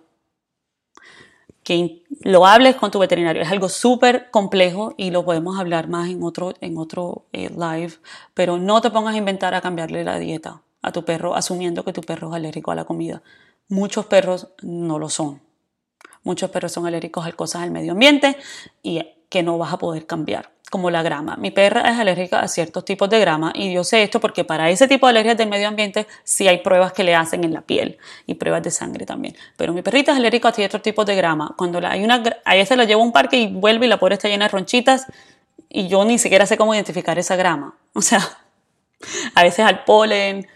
que 1.61 2.01
lo 2.21 2.47
hables 2.47 2.75
con 2.75 2.89
tu 2.89 2.97
veterinario. 2.97 3.43
Es 3.43 3.51
algo 3.51 3.69
súper 3.69 4.31
complejo 4.31 4.95
y 4.97 5.11
lo 5.11 5.23
podemos 5.23 5.59
hablar 5.59 5.87
más 5.87 6.09
en 6.09 6.23
otro, 6.23 6.55
en 6.61 6.79
otro 6.79 7.25
eh, 7.31 7.51
live, 7.51 7.93
pero 8.33 8.57
no 8.57 8.81
te 8.81 8.89
pongas 8.89 9.13
a 9.13 9.19
inventar 9.19 9.53
a 9.53 9.61
cambiarle 9.61 10.03
la 10.03 10.17
dieta 10.17 10.63
a 10.81 10.91
tu 10.91 11.05
perro 11.05 11.35
asumiendo 11.35 11.85
que 11.85 11.93
tu 11.93 12.01
perro 12.01 12.29
es 12.29 12.33
alérgico 12.37 12.71
a 12.71 12.75
la 12.75 12.85
comida. 12.85 13.21
Muchos 13.67 14.07
perros 14.07 14.47
no 14.63 14.97
lo 14.97 15.07
son. 15.07 15.39
Muchos 16.23 16.49
perros 16.49 16.71
son 16.71 16.87
alérgicos 16.87 17.27
a 17.27 17.31
cosas 17.33 17.61
del 17.61 17.69
medio 17.69 17.91
ambiente 17.91 18.35
y 18.81 19.05
que 19.29 19.43
no 19.43 19.59
vas 19.59 19.73
a 19.73 19.77
poder 19.77 20.07
cambiar, 20.07 20.51
como 20.71 20.89
la 20.89 21.03
grama. 21.03 21.35
Mi 21.35 21.51
perra 21.51 21.81
es 21.81 21.99
alérgica 21.99 22.39
a 22.39 22.47
ciertos 22.47 22.85
tipos 22.85 23.09
de 23.09 23.19
grama 23.19 23.51
y 23.53 23.73
yo 23.73 23.83
sé 23.83 24.03
esto 24.03 24.21
porque 24.21 24.45
para 24.45 24.69
ese 24.69 24.87
tipo 24.87 25.05
de 25.05 25.11
alergias 25.11 25.37
del 25.37 25.49
medio 25.49 25.67
ambiente 25.67 26.07
sí 26.23 26.47
hay 26.47 26.59
pruebas 26.59 26.93
que 26.93 27.03
le 27.03 27.13
hacen 27.13 27.43
en 27.43 27.53
la 27.53 27.61
piel 27.61 27.97
y 28.25 28.35
pruebas 28.35 28.63
de 28.63 28.71
sangre 28.71 29.05
también. 29.05 29.35
Pero 29.57 29.73
mi 29.73 29.81
perrita 29.81 30.13
es 30.13 30.17
alérgica 30.17 30.47
a 30.47 30.53
ciertos 30.53 30.81
tipos 30.81 31.05
de 31.05 31.13
grama. 31.15 31.53
Cuando 31.57 31.85
hay 31.85 32.05
una, 32.05 32.23
a 32.45 32.55
veces 32.55 32.77
la 32.77 32.85
llevo 32.85 33.01
a 33.01 33.05
un 33.05 33.11
parque 33.11 33.35
y 33.35 33.47
vuelve 33.47 33.85
y 33.85 33.89
la 33.89 33.99
pobre 33.99 34.15
está 34.15 34.29
llena 34.29 34.45
de 34.45 34.49
ronchitas 34.49 35.07
y 35.67 35.89
yo 35.89 36.05
ni 36.05 36.17
siquiera 36.17 36.45
sé 36.45 36.55
cómo 36.55 36.73
identificar 36.73 37.19
esa 37.19 37.35
grama. 37.35 37.75
O 37.93 38.01
sea, 38.01 38.21
a 39.35 39.43
veces 39.43 39.65
al 39.65 39.83
polen. 39.83 40.47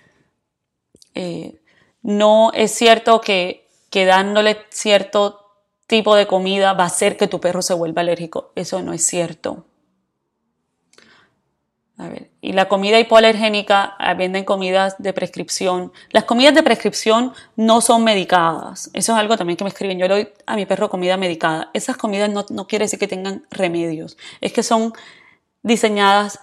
Eh, 1.13 1.59
no 2.03 2.51
es 2.53 2.71
cierto 2.71 3.19
que, 3.19 3.67
que 3.89 4.05
dándole 4.05 4.59
cierto 4.69 5.45
tipo 5.87 6.15
de 6.15 6.25
comida 6.25 6.71
va 6.71 6.85
a 6.85 6.87
hacer 6.87 7.17
que 7.17 7.27
tu 7.27 7.41
perro 7.41 7.61
se 7.61 7.73
vuelva 7.73 8.01
alérgico. 8.01 8.53
Eso 8.55 8.81
no 8.81 8.93
es 8.93 9.05
cierto. 9.05 9.65
A 11.97 12.09
ver, 12.09 12.29
y 12.41 12.51
la 12.51 12.67
comida 12.67 12.99
hipoalergénica, 12.99 13.95
ah, 13.97 14.13
venden 14.15 14.43
comidas 14.43 14.95
de 14.97 15.13
prescripción. 15.13 15.93
Las 16.11 16.25
comidas 16.25 16.53
de 16.53 16.61
prescripción 16.61 17.33
no 17.55 17.79
son 17.79 18.03
medicadas. 18.03 18.89
Eso 18.93 19.13
es 19.13 19.17
algo 19.17 19.37
también 19.37 19.55
que 19.55 19.63
me 19.63 19.69
escriben. 19.69 19.97
Yo 19.97 20.07
le 20.07 20.13
doy 20.13 20.29
a 20.45 20.57
mi 20.57 20.65
perro 20.65 20.89
comida 20.89 21.15
medicada. 21.15 21.69
Esas 21.73 21.95
comidas 21.95 22.29
no, 22.29 22.45
no 22.49 22.67
quiere 22.67 22.83
decir 22.83 22.99
que 22.99 23.07
tengan 23.07 23.45
remedios. 23.49 24.17
Es 24.41 24.51
que 24.51 24.61
son 24.61 24.91
diseñadas 25.63 26.39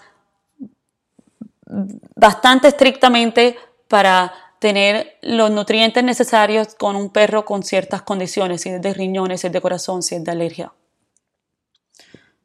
bastante 2.16 2.68
estrictamente 2.68 3.56
para 3.88 4.32
tener 4.58 5.18
los 5.22 5.50
nutrientes 5.50 6.02
necesarios 6.04 6.74
con 6.76 6.96
un 6.96 7.10
perro 7.10 7.44
con 7.44 7.62
ciertas 7.62 8.02
condiciones, 8.02 8.62
si 8.62 8.70
es 8.70 8.80
de 8.80 8.94
riñones, 8.94 9.40
si 9.40 9.48
es 9.48 9.52
de 9.52 9.60
corazón, 9.60 10.02
si 10.02 10.14
es 10.14 10.24
de 10.24 10.30
alergia. 10.30 10.72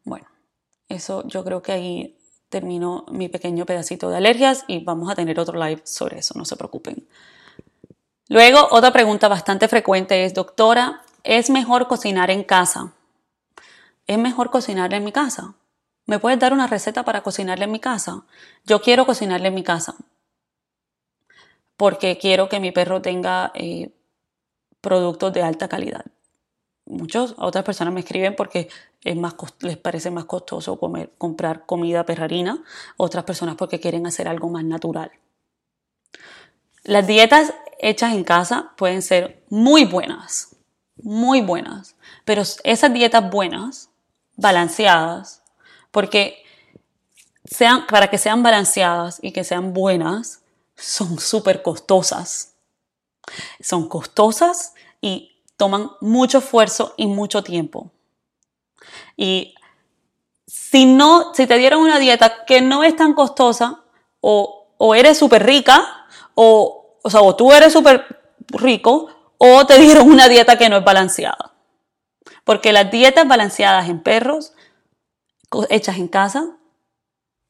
Bueno, 0.03 0.25
eso 0.89 1.25
yo 1.27 1.43
creo 1.43 1.61
que 1.61 1.71
ahí 1.71 2.16
termino 2.49 3.05
mi 3.09 3.29
pequeño 3.29 3.65
pedacito 3.65 4.09
de 4.09 4.17
alergias 4.17 4.63
y 4.67 4.83
vamos 4.83 5.09
a 5.09 5.15
tener 5.15 5.39
otro 5.39 5.63
live 5.63 5.81
sobre 5.85 6.19
eso, 6.19 6.33
no 6.37 6.45
se 6.45 6.55
preocupen. 6.55 7.07
Luego, 8.29 8.67
otra 8.71 8.91
pregunta 8.91 9.27
bastante 9.27 9.67
frecuente 9.67 10.25
es, 10.25 10.33
doctora, 10.33 11.01
¿es 11.23 11.49
mejor 11.49 11.87
cocinar 11.87 12.29
en 12.29 12.43
casa? 12.43 12.93
¿Es 14.05 14.17
mejor 14.17 14.49
cocinar 14.49 14.93
en 14.93 15.03
mi 15.03 15.11
casa? 15.11 15.55
¿Me 16.05 16.19
puedes 16.19 16.39
dar 16.39 16.53
una 16.53 16.67
receta 16.67 17.03
para 17.03 17.21
cocinarle 17.21 17.65
en 17.65 17.71
mi 17.71 17.79
casa? 17.79 18.23
Yo 18.65 18.81
quiero 18.81 19.05
cocinarle 19.05 19.49
en 19.49 19.55
mi 19.55 19.63
casa 19.63 19.95
porque 21.77 22.17
quiero 22.17 22.49
que 22.49 22.59
mi 22.59 22.71
perro 22.71 23.01
tenga 23.01 23.51
eh, 23.53 23.91
productos 24.81 25.31
de 25.31 25.43
alta 25.43 25.69
calidad. 25.69 26.05
Muchas 26.85 27.35
otras 27.37 27.63
personas 27.63 27.93
me 27.93 27.99
escriben 27.99 28.35
porque 28.35 28.69
es 29.03 29.15
más 29.15 29.35
les 29.59 29.77
parece 29.77 30.11
más 30.11 30.25
costoso 30.25 30.79
comer, 30.79 31.13
comprar 31.17 31.65
comida 31.65 32.05
perrarina, 32.05 32.63
otras 32.97 33.23
personas 33.23 33.55
porque 33.55 33.79
quieren 33.79 34.07
hacer 34.07 34.27
algo 34.27 34.49
más 34.49 34.63
natural. 34.63 35.11
Las 36.83 37.05
dietas 37.05 37.53
hechas 37.79 38.13
en 38.13 38.23
casa 38.23 38.71
pueden 38.77 39.01
ser 39.01 39.43
muy 39.49 39.85
buenas, 39.85 40.55
muy 41.01 41.41
buenas, 41.41 41.95
pero 42.25 42.41
esas 42.41 42.93
dietas 42.93 43.29
buenas, 43.29 43.89
balanceadas, 44.35 45.43
porque 45.91 46.43
sean, 47.45 47.87
para 47.87 48.09
que 48.09 48.17
sean 48.17 48.43
balanceadas 48.43 49.19
y 49.21 49.31
que 49.31 49.43
sean 49.43 49.73
buenas, 49.73 50.41
son 50.75 51.19
súper 51.19 51.61
costosas. 51.61 52.53
Son 53.59 53.89
costosas 53.89 54.73
y 55.01 55.41
toman 55.57 55.91
mucho 56.01 56.37
esfuerzo 56.37 56.93
y 56.97 57.07
mucho 57.07 57.43
tiempo. 57.43 57.91
Y 59.15 59.55
si 60.45 60.85
no, 60.85 61.33
si 61.33 61.47
te 61.47 61.57
dieron 61.57 61.81
una 61.81 61.99
dieta 61.99 62.45
que 62.45 62.61
no 62.61 62.83
es 62.83 62.95
tan 62.95 63.13
costosa, 63.13 63.83
o, 64.21 64.73
o 64.77 64.95
eres 64.95 65.17
súper 65.17 65.45
rica, 65.45 66.07
o, 66.35 66.97
o, 67.01 67.09
sea, 67.09 67.21
o 67.21 67.35
tú 67.35 67.51
eres 67.51 67.73
súper 67.73 68.05
rico, 68.49 69.09
o 69.37 69.65
te 69.65 69.77
dieron 69.79 70.09
una 70.09 70.27
dieta 70.27 70.57
que 70.57 70.69
no 70.69 70.77
es 70.77 70.83
balanceada. 70.83 71.53
Porque 72.43 72.71
las 72.71 72.91
dietas 72.91 73.27
balanceadas 73.27 73.89
en 73.89 74.01
perros, 74.01 74.53
hechas 75.69 75.97
en 75.97 76.07
casa, 76.07 76.57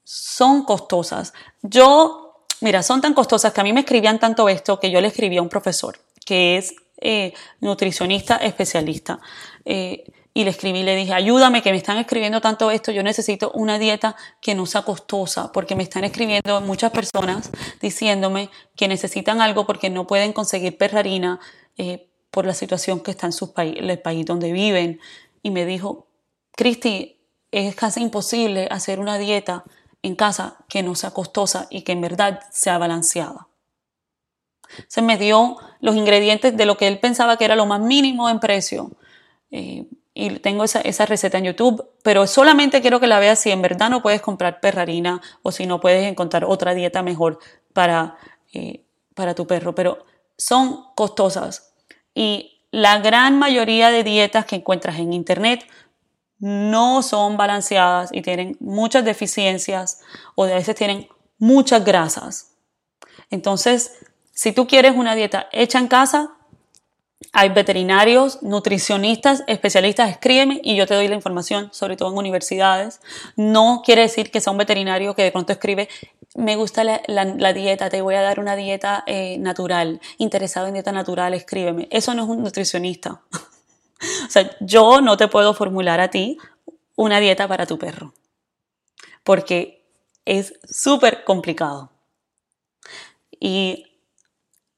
son 0.03 0.63
costosas. 0.63 1.33
Yo 1.61 2.27
Mira, 2.59 2.81
son 2.81 3.01
tan 3.01 3.13
costosas 3.13 3.53
que 3.53 3.61
a 3.61 3.63
mí 3.63 3.71
me 3.71 3.81
escribían 3.81 4.19
tanto 4.19 4.49
esto 4.49 4.79
que 4.79 4.89
yo 4.89 4.99
le 4.99 5.09
escribí 5.09 5.37
a 5.37 5.41
un 5.41 5.49
profesor 5.49 5.99
que 6.25 6.57
es 6.57 6.75
eh, 6.99 7.33
nutricionista 7.61 8.37
especialista. 8.37 9.19
Eh, 9.63 10.03
y 10.37 10.43
le 10.43 10.51
escribí 10.51 10.83
le 10.83 10.95
dije, 10.95 11.15
ayúdame, 11.15 11.63
que 11.63 11.71
me 11.71 11.77
están 11.77 11.97
escribiendo 11.97 12.41
tanto 12.41 12.69
esto, 12.69 12.91
yo 12.91 13.01
necesito 13.01 13.49
una 13.55 13.79
dieta 13.79 14.15
que 14.39 14.53
no 14.53 14.67
sea 14.67 14.83
costosa, 14.83 15.51
porque 15.51 15.75
me 15.75 15.81
están 15.81 16.03
escribiendo 16.03 16.61
muchas 16.61 16.91
personas 16.91 17.49
diciéndome 17.81 18.51
que 18.75 18.87
necesitan 18.87 19.41
algo 19.41 19.65
porque 19.65 19.89
no 19.89 20.05
pueden 20.05 20.33
conseguir 20.33 20.77
perrarina 20.77 21.39
eh, 21.75 22.07
por 22.29 22.45
la 22.45 22.53
situación 22.53 22.99
que 22.99 23.09
está 23.09 23.25
en 23.25 23.31
su 23.31 23.51
país, 23.51 23.77
el 23.79 23.99
país 23.99 24.27
donde 24.27 24.51
viven. 24.51 24.99
Y 25.41 25.49
me 25.49 25.65
dijo, 25.65 26.05
Cristi, 26.51 27.19
es 27.49 27.73
casi 27.73 28.03
imposible 28.03 28.67
hacer 28.69 28.99
una 28.99 29.17
dieta 29.17 29.63
en 30.03 30.15
casa 30.15 30.57
que 30.69 30.83
no 30.83 30.93
sea 30.93 31.09
costosa 31.09 31.65
y 31.71 31.81
que 31.81 31.93
en 31.93 32.01
verdad 32.01 32.41
sea 32.51 32.77
balanceada. 32.77 33.47
Se 34.87 35.01
me 35.01 35.17
dio 35.17 35.57
los 35.79 35.95
ingredientes 35.95 36.55
de 36.55 36.65
lo 36.67 36.77
que 36.77 36.85
él 36.85 36.99
pensaba 36.99 37.37
que 37.37 37.45
era 37.45 37.55
lo 37.55 37.65
más 37.65 37.81
mínimo 37.81 38.29
en 38.29 38.39
precio. 38.39 38.91
Eh, 39.49 39.87
y 40.19 40.39
tengo 40.39 40.63
esa, 40.63 41.05
receta 41.05 41.37
en 41.37 41.43
YouTube, 41.43 41.91
pero 42.01 42.25
solamente 42.25 42.81
quiero 42.81 42.99
que 42.99 43.05
la 43.05 43.19
veas 43.19 43.37
si 43.39 43.51
en 43.51 43.61
verdad 43.61 43.91
no 43.91 44.01
puedes 44.01 44.19
comprar 44.19 44.59
perrarina 44.59 45.21
o 45.43 45.51
si 45.51 45.67
no 45.67 45.79
puedes 45.79 46.07
encontrar 46.07 46.43
otra 46.43 46.73
dieta 46.73 47.03
mejor 47.03 47.37
para, 47.71 48.17
eh, 48.51 48.83
para 49.13 49.35
tu 49.35 49.45
perro. 49.45 49.75
Pero 49.75 50.07
son 50.35 50.85
costosas. 50.95 51.75
Y 52.15 52.63
la 52.71 52.97
gran 52.97 53.37
mayoría 53.37 53.91
de 53.91 54.03
dietas 54.03 54.45
que 54.45 54.55
encuentras 54.55 54.97
en 54.97 55.13
Internet 55.13 55.67
no 56.39 57.03
son 57.03 57.37
balanceadas 57.37 58.09
y 58.11 58.23
tienen 58.23 58.57
muchas 58.59 59.05
deficiencias 59.05 60.01
o 60.33 60.45
a 60.45 60.47
veces 60.47 60.75
tienen 60.75 61.07
muchas 61.37 61.85
grasas. 61.85 62.55
Entonces, 63.29 63.99
si 64.33 64.51
tú 64.51 64.65
quieres 64.65 64.95
una 64.95 65.13
dieta 65.13 65.47
hecha 65.51 65.77
en 65.77 65.87
casa, 65.87 66.36
hay 67.33 67.49
veterinarios, 67.49 68.41
nutricionistas, 68.43 69.43
especialistas, 69.47 70.09
escríbeme 70.09 70.61
y 70.63 70.75
yo 70.75 70.85
te 70.85 70.93
doy 70.93 71.07
la 71.07 71.15
información, 71.15 71.69
sobre 71.73 71.97
todo 71.97 72.11
en 72.11 72.17
universidades. 72.17 73.01
No 73.35 73.81
quiere 73.83 74.03
decir 74.03 74.29
que 74.29 74.39
sea 74.39 74.51
un 74.51 74.57
veterinario 74.57 75.15
que 75.15 75.23
de 75.23 75.31
pronto 75.31 75.51
escribe, 75.51 75.89
me 76.35 76.55
gusta 76.55 76.83
la, 76.83 77.53
dieta, 77.53 77.89
te 77.89 78.01
voy 78.01 78.15
a 78.15 78.21
dar 78.21 78.39
una 78.39 78.55
dieta 78.55 79.03
eh, 79.07 79.37
natural, 79.39 79.99
interesado 80.19 80.67
en 80.67 80.73
dieta 80.73 80.91
natural, 80.91 81.33
escríbeme. 81.33 81.87
Eso 81.91 82.13
no 82.13 82.23
es 82.23 82.29
un 82.29 82.43
nutricionista. 82.43 83.21
O 84.27 84.29
sea, 84.29 84.55
yo 84.59 85.01
no 85.01 85.17
te 85.17 85.27
puedo 85.27 85.55
formular 85.55 85.99
a 85.99 86.11
ti 86.11 86.37
una 86.95 87.19
dieta 87.19 87.47
para 87.47 87.65
tu 87.65 87.79
perro, 87.79 88.13
porque 89.23 89.83
es 90.23 90.53
súper 90.69 91.23
complicado. 91.23 91.89
Y 93.39 93.86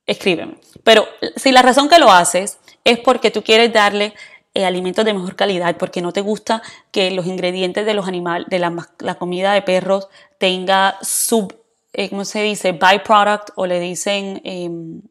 escríbeme. 0.09 0.55
Pero 0.83 1.07
si 1.35 1.51
la 1.51 1.61
razón 1.61 1.87
que 1.87 1.99
lo 1.99 2.11
haces 2.11 2.57
es 2.83 2.99
porque 2.99 3.31
tú 3.31 3.43
quieres 3.43 3.71
darle 3.71 4.13
eh, 4.55 4.65
alimentos 4.65 5.05
de 5.05 5.13
mejor 5.13 5.35
calidad, 5.35 5.77
porque 5.77 6.01
no 6.01 6.11
te 6.11 6.21
gusta 6.21 6.63
que 6.91 7.11
los 7.11 7.27
ingredientes 7.27 7.85
de 7.85 7.93
los 7.93 8.07
animales, 8.07 8.47
de 8.49 8.57
la, 8.57 9.15
comida 9.15 9.53
de 9.53 9.61
perros 9.61 10.09
tenga 10.39 10.97
sub, 11.01 11.55
eh, 11.93 12.09
¿cómo 12.09 12.25
se 12.25 12.41
dice? 12.41 12.71
Byproduct 12.71 13.51
o 13.55 13.67
le 13.67 13.79
dicen 13.79 14.41
em, 14.43 15.01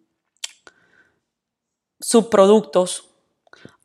subproductos 2.01 3.05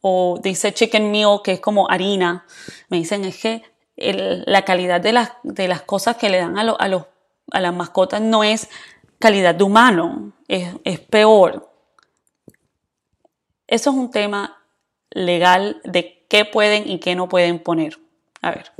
o 0.01 0.39
dice 0.41 0.74
chicken 0.74 1.11
meal, 1.11 1.41
que 1.43 1.53
es 1.53 1.59
como 1.59 1.89
harina. 1.89 2.45
Me 2.89 2.97
dicen 2.97 3.24
es 3.24 3.38
que 3.38 3.61
la 3.95 4.66
calidad 4.66 4.99
de 4.99 5.14
las, 5.14 5.34
de 5.43 5.68
las 5.68 5.84
cosas 5.84 6.18
que 6.18 6.30
le 6.30 6.39
dan 6.39 6.57
a, 6.57 6.61
a, 6.61 6.88
los, 6.88 7.05
a 7.51 7.61
las 7.61 7.74
mascotas 7.74 8.22
no 8.22 8.43
es 8.43 8.70
calidad 9.24 9.55
de 9.55 9.63
humano, 9.63 10.34
es, 10.49 10.67
es 10.84 10.99
peor. 10.99 11.71
Eso 13.67 13.91
es 13.91 13.95
un 13.95 14.11
tema 14.11 14.61
legal 15.11 15.80
de 15.86 16.26
qué 16.28 16.43
pueden 16.43 16.89
y 16.89 16.99
qué 16.99 17.15
no 17.15 17.30
pueden 17.30 17.63
poner. 17.63 18.01
A 18.41 18.51
ver, 18.51 18.74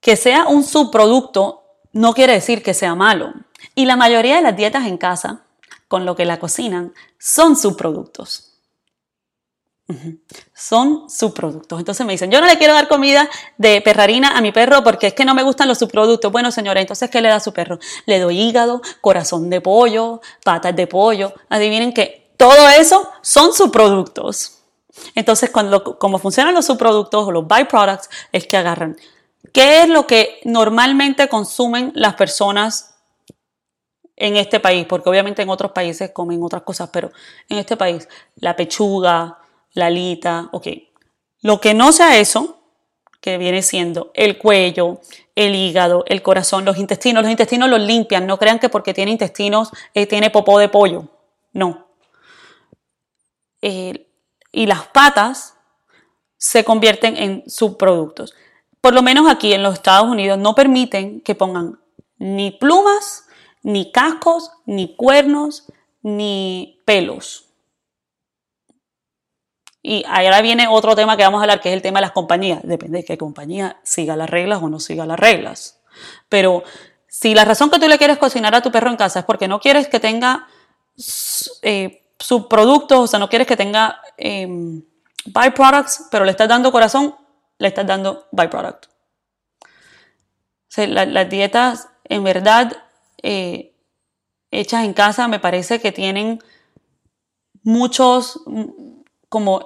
que 0.00 0.16
sea 0.16 0.48
un 0.48 0.64
subproducto 0.64 1.62
no 1.92 2.12
quiere 2.12 2.32
decir 2.32 2.64
que 2.64 2.74
sea 2.74 2.96
malo. 2.96 3.32
Y 3.76 3.86
la 3.86 3.94
mayoría 3.94 4.34
de 4.34 4.42
las 4.42 4.56
dietas 4.56 4.88
en 4.88 4.98
casa, 4.98 5.44
con 5.86 6.04
lo 6.04 6.16
que 6.16 6.24
la 6.24 6.40
cocinan, 6.40 6.92
son 7.16 7.54
subproductos. 7.54 8.49
Son 10.54 11.08
subproductos. 11.10 11.78
Entonces 11.78 12.06
me 12.06 12.12
dicen, 12.12 12.30
yo 12.30 12.40
no 12.40 12.46
le 12.46 12.58
quiero 12.58 12.74
dar 12.74 12.88
comida 12.88 13.28
de 13.58 13.80
perrarina 13.80 14.36
a 14.36 14.40
mi 14.40 14.52
perro 14.52 14.82
porque 14.84 15.08
es 15.08 15.14
que 15.14 15.24
no 15.24 15.34
me 15.34 15.42
gustan 15.42 15.68
los 15.68 15.78
subproductos. 15.78 16.30
Bueno, 16.30 16.50
señora, 16.50 16.80
entonces, 16.80 17.10
¿qué 17.10 17.20
le 17.20 17.28
da 17.28 17.36
a 17.36 17.40
su 17.40 17.52
perro? 17.52 17.78
Le 18.06 18.18
doy 18.18 18.40
hígado, 18.40 18.82
corazón 19.00 19.50
de 19.50 19.60
pollo, 19.60 20.20
patas 20.44 20.74
de 20.76 20.86
pollo. 20.86 21.32
Adivinen 21.48 21.92
que 21.92 22.32
todo 22.36 22.68
eso 22.68 23.08
son 23.22 23.52
subproductos. 23.52 24.60
Entonces, 25.14 25.50
cuando, 25.50 25.98
como 25.98 26.18
funcionan 26.18 26.54
los 26.54 26.66
subproductos 26.66 27.28
o 27.28 27.30
los 27.30 27.46
byproducts, 27.46 28.08
es 28.32 28.46
que 28.46 28.56
agarran. 28.56 28.96
¿Qué 29.52 29.82
es 29.82 29.88
lo 29.88 30.06
que 30.06 30.40
normalmente 30.44 31.28
consumen 31.28 31.92
las 31.94 32.14
personas 32.14 32.94
en 34.16 34.36
este 34.36 34.60
país? 34.60 34.86
Porque 34.86 35.08
obviamente 35.08 35.42
en 35.42 35.50
otros 35.50 35.72
países 35.72 36.12
comen 36.12 36.42
otras 36.42 36.62
cosas, 36.62 36.90
pero 36.92 37.10
en 37.48 37.58
este 37.58 37.76
país, 37.76 38.08
la 38.36 38.54
pechuga, 38.54 39.39
la 39.72 39.86
alita, 39.86 40.48
ok. 40.52 40.66
Lo 41.42 41.60
que 41.60 41.74
no 41.74 41.92
sea 41.92 42.18
eso, 42.18 42.60
que 43.20 43.38
viene 43.38 43.62
siendo 43.62 44.10
el 44.14 44.38
cuello, 44.38 45.00
el 45.34 45.54
hígado, 45.54 46.04
el 46.06 46.22
corazón, 46.22 46.64
los 46.64 46.78
intestinos. 46.78 47.22
Los 47.22 47.30
intestinos 47.30 47.68
los 47.68 47.80
limpian, 47.80 48.26
no 48.26 48.38
crean 48.38 48.58
que 48.58 48.68
porque 48.68 48.94
tiene 48.94 49.10
intestinos 49.10 49.70
eh, 49.94 50.06
tiene 50.06 50.30
popó 50.30 50.58
de 50.58 50.68
pollo. 50.68 51.08
No. 51.52 51.86
Eh, 53.62 54.06
y 54.52 54.66
las 54.66 54.86
patas 54.86 55.54
se 56.38 56.64
convierten 56.64 57.16
en 57.16 57.44
subproductos. 57.48 58.34
Por 58.80 58.94
lo 58.94 59.02
menos 59.02 59.30
aquí 59.30 59.52
en 59.52 59.62
los 59.62 59.74
Estados 59.74 60.08
Unidos 60.08 60.38
no 60.38 60.54
permiten 60.54 61.20
que 61.20 61.34
pongan 61.34 61.78
ni 62.16 62.50
plumas, 62.50 63.26
ni 63.62 63.92
cascos, 63.92 64.50
ni 64.64 64.96
cuernos, 64.96 65.66
ni 66.02 66.80
pelos. 66.86 67.49
Y 69.82 70.04
ahora 70.08 70.42
viene 70.42 70.68
otro 70.68 70.94
tema 70.94 71.16
que 71.16 71.22
vamos 71.22 71.40
a 71.40 71.44
hablar, 71.44 71.60
que 71.60 71.70
es 71.70 71.74
el 71.74 71.82
tema 71.82 72.00
de 72.00 72.02
las 72.02 72.12
compañías. 72.12 72.60
Depende 72.62 72.98
de 72.98 73.04
qué 73.04 73.16
compañía 73.16 73.80
siga 73.82 74.16
las 74.16 74.28
reglas 74.28 74.62
o 74.62 74.68
no 74.68 74.78
siga 74.78 75.06
las 75.06 75.18
reglas. 75.18 75.80
Pero 76.28 76.62
si 77.08 77.34
la 77.34 77.44
razón 77.44 77.70
que 77.70 77.78
tú 77.78 77.88
le 77.88 77.98
quieres 77.98 78.18
cocinar 78.18 78.54
a 78.54 78.62
tu 78.62 78.70
perro 78.70 78.90
en 78.90 78.96
casa 78.96 79.20
es 79.20 79.24
porque 79.24 79.48
no 79.48 79.58
quieres 79.58 79.88
que 79.88 80.00
tenga 80.00 80.46
eh, 81.62 82.02
subproductos, 82.18 82.98
o 82.98 83.06
sea, 83.06 83.18
no 83.18 83.28
quieres 83.28 83.48
que 83.48 83.56
tenga 83.56 84.00
em, 84.16 84.82
byproducts, 85.24 86.08
pero 86.10 86.24
le 86.24 86.30
estás 86.30 86.48
dando 86.48 86.70
corazón, 86.70 87.14
le 87.58 87.68
estás 87.68 87.86
dando 87.86 88.28
byproduct. 88.32 88.86
Las 90.76 91.28
dietas, 91.28 91.88
en 92.04 92.22
verdad, 92.22 92.76
eh, 93.22 93.74
hechas 94.50 94.84
en 94.84 94.92
casa, 94.92 95.26
me 95.26 95.40
parece 95.40 95.80
que 95.80 95.92
tienen 95.92 96.38
muchos, 97.62 98.40
como 99.30 99.64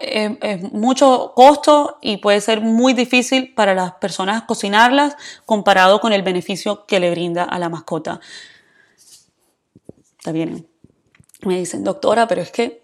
mucho 0.71 1.33
costo 1.35 1.99
y 2.01 2.19
puede 2.19 2.41
ser 2.41 2.61
muy 2.61 2.93
difícil 2.93 3.53
para 3.55 3.75
las 3.75 3.95
personas 3.95 4.43
cocinarlas 4.43 5.17
comparado 5.45 6.01
con 6.01 6.13
el 6.13 6.23
beneficio 6.23 6.87
que 6.87 7.01
le 7.01 7.11
brinda 7.11 7.43
a 7.43 7.59
la 7.59 7.69
mascota. 7.69 8.21
Está 10.19 10.31
bien 10.31 10.69
me 11.47 11.59
dicen, 11.59 11.85
doctora, 11.85 12.27
pero 12.27 12.43
es 12.43 12.51
que 12.51 12.83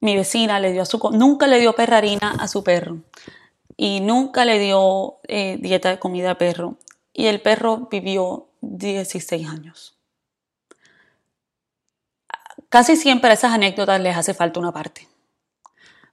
mi 0.00 0.16
vecina 0.16 0.60
le 0.60 0.72
dio 0.72 0.82
a 0.82 0.86
su, 0.86 0.98
nunca 1.12 1.46
le 1.46 1.60
dio 1.60 1.74
perrarina 1.74 2.36
a 2.38 2.48
su 2.48 2.62
perro 2.62 2.98
y 3.76 4.00
nunca 4.00 4.44
le 4.44 4.58
dio 4.58 5.18
eh, 5.26 5.58
dieta 5.60 5.90
de 5.90 5.98
comida 5.98 6.32
a 6.32 6.38
perro. 6.38 6.76
Y 7.12 7.26
el 7.26 7.40
perro 7.40 7.88
vivió 7.90 8.48
16 8.60 9.48
años. 9.48 9.96
Casi 12.68 12.96
siempre 12.96 13.30
a 13.30 13.34
esas 13.34 13.52
anécdotas 13.52 14.00
les 14.00 14.16
hace 14.16 14.34
falta 14.34 14.60
una 14.60 14.72
parte. 14.72 15.08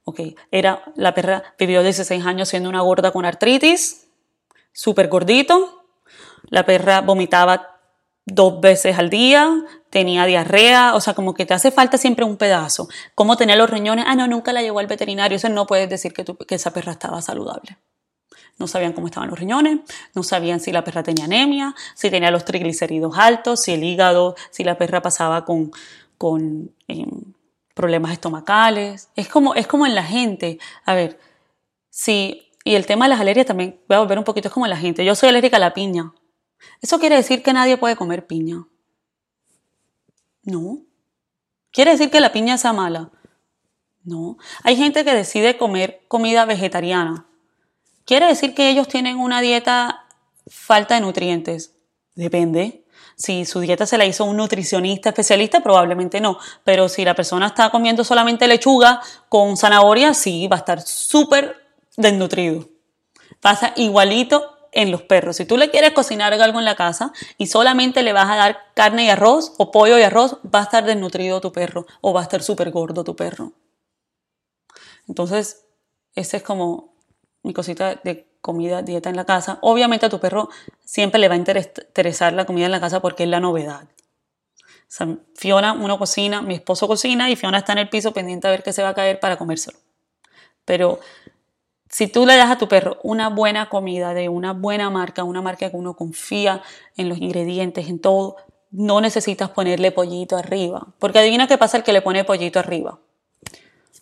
Ok, 0.06 0.22
era, 0.51 0.84
la 0.95 1.14
perra 1.14 1.43
vivió 1.58 1.82
16 1.82 2.26
años 2.26 2.47
siendo 2.47 2.70
una 2.70 2.82
gorda 2.82 3.12
con 3.12 3.26
artritis, 3.26 4.08
súper 4.72 5.08
gordito. 5.08 5.84
La 6.49 6.64
perra 6.64 7.01
vomitaba 7.01 7.80
dos 8.26 8.62
veces 8.62 8.97
al 8.99 9.10
día, 9.10 9.51
tenía 9.89 10.26
diarrea, 10.26 10.95
o 10.95 11.01
sea, 11.01 11.16
como 11.16 11.34
que 11.34 11.45
te 11.45 11.56
hace 11.56 11.72
falta 11.72 11.97
siempre 11.97 12.24
un 12.24 12.38
pedazo. 12.38 12.88
¿Cómo 13.16 13.36
tenía 13.36 13.56
los 13.56 13.70
riñones? 13.70 14.06
Ah, 14.08 14.16
no, 14.16 14.28
nunca 14.28 14.53
la 14.53 14.62
llevó 14.62 14.80
al 14.80 14.88
veterinario, 14.88 15.38
eso 15.38 15.49
no 15.49 15.66
puedes 15.66 15.89
decir 15.89 16.14
que, 16.14 16.24
que 16.24 16.56
esa 16.56 16.72
perra 16.72 16.91
estaba 16.91 17.22
saludable. 17.22 17.78
No 18.58 18.68
sabían 18.68 18.93
cómo 18.93 19.08
estaban 19.08 19.30
los 19.30 19.39
riñones, 19.39 19.80
no 20.14 20.24
sabían 20.24 20.60
si 20.60 20.72
la 20.72 20.84
perra 20.84 21.03
tenía 21.03 21.26
anemia, 21.26 21.76
si 21.93 22.10
tenía 22.10 22.32
los 22.32 22.45
triglicéridos 22.45 23.18
altos, 23.18 23.62
si 23.62 23.74
el 23.74 23.84
hígado, 23.84 24.36
si 24.49 24.64
la 24.64 24.78
perra 24.78 25.01
pasaba 25.01 25.45
con, 25.45 25.72
con 26.18 26.72
em, 26.88 27.34
problemas 27.76 28.13
estomacales. 28.13 29.09
Es 29.15 29.28
como, 29.28 29.53
es 29.53 29.67
como 29.67 29.86
en 29.86 29.93
la 29.93 30.03
gente. 30.03 30.57
A 30.86 30.95
ver, 30.95 31.19
si, 31.91 32.51
y 32.63 32.73
el 32.73 32.88
tema 32.88 33.05
de 33.05 33.09
las 33.09 33.19
alergias 33.19 33.45
también, 33.45 33.80
voy 33.88 33.97
a 33.97 33.99
volver 33.99 34.17
un 34.17 34.23
poquito, 34.23 34.47
es 34.47 34.53
como 34.53 34.65
en 34.65 34.71
la 34.71 34.78
gente. 34.78 35.05
Yo 35.05 35.13
soy 35.13 35.30
alérgica 35.30 35.57
a 35.57 35.59
la 35.59 35.76
piña. 35.76 36.13
¿Eso 36.82 36.99
quiere 36.99 37.15
decir 37.15 37.43
que 37.43 37.53
nadie 37.53 37.78
puede 37.78 37.95
comer 37.95 38.26
piña? 38.26 38.65
No. 40.43 40.82
¿Quiere 41.71 41.91
decir 41.91 42.09
que 42.09 42.21
la 42.21 42.32
piña 42.32 42.57
sea 42.57 42.73
mala? 42.73 43.11
No. 44.03 44.38
Hay 44.63 44.78
gente 44.78 45.03
que 45.03 45.13
decide 45.13 45.57
comer 45.57 46.01
comida 46.07 46.45
vegetariana. 46.45 47.28
¿Quiere 48.05 48.28
decir 48.28 48.55
que 48.55 48.69
ellos 48.69 48.88
tienen 48.88 49.17
una 49.17 49.41
dieta 49.41 50.05
falta 50.47 50.95
de 50.95 51.01
nutrientes? 51.01 51.76
Depende. 52.13 52.84
Si 53.16 53.45
su 53.45 53.61
dieta 53.61 53.86
se 53.86 53.97
la 53.97 54.05
hizo 54.05 54.26
un 54.26 54.38
nutricionista 54.38 55.09
especialista, 55.09 55.61
probablemente 55.61 56.20
no. 56.20 56.38
Pero 56.63 56.89
si 56.89 57.05
la 57.05 57.16
persona 57.16 57.47
está 57.47 57.70
comiendo 57.70 58.03
solamente 58.03 58.47
lechuga 58.47 59.01
con 59.30 59.55
zanahoria, 59.55 60.13
sí, 60.13 60.47
va 60.47 60.57
a 60.57 60.59
estar 60.59 60.82
súper 60.82 61.55
desnutrido. 61.95 62.68
Pasa 63.39 63.74
igualito 63.78 64.55
en 64.76 64.91
los 64.91 65.01
perros. 65.01 65.38
Si 65.38 65.45
tú 65.45 65.57
le 65.57 65.72
quieres 65.72 65.93
cocinar 65.93 66.34
algo 66.34 66.59
en 66.59 66.66
la 66.66 66.76
casa 66.76 67.13
y 67.38 67.47
solamente 67.47 68.03
le 68.03 68.13
vas 68.13 68.30
a 68.30 68.36
dar 68.36 68.57
carne 68.76 69.05
y 69.05 69.09
arroz 69.09 69.53
o 69.57 69.72
pollo 69.72 69.97
y 69.97 70.03
arroz, 70.03 70.38
va 70.53 70.59
a 70.59 70.63
estar 70.63 70.84
desnutrido 70.86 71.41
tu 71.41 71.51
perro 71.51 71.88
o 72.01 72.13
va 72.13 72.20
a 72.20 72.24
estar 72.24 72.43
súper 72.43 72.72
gordo 72.72 73.03
tu 73.03 73.16
perro. 73.16 73.53
Entonces, 75.07 75.66
esa 76.13 76.38
es 76.38 76.43
como 76.43 76.93
mi 77.43 77.53
cosita 77.53 77.95
de 78.03 78.28
comida, 78.46 78.84
dieta 78.84 79.10
en 79.10 79.16
la 79.16 79.26
casa. 79.26 79.58
Obviamente 79.62 80.06
a 80.06 80.10
tu 80.10 80.20
perro 80.20 80.50
siempre 80.84 81.20
le 81.20 81.28
va 81.28 81.34
a 81.34 81.38
interesar 81.38 82.34
la 82.34 82.46
comida 82.46 82.68
en 82.68 82.72
la 82.72 82.80
casa 82.80 83.02
porque 83.02 83.24
es 83.24 83.30
la 83.30 83.39
novedad. 83.39 83.88
Fiona, 85.34 85.74
uno 85.74 85.98
cocina, 85.98 86.43
mi 86.43 86.54
esposo 86.54 86.88
cocina 86.88 87.32
y 87.32 87.36
Fiona 87.36 87.58
está 87.58 87.74
en 87.74 87.80
el 87.80 87.89
piso 87.89 88.14
pendiente 88.14 88.48
a 88.48 88.52
ver 88.52 88.62
qué 88.62 88.72
se 88.72 88.84
va 88.84 88.89
a 88.89 88.93
caer 88.93 89.20
para 89.20 89.36
comérselo. 89.38 89.80
Pero 90.64 91.00
si 91.89 92.08
tú 92.08 92.28
le 92.28 92.38
das 92.38 92.52
a 92.52 92.58
tu 92.60 92.68
perro 92.68 93.00
una 93.02 93.30
buena 93.30 93.68
comida 93.68 94.14
de 94.14 94.30
una 94.30 94.54
buena 94.54 94.91
marca, 94.91 95.24
una 95.24 95.41
marca 95.41 95.72
que 95.72 95.76
uno 95.76 95.96
confía 95.96 96.62
en 96.98 97.10
los 97.10 97.18
ingredientes, 97.18 97.89
en 97.89 97.98
todo, 98.00 98.38
no 98.70 99.02
necesitas 99.02 99.50
ponerle 99.50 99.91
pollito 99.91 100.38
arriba. 100.38 100.93
Porque 101.00 101.18
adivina 101.18 101.48
qué 101.48 101.58
pasa 101.58 101.78
el 101.78 101.84
que 101.84 101.93
le 101.93 102.04
pone 102.04 102.24
pollito 102.24 102.60
arriba. 102.60 103.00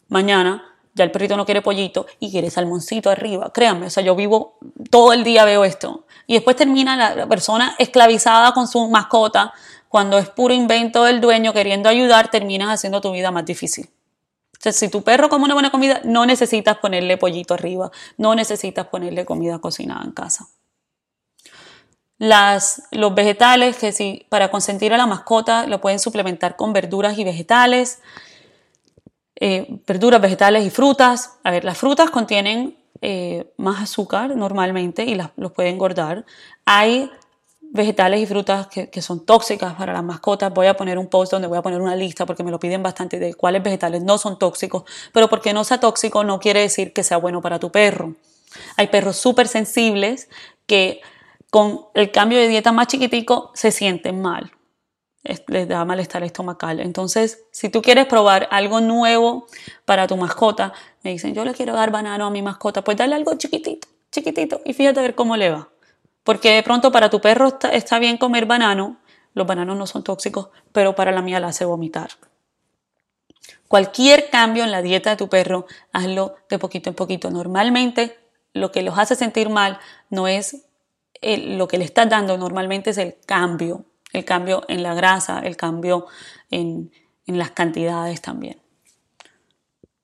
Mañana 0.10 0.73
ya 0.94 1.04
el 1.04 1.12
perrito 1.12 1.38
no 1.38 1.46
quiere 1.46 1.62
pollito 1.62 2.06
y 2.20 2.32
quiere 2.32 2.50
salmoncito 2.50 3.10
arriba. 3.10 3.52
Créanme, 3.54 3.88
o 3.88 3.90
sea, 3.90 4.04
yo 4.04 4.16
vivo 4.16 4.58
todo 4.90 5.14
el 5.14 5.24
día 5.24 5.46
veo 5.46 5.66
esto. 5.66 6.06
Y 6.28 6.34
después 6.36 6.56
termina 6.56 7.16
la 7.16 7.28
persona 7.28 7.76
esclavizada 7.80 8.54
con 8.54 8.68
su 8.68 8.88
mascota. 8.90 9.54
Cuando 9.90 10.18
es 10.18 10.30
puro 10.30 10.54
invento 10.54 11.04
del 11.04 11.22
dueño 11.22 11.54
queriendo 11.54 11.90
ayudar, 11.90 12.32
terminas 12.32 12.70
haciendo 12.70 13.02
tu 13.02 13.12
vida 13.12 13.32
más 13.32 13.46
difícil 13.46 13.90
si 14.72 14.90
tu 14.90 15.04
perro 15.04 15.30
come 15.30 15.46
una 15.46 15.56
buena 15.56 15.72
comida, 15.72 16.00
no 16.06 16.26
necesitas 16.26 16.78
ponerle 16.78 17.18
pollito 17.18 17.54
arriba, 17.54 17.92
no 18.18 18.34
necesitas 18.36 18.88
ponerle 18.88 19.26
comida 19.26 19.60
cocinada 19.60 20.04
en 20.06 20.12
casa. 20.12 20.48
Las, 22.18 22.84
los 22.92 23.14
vegetales, 23.14 23.76
que 23.76 23.92
si 23.92 24.26
para 24.30 24.50
consentir 24.50 24.94
a 24.94 24.98
la 24.98 25.08
mascota 25.08 25.68
lo 25.68 25.82
pueden 25.82 26.00
suplementar 26.00 26.56
con 26.56 26.72
verduras 26.72 27.18
y 27.18 27.26
vegetales, 27.26 28.00
eh, 29.36 29.80
verduras, 29.88 30.22
vegetales 30.22 30.66
y 30.66 30.70
frutas. 30.70 31.40
A 31.44 31.52
ver, 31.52 31.64
las 31.64 31.78
frutas 31.78 32.10
contienen 32.10 32.78
eh, 33.02 33.52
más 33.58 33.82
azúcar 33.82 34.36
normalmente 34.36 35.04
y 35.04 35.16
los 35.16 35.52
pueden 35.52 35.74
engordar. 35.74 36.26
Hay 36.66 37.10
vegetales 37.74 38.22
y 38.22 38.26
frutas 38.28 38.68
que, 38.68 39.02
son 39.02 39.26
tóxicas 39.26 39.74
para 39.74 39.94
las 39.94 40.04
mascotas. 40.04 40.54
Voy 40.54 40.68
a 40.68 40.76
poner 40.76 41.00
un 41.00 41.08
post 41.08 41.32
donde 41.32 41.48
voy 41.48 41.58
a 41.58 41.64
poner 41.64 41.82
una 41.82 41.96
lista 41.96 42.26
porque 42.26 42.44
me 42.44 42.52
lo 42.52 42.60
piden 42.60 42.84
bastante 42.84 43.18
de 43.18 43.34
cuáles 43.34 43.64
vegetales 43.64 44.04
no 44.04 44.20
son 44.20 44.38
tóxicos, 44.38 44.84
pero 45.12 45.28
porque 45.28 45.54
no 45.54 45.64
sea 45.64 45.80
tóxico 45.80 46.24
no 46.24 46.40
quiere 46.40 46.62
decir 46.62 46.94
que 46.94 47.04
sea 47.04 47.18
bueno 47.18 47.42
para 47.42 47.60
tu 47.60 47.72
perro. 47.72 48.16
Hay 48.78 48.88
perros 48.88 49.18
súper 49.18 49.48
sensibles 49.48 50.30
que 50.68 51.02
con 51.50 51.82
el 51.96 52.12
cambio 52.12 52.38
de 52.38 52.48
dieta 52.48 52.72
más 52.72 52.88
chiquitico 52.88 53.52
se 53.56 53.72
sienten 53.72 54.22
mal, 54.22 54.52
les 55.24 55.68
da 55.68 55.86
malestar 55.86 56.24
estomacal. 56.24 56.80
Entonces, 56.80 57.46
si 57.52 57.70
tú 57.70 57.82
quieres 57.82 58.06
probar 58.08 58.48
algo 58.52 58.82
nuevo 58.82 59.48
para 59.86 60.08
tu 60.08 60.18
mascota, 60.18 60.74
me 61.02 61.12
dicen, 61.12 61.34
yo 61.34 61.46
le 61.46 61.54
quiero 61.54 61.74
dar 61.74 61.92
banano 61.92 62.26
a 62.26 62.30
mi 62.30 62.42
mascota, 62.42 62.84
pues 62.84 62.98
dale 62.98 63.16
algo 63.16 63.36
chiquitito, 63.36 63.88
chiquitito 64.12 64.62
y 64.66 64.74
fíjate 64.74 65.00
a 65.00 65.04
ver 65.04 65.16
cómo 65.16 65.38
le 65.38 65.50
va 65.50 65.70
Porque 66.24 66.52
de 66.52 66.64
pronto 66.64 66.92
para 66.92 67.10
tu 67.10 67.22
perro 67.22 67.48
está, 67.48 67.70
está 67.70 68.00
bien 68.00 68.18
comer 68.18 68.46
banano, 68.46 68.98
los 69.34 69.48
bananos 69.48 69.78
no 69.78 69.88
son 69.88 70.04
tóxicos, 70.04 70.50
pero 70.72 70.96
para 70.96 71.12
la 71.12 71.22
mía 71.22 71.40
la 71.40 71.48
hace 71.48 71.66
vomitar. 71.66 72.10
Cualquier 73.68 74.30
cambio 74.30 74.64
en 74.64 74.72
la 74.72 74.82
dieta 74.82 75.10
de 75.12 75.16
tu 75.16 75.30
perro, 75.30 75.66
hazlo 75.92 76.36
de 76.50 76.60
poquito 76.60 76.90
en 76.90 76.96
poquito. 76.96 77.32
Normalmente 77.32 78.20
lo 78.54 78.72
que 78.72 78.84
los 78.84 78.98
hace 79.00 79.16
sentir 79.16 79.50
mal 79.50 79.80
no 80.10 80.28
es 80.28 80.66
lo 81.22 81.68
que 81.68 81.78
le 81.78 81.86
estás 81.86 82.10
dando, 82.10 82.38
normalmente 82.38 82.92
es 82.92 82.98
el 82.98 83.16
cambio, 83.26 83.86
el 84.14 84.26
cambio 84.26 84.64
en 84.68 84.84
la 84.84 84.94
grasa, 84.94 85.40
el 85.40 85.58
cambio 85.58 86.08
en, 86.50 86.92
las 87.26 87.52
cantidades 87.52 88.22
también. 88.22 88.62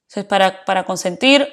Entonces, 0.08 0.26
para, 0.26 0.66
para 0.66 0.84
consentir 0.84 1.48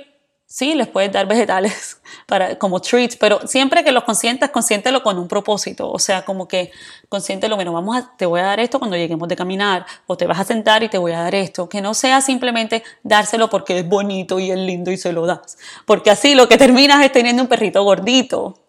Sí, 0.48 0.74
les 0.74 0.86
puedes 0.86 1.10
dar 1.10 1.26
vegetales 1.26 2.00
para, 2.26 2.56
como 2.56 2.80
treats, 2.80 3.16
pero 3.16 3.40
siempre 3.48 3.82
que 3.82 3.90
los 3.90 4.04
consientas, 4.04 4.50
consiéntelo 4.50 5.02
con 5.02 5.18
un 5.18 5.26
propósito. 5.26 5.90
O 5.90 5.98
sea, 5.98 6.24
como 6.24 6.46
que 6.46 6.70
consiéntelo, 7.08 7.56
bueno, 7.56 7.72
vamos 7.72 7.96
a, 7.96 8.16
te 8.16 8.26
voy 8.26 8.38
a 8.38 8.44
dar 8.44 8.60
esto 8.60 8.78
cuando 8.78 8.96
lleguemos 8.96 9.28
de 9.28 9.34
caminar, 9.34 9.84
o 10.06 10.16
te 10.16 10.26
vas 10.26 10.38
a 10.38 10.44
sentar 10.44 10.84
y 10.84 10.88
te 10.88 10.98
voy 10.98 11.12
a 11.12 11.20
dar 11.20 11.34
esto. 11.34 11.68
Que 11.68 11.80
no 11.80 11.94
sea 11.94 12.20
simplemente 12.20 12.84
dárselo 13.02 13.50
porque 13.50 13.80
es 13.80 13.88
bonito 13.88 14.38
y 14.38 14.52
es 14.52 14.58
lindo 14.58 14.92
y 14.92 14.96
se 14.96 15.12
lo 15.12 15.26
das. 15.26 15.58
Porque 15.84 16.10
así 16.10 16.36
lo 16.36 16.48
que 16.48 16.56
terminas 16.56 17.04
es 17.04 17.10
teniendo 17.10 17.42
un 17.42 17.48
perrito 17.48 17.82
gordito. 17.82 18.60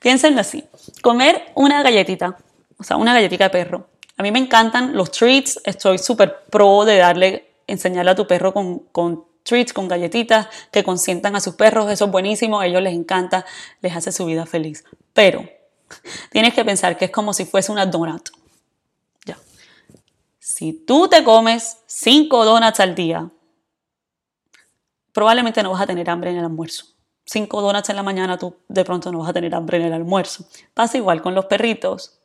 Piénsenlo 0.00 0.40
así. 0.40 0.64
Comer 1.02 1.52
una 1.54 1.82
galletita, 1.82 2.38
o 2.78 2.84
sea, 2.84 2.96
una 2.96 3.14
galletita 3.14 3.44
de 3.44 3.50
perro. 3.50 3.88
A 4.16 4.22
mí 4.22 4.30
me 4.30 4.38
encantan 4.38 4.96
los 4.96 5.10
treats, 5.10 5.60
estoy 5.64 5.98
súper 5.98 6.44
pro 6.46 6.84
de 6.84 6.98
darle, 6.98 7.50
enseñarle 7.66 8.12
a 8.12 8.14
tu 8.14 8.26
perro 8.26 8.52
con, 8.52 8.80
con 8.92 9.24
treats, 9.42 9.72
con 9.72 9.88
galletitas 9.88 10.48
que 10.70 10.84
consientan 10.84 11.36
a 11.36 11.40
sus 11.40 11.54
perros, 11.54 11.90
eso 11.90 12.06
es 12.06 12.10
buenísimo, 12.10 12.60
a 12.60 12.66
ellos 12.66 12.82
les 12.82 12.94
encanta, 12.94 13.46
les 13.80 13.94
hace 13.94 14.12
su 14.12 14.26
vida 14.26 14.44
feliz. 14.44 14.84
Pero 15.12 15.48
tienes 16.30 16.52
que 16.54 16.64
pensar 16.64 16.98
que 16.98 17.06
es 17.06 17.10
como 17.10 17.32
si 17.32 17.44
fuese 17.46 17.72
una 17.72 17.86
donut. 17.86 18.28
Ya. 19.24 19.38
Si 20.38 20.72
tú 20.72 21.08
te 21.08 21.22
comes 21.24 21.78
cinco 21.86 22.44
donuts 22.44 22.80
al 22.80 22.94
día, 22.94 23.30
probablemente 25.12 25.62
no 25.62 25.70
vas 25.70 25.82
a 25.82 25.86
tener 25.86 26.10
hambre 26.10 26.30
en 26.30 26.38
el 26.38 26.44
almuerzo. 26.44 26.86
Cinco 27.24 27.60
donuts 27.60 27.88
en 27.88 27.96
la 27.96 28.02
mañana, 28.02 28.38
tú 28.38 28.56
de 28.68 28.84
pronto 28.84 29.10
no 29.10 29.20
vas 29.20 29.30
a 29.30 29.32
tener 29.32 29.54
hambre 29.54 29.78
en 29.78 29.84
el 29.84 29.92
almuerzo. 29.92 30.46
Pasa 30.74 30.96
igual 30.98 31.22
con 31.22 31.34
los 31.34 31.46
perritos. 31.46 32.20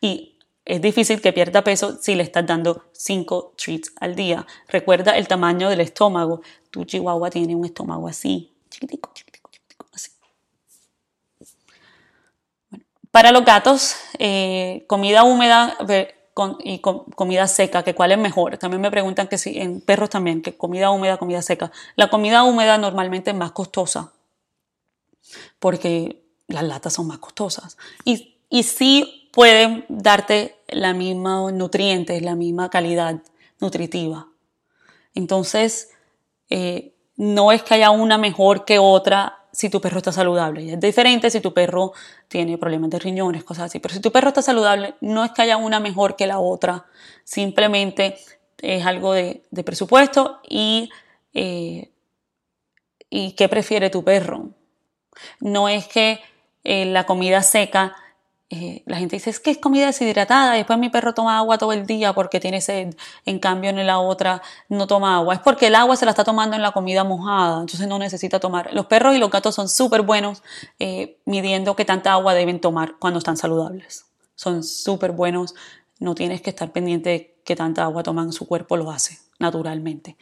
Y 0.00 0.38
es 0.64 0.80
difícil 0.80 1.20
que 1.20 1.32
pierda 1.32 1.64
peso 1.64 1.98
si 2.00 2.14
le 2.14 2.22
estás 2.22 2.46
dando 2.46 2.84
5 2.92 3.54
treats 3.56 3.92
al 4.00 4.14
día. 4.14 4.46
Recuerda 4.68 5.16
el 5.16 5.26
tamaño 5.26 5.68
del 5.68 5.80
estómago. 5.80 6.42
Tu 6.70 6.84
chihuahua 6.84 7.30
tiene 7.30 7.54
un 7.56 7.64
estómago 7.64 8.06
así, 8.08 8.52
chiquitico, 8.70 9.10
chiquitico, 9.12 9.50
chiquitico, 9.50 9.86
así. 9.92 10.12
para 13.10 13.30
los 13.30 13.44
gatos, 13.44 13.96
eh, 14.18 14.84
comida 14.88 15.22
húmeda 15.22 15.76
y 16.64 16.78
comida 16.78 17.46
seca, 17.46 17.82
que 17.82 17.94
cuál 17.94 18.12
es 18.12 18.18
mejor. 18.18 18.56
También 18.56 18.80
me 18.80 18.90
preguntan 18.90 19.28
que 19.28 19.36
si 19.36 19.58
en 19.58 19.82
perros 19.82 20.10
también, 20.10 20.40
que 20.40 20.56
comida 20.56 20.90
húmeda, 20.90 21.18
comida 21.18 21.42
seca. 21.42 21.70
La 21.94 22.08
comida 22.08 22.42
húmeda 22.42 22.78
normalmente 22.78 23.30
es 23.30 23.36
más 23.36 23.52
costosa 23.52 24.12
porque 25.58 26.24
las 26.46 26.64
latas 26.64 26.94
son 26.94 27.06
más 27.06 27.18
costosas. 27.18 27.76
Y, 28.04 28.38
y 28.48 28.62
sí 28.62 29.21
pueden 29.32 29.84
darte 29.88 30.54
la 30.68 30.94
misma 30.94 31.50
nutrientes, 31.50 32.22
la 32.22 32.36
misma 32.36 32.70
calidad 32.70 33.22
nutritiva. 33.60 34.28
Entonces, 35.14 35.90
eh, 36.48 36.94
no 37.16 37.50
es 37.50 37.62
que 37.62 37.74
haya 37.74 37.90
una 37.90 38.18
mejor 38.18 38.64
que 38.64 38.78
otra 38.78 39.38
si 39.52 39.68
tu 39.68 39.80
perro 39.80 39.98
está 39.98 40.12
saludable. 40.12 40.72
Es 40.72 40.80
diferente 40.80 41.30
si 41.30 41.40
tu 41.40 41.52
perro 41.52 41.92
tiene 42.28 42.56
problemas 42.56 42.90
de 42.90 42.98
riñones, 42.98 43.44
cosas 43.44 43.64
así. 43.64 43.80
Pero 43.80 43.94
si 43.94 44.00
tu 44.00 44.10
perro 44.12 44.28
está 44.28 44.42
saludable, 44.42 44.94
no 45.00 45.24
es 45.24 45.32
que 45.32 45.42
haya 45.42 45.56
una 45.56 45.80
mejor 45.80 46.16
que 46.16 46.26
la 46.26 46.38
otra. 46.38 46.86
Simplemente 47.24 48.18
es 48.58 48.86
algo 48.86 49.12
de, 49.12 49.42
presupuesto 49.64 50.40
y, 50.48 50.90
eh, 51.34 51.90
y 53.10 53.32
qué 53.32 53.48
prefiere 53.48 53.90
tu 53.90 54.04
perro. 54.04 54.50
No 55.40 55.68
es 55.68 55.86
que 55.86 56.20
eh, 56.64 56.86
la 56.86 57.04
comida 57.04 57.42
seca 57.42 57.94
eh, 58.54 58.82
la 58.84 58.98
gente 58.98 59.16
dice, 59.16 59.30
es 59.30 59.40
que 59.40 59.50
es 59.50 59.56
comida 59.56 59.86
deshidratada, 59.86 60.52
después 60.52 60.78
mi 60.78 60.90
perro 60.90 61.14
toma 61.14 61.38
agua 61.38 61.56
todo 61.56 61.72
el 61.72 61.86
día 61.86 62.12
porque 62.12 62.38
tiene 62.38 62.60
sed, 62.60 62.94
en 63.24 63.38
cambio 63.38 63.70
en 63.70 63.86
la 63.86 63.98
otra 63.98 64.42
no 64.68 64.86
toma 64.86 65.16
agua. 65.16 65.32
Es 65.32 65.40
porque 65.40 65.68
el 65.68 65.74
agua 65.74 65.96
se 65.96 66.04
la 66.04 66.10
está 66.10 66.22
tomando 66.22 66.54
en 66.54 66.60
la 66.60 66.72
comida 66.72 67.02
mojada, 67.02 67.62
entonces 67.62 67.88
no 67.88 67.98
necesita 67.98 68.40
tomar. 68.40 68.74
Los 68.74 68.84
perros 68.84 69.16
y 69.16 69.18
los 69.18 69.30
gatos 69.30 69.54
son 69.54 69.70
súper 69.70 70.02
buenos 70.02 70.42
eh, 70.78 71.18
midiendo 71.24 71.74
qué 71.76 71.86
tanta 71.86 72.12
agua 72.12 72.34
deben 72.34 72.60
tomar 72.60 72.96
cuando 72.98 73.20
están 73.20 73.38
saludables. 73.38 74.04
Son 74.34 74.62
súper 74.62 75.12
buenos, 75.12 75.54
no 75.98 76.14
tienes 76.14 76.42
que 76.42 76.50
estar 76.50 76.72
pendiente 76.72 77.08
de 77.08 77.40
qué 77.46 77.56
tanta 77.56 77.84
agua 77.84 78.02
toman, 78.02 78.34
su 78.34 78.46
cuerpo 78.46 78.76
lo 78.76 78.90
hace 78.90 79.18
naturalmente. 79.38 80.18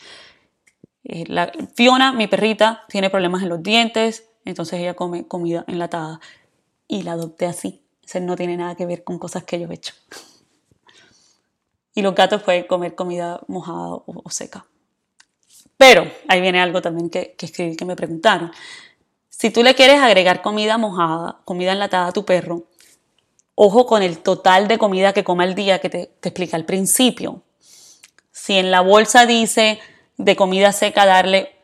Eh, 1.03 1.25
la, 1.27 1.51
Fiona, 1.75 2.13
mi 2.13 2.29
perrita, 2.29 2.85
tiene 2.89 3.11
problemas 3.11 3.43
en 3.43 3.49
los 3.49 3.61
dientes, 3.61 4.29
entonces 4.45 4.79
ella 4.79 4.95
come 4.95 5.27
comida 5.27 5.65
enlatada 5.67 6.21
y 6.87 7.03
la 7.03 7.13
adopté 7.13 7.47
así 7.47 7.83
no 8.19 8.35
tiene 8.35 8.57
nada 8.57 8.75
que 8.75 8.87
ver 8.87 9.05
con 9.05 9.19
cosas 9.19 9.45
que 9.45 9.61
yo 9.61 9.69
he 9.71 9.75
hecho. 9.75 9.95
Y 11.95 12.03
los 12.03 12.15
gatos 12.15 12.43
pueden 12.43 12.65
comer 12.65 12.97
comida 12.97 13.41
mojada 13.47 14.03
o, 14.07 14.31
seca. 14.31 14.67
Pero 15.77 16.11
ahí 16.27 16.41
viene 16.41 16.61
algo 16.61 16.83
también 16.83 17.11
que, 17.11 17.35
que 17.37 17.77
que 17.77 17.85
me 17.85 17.95
preguntaron. 17.95 18.51
Si 19.29 19.51
tú 19.51 19.63
le 19.63 19.75
quieres 19.75 20.01
agregar 20.01 20.43
comida 20.43 20.77
mojada, 20.79 21.41
comida 21.45 21.73
enlatada 21.73 22.09
a 22.09 22.13
tu 22.13 22.25
perro, 22.25 22.65
ojo 23.55 23.87
con 23.87 24.03
el 24.03 24.19
total 24.19 24.67
de 24.67 24.79
comida 24.79 25.13
que 25.13 25.25
come 25.25 25.45
al 25.45 25.55
día 25.55 25.79
que 25.79 25.91
te 25.91 26.11
explica 26.23 26.57
al 26.57 26.65
principio. 26.65 27.43
Si 28.33 28.55
en 28.55 28.71
la 28.71 28.81
bolsa 28.81 29.27
dice 29.27 29.79
de 30.17 30.37
comida 30.37 30.73
seca 30.73 31.07
darle 31.07 31.55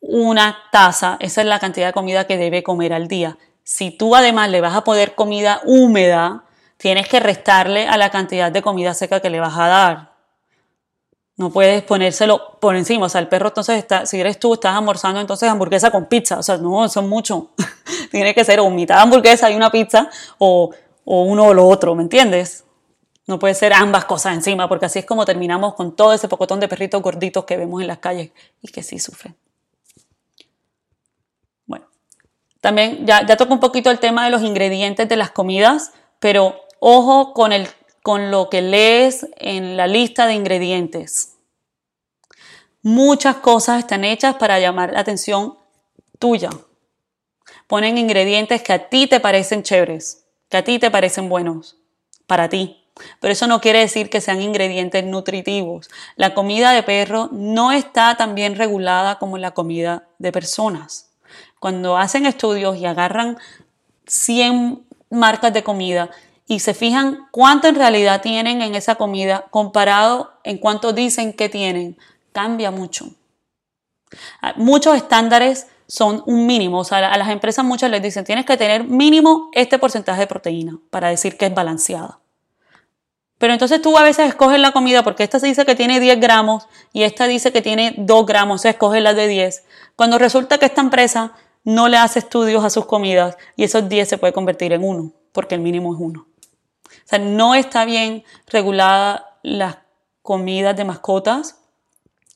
una 0.00 0.56
taza, 0.70 1.16
esa 1.20 1.40
es 1.40 1.46
la 1.46 1.58
cantidad 1.58 1.88
de 1.88 1.92
comida 1.92 2.26
que 2.26 2.36
debe 2.36 2.62
comer 2.62 2.92
al 2.92 3.08
día. 3.08 3.38
Si 3.68 3.90
tú 3.90 4.16
además 4.16 4.48
le 4.48 4.62
vas 4.62 4.74
a 4.74 4.82
poner 4.82 5.14
comida 5.14 5.60
húmeda, 5.66 6.44
tienes 6.78 7.06
que 7.06 7.20
restarle 7.20 7.86
a 7.86 7.98
la 7.98 8.10
cantidad 8.10 8.50
de 8.50 8.62
comida 8.62 8.94
seca 8.94 9.20
que 9.20 9.28
le 9.28 9.40
vas 9.40 9.58
a 9.58 9.68
dar. 9.68 10.12
No 11.36 11.50
puedes 11.50 11.82
ponérselo 11.82 12.58
por 12.60 12.76
encima. 12.76 13.04
O 13.04 13.08
sea, 13.10 13.20
el 13.20 13.28
perro 13.28 13.48
entonces 13.48 13.76
está, 13.76 14.06
si 14.06 14.18
eres 14.18 14.38
tú, 14.40 14.54
estás 14.54 14.74
almorzando 14.74 15.20
entonces 15.20 15.50
hamburguesa 15.50 15.90
con 15.90 16.06
pizza. 16.06 16.38
O 16.38 16.42
sea, 16.42 16.56
no, 16.56 16.82
eso 16.82 17.00
es 17.00 17.06
mucho. 17.06 17.50
Tiene 18.10 18.34
que 18.34 18.42
ser 18.42 18.58
o 18.60 18.70
mitad 18.70 19.00
hamburguesa 19.00 19.50
y 19.50 19.54
una 19.54 19.70
pizza 19.70 20.08
o, 20.38 20.70
o 21.04 21.22
uno 21.24 21.48
o 21.48 21.52
lo 21.52 21.68
otro, 21.68 21.94
¿me 21.94 22.02
entiendes? 22.02 22.64
No 23.26 23.38
puede 23.38 23.52
ser 23.52 23.74
ambas 23.74 24.06
cosas 24.06 24.32
encima, 24.32 24.66
porque 24.66 24.86
así 24.86 25.00
es 25.00 25.04
como 25.04 25.26
terminamos 25.26 25.74
con 25.74 25.94
todo 25.94 26.14
ese 26.14 26.26
pocotón 26.26 26.58
de 26.58 26.68
perritos 26.68 27.02
gorditos 27.02 27.44
que 27.44 27.58
vemos 27.58 27.82
en 27.82 27.88
las 27.88 27.98
calles 27.98 28.30
y 28.62 28.68
que 28.68 28.82
sí 28.82 28.98
sufren. 28.98 29.36
También 32.60 33.06
ya, 33.06 33.24
ya 33.26 33.36
toco 33.36 33.54
un 33.54 33.60
poquito 33.60 33.90
el 33.90 34.00
tema 34.00 34.24
de 34.24 34.30
los 34.30 34.42
ingredientes 34.42 35.08
de 35.08 35.16
las 35.16 35.30
comidas, 35.30 35.92
pero 36.18 36.60
ojo 36.80 37.32
con, 37.32 37.52
el, 37.52 37.68
con 38.02 38.30
lo 38.30 38.50
que 38.50 38.62
lees 38.62 39.26
en 39.36 39.76
la 39.76 39.86
lista 39.86 40.26
de 40.26 40.34
ingredientes. 40.34 41.34
Muchas 42.82 43.36
cosas 43.36 43.80
están 43.80 44.04
hechas 44.04 44.36
para 44.36 44.58
llamar 44.60 44.92
la 44.92 45.00
atención 45.00 45.58
tuya. 46.18 46.50
Ponen 47.66 47.98
ingredientes 47.98 48.62
que 48.62 48.72
a 48.72 48.88
ti 48.88 49.06
te 49.06 49.20
parecen 49.20 49.62
chéveres, 49.62 50.24
que 50.48 50.56
a 50.56 50.64
ti 50.64 50.78
te 50.78 50.90
parecen 50.90 51.28
buenos, 51.28 51.76
para 52.26 52.48
ti. 52.48 52.84
Pero 53.20 53.32
eso 53.32 53.46
no 53.46 53.60
quiere 53.60 53.80
decir 53.80 54.10
que 54.10 54.20
sean 54.20 54.40
ingredientes 54.42 55.04
nutritivos. 55.04 55.88
La 56.16 56.34
comida 56.34 56.72
de 56.72 56.82
perro 56.82 57.28
no 57.30 57.72
está 57.72 58.16
tan 58.16 58.34
bien 58.34 58.56
regulada 58.56 59.18
como 59.18 59.38
la 59.38 59.52
comida 59.52 60.08
de 60.18 60.32
personas. 60.32 61.07
Cuando 61.60 61.96
hacen 61.96 62.26
estudios 62.26 62.76
y 62.76 62.86
agarran 62.86 63.38
100 64.06 64.84
marcas 65.10 65.52
de 65.52 65.62
comida 65.62 66.10
y 66.46 66.60
se 66.60 66.74
fijan 66.74 67.28
cuánto 67.30 67.68
en 67.68 67.74
realidad 67.74 68.22
tienen 68.22 68.62
en 68.62 68.74
esa 68.74 68.94
comida 68.94 69.46
comparado 69.50 70.32
en 70.44 70.58
cuánto 70.58 70.92
dicen 70.92 71.32
que 71.32 71.48
tienen, 71.48 71.98
cambia 72.32 72.70
mucho. 72.70 73.10
Ah, 74.40 74.54
muchos 74.56 74.96
estándares 74.96 75.66
son 75.86 76.22
un 76.26 76.46
mínimo, 76.46 76.80
o 76.80 76.84
sea, 76.84 77.12
a 77.12 77.16
las 77.18 77.28
empresas 77.28 77.64
muchas 77.64 77.90
les 77.90 78.02
dicen 78.02 78.24
tienes 78.24 78.44
que 78.44 78.56
tener 78.56 78.84
mínimo 78.84 79.50
este 79.52 79.78
porcentaje 79.78 80.20
de 80.20 80.26
proteína 80.26 80.78
para 80.90 81.08
decir 81.08 81.36
que 81.36 81.46
es 81.46 81.54
balanceada. 81.54 82.20
Pero 83.38 83.52
entonces 83.52 83.80
tú 83.80 83.96
a 83.96 84.02
veces 84.02 84.28
escoges 84.28 84.58
la 84.58 84.72
comida 84.72 85.02
porque 85.02 85.22
esta 85.22 85.38
se 85.38 85.46
dice 85.46 85.64
que 85.64 85.76
tiene 85.76 86.00
10 86.00 86.20
gramos 86.20 86.66
y 86.92 87.04
esta 87.04 87.26
dice 87.26 87.52
que 87.52 87.62
tiene 87.62 87.94
2 87.96 88.26
gramos, 88.26 88.64
o 88.64 88.68
escoges 88.68 89.02
la 89.02 89.14
de 89.14 89.28
10. 89.28 89.64
Cuando 89.96 90.18
resulta 90.18 90.58
que 90.58 90.66
esta 90.66 90.80
empresa 90.80 91.32
no 91.64 91.88
le 91.88 91.96
hace 91.96 92.20
estudios 92.20 92.64
a 92.64 92.70
sus 92.70 92.86
comidas 92.86 93.36
y 93.56 93.64
esos 93.64 93.88
10 93.88 94.08
se 94.08 94.18
puede 94.18 94.32
convertir 94.32 94.72
en 94.72 94.84
uno, 94.84 95.12
porque 95.32 95.54
el 95.54 95.60
mínimo 95.60 95.94
es 95.94 96.00
uno. 96.00 96.26
O 96.86 97.08
sea, 97.08 97.18
no 97.18 97.54
está 97.54 97.84
bien 97.84 98.24
regulada 98.46 99.38
las 99.42 99.78
comidas 100.22 100.76
de 100.76 100.84
mascotas 100.84 101.58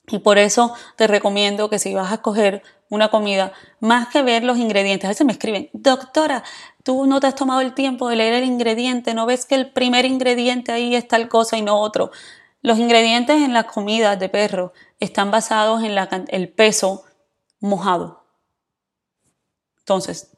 y 0.09 0.19
por 0.19 0.39
eso 0.39 0.75
te 0.97 1.07
recomiendo 1.07 1.71
que 1.71 1.79
si 1.79 1.95
vas 1.95 2.11
a 2.11 2.17
escoger 2.17 2.63
una 2.89 3.09
comida, 3.09 3.53
más 3.81 4.09
que 4.09 4.23
ver 4.23 4.45
los 4.45 4.59
ingredientes. 4.59 5.07
A 5.07 5.09
veces 5.09 5.27
me 5.27 5.33
escriben, 5.33 5.71
doctora, 5.73 6.45
tú 6.83 7.07
no 7.07 7.21
te 7.21 7.27
has 7.27 7.35
tomado 7.35 7.63
el 7.63 7.73
tiempo 7.73 8.09
de 8.09 8.17
leer 8.17 8.35
el 8.35 8.45
ingrediente, 8.45 9.15
no 9.15 9.25
ves 9.25 9.47
que 9.47 9.55
el 9.55 9.71
primer 9.71 10.05
ingrediente 10.05 10.73
ahí 10.73 10.95
es 10.95 11.09
tal 11.09 11.29
cosa 11.29 11.57
y 11.57 11.63
no 11.63 11.81
otro. 11.81 12.11
Los 12.61 12.79
ingredientes 12.79 13.37
en 13.43 13.55
las 13.55 13.65
comidas 13.65 14.19
de 14.19 14.29
perro 14.29 14.75
están 15.01 15.31
basados 15.31 15.83
en 15.83 15.97
el 16.29 16.49
peso 16.51 17.05
mojado. 17.61 18.22
Entonces, 19.83 20.31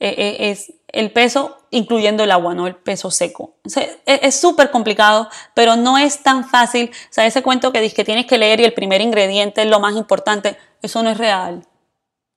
e, 0.00 0.08
e, 0.08 0.50
es 0.50 0.72
el 0.88 1.12
peso 1.12 1.56
incluyendo 1.70 2.22
el 2.24 2.30
agua, 2.30 2.54
no 2.54 2.66
el 2.66 2.76
peso 2.76 3.10
seco. 3.10 3.56
E, 3.76 4.00
es 4.06 4.38
súper 4.40 4.70
complicado, 4.70 5.28
pero 5.54 5.76
no 5.76 5.98
es 5.98 6.22
tan 6.22 6.48
fácil. 6.48 6.90
O 6.90 7.12
sea, 7.12 7.26
ese 7.26 7.42
cuento 7.42 7.72
que 7.72 7.80
dices 7.80 7.96
que 7.96 8.04
tienes 8.04 8.26
que 8.26 8.38
leer 8.38 8.60
y 8.60 8.64
el 8.64 8.74
primer 8.74 9.00
ingrediente 9.00 9.62
es 9.62 9.68
lo 9.68 9.80
más 9.80 9.96
importante, 9.96 10.56
eso 10.82 11.02
no 11.02 11.10
es 11.10 11.18
real. 11.18 11.66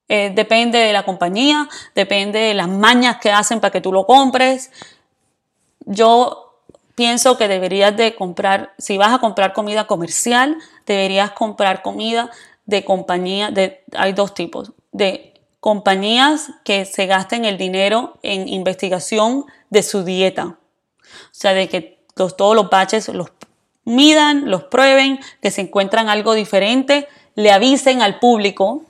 Eh, 0.09 0.31
depende 0.33 0.77
de 0.79 0.93
la 0.93 1.03
compañía, 1.03 1.67
depende 1.93 2.39
de 2.39 2.53
las 2.53 2.69
mañas 2.69 3.17
que 3.17 3.31
hacen 3.31 3.59
para 3.59 3.71
que 3.71 3.81
tú 3.81 3.91
lo 3.91 4.05
compres. 4.05 4.71
Yo 5.85 6.61
pienso 6.95 7.37
que 7.37 7.47
deberías 7.47 7.95
de 7.95 8.15
comprar, 8.15 8.73
si 8.77 8.97
vas 8.97 9.13
a 9.13 9.19
comprar 9.19 9.53
comida 9.53 9.85
comercial, 9.85 10.57
deberías 10.85 11.31
comprar 11.31 11.81
comida 11.81 12.31
de 12.65 12.83
compañía, 12.83 13.53
hay 13.95 14.13
dos 14.13 14.33
tipos, 14.33 14.73
de 14.91 15.36
compañías 15.67 16.51
que 16.63 16.85
se 16.85 17.07
gasten 17.07 17.43
el 17.43 17.57
dinero 17.57 18.19
en 18.23 18.47
investigación 18.47 19.43
de 19.69 19.83
su 19.83 20.05
dieta. 20.05 20.45
O 20.45 21.33
sea, 21.33 21.53
de 21.53 21.67
que 21.67 21.99
todos 22.15 22.55
los 22.55 22.69
baches 22.69 23.09
los 23.09 23.33
midan, 23.83 24.49
los 24.49 24.63
prueben, 24.63 25.19
que 25.41 25.51
se 25.51 25.59
encuentran 25.59 26.07
algo 26.07 26.35
diferente, 26.35 27.09
le 27.35 27.51
avisen 27.51 28.01
al 28.01 28.17
público 28.19 28.83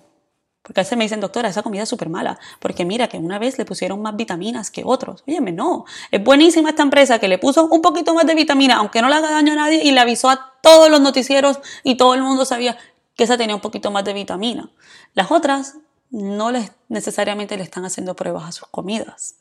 porque 0.61 0.81
a 0.81 0.83
veces 0.83 0.97
me 0.99 1.05
dicen, 1.05 1.19
doctora, 1.19 1.49
esa 1.49 1.63
comida 1.63 1.81
es 1.81 1.89
súper 1.89 2.09
mala, 2.09 2.37
porque 2.59 2.85
mira 2.85 3.07
que 3.07 3.17
una 3.17 3.39
vez 3.39 3.57
le 3.57 3.65
pusieron 3.65 3.99
más 4.03 4.15
vitaminas 4.15 4.69
que 4.69 4.83
otros. 4.85 5.23
Óyeme, 5.25 5.51
no, 5.53 5.85
es 6.11 6.23
buenísima 6.23 6.69
esta 6.69 6.83
empresa 6.83 7.17
que 7.17 7.27
le 7.27 7.39
puso 7.39 7.65
un 7.65 7.81
poquito 7.81 8.13
más 8.13 8.27
de 8.27 8.35
vitamina, 8.35 8.75
aunque 8.75 9.01
no 9.01 9.09
le 9.09 9.15
haga 9.15 9.31
daño 9.31 9.53
a 9.53 9.55
nadie, 9.55 9.81
y 9.83 9.91
le 9.91 9.99
avisó 9.99 10.29
a 10.29 10.53
todos 10.61 10.91
los 10.91 11.01
noticieros 11.01 11.59
y 11.83 11.95
todo 11.95 12.13
el 12.13 12.21
mundo 12.21 12.45
sabía 12.45 12.77
que 13.15 13.23
esa 13.23 13.35
tenía 13.35 13.55
un 13.55 13.61
poquito 13.61 13.89
más 13.89 14.03
de 14.03 14.13
vitamina. 14.13 14.69
Las 15.15 15.31
otras 15.31 15.77
no 16.09 16.51
les, 16.51 16.71
necesariamente 16.89 17.57
le 17.57 17.63
están 17.63 17.85
haciendo 17.85 18.15
pruebas 18.15 18.45
a 18.45 18.51
sus 18.51 18.67
comidas. 18.69 19.35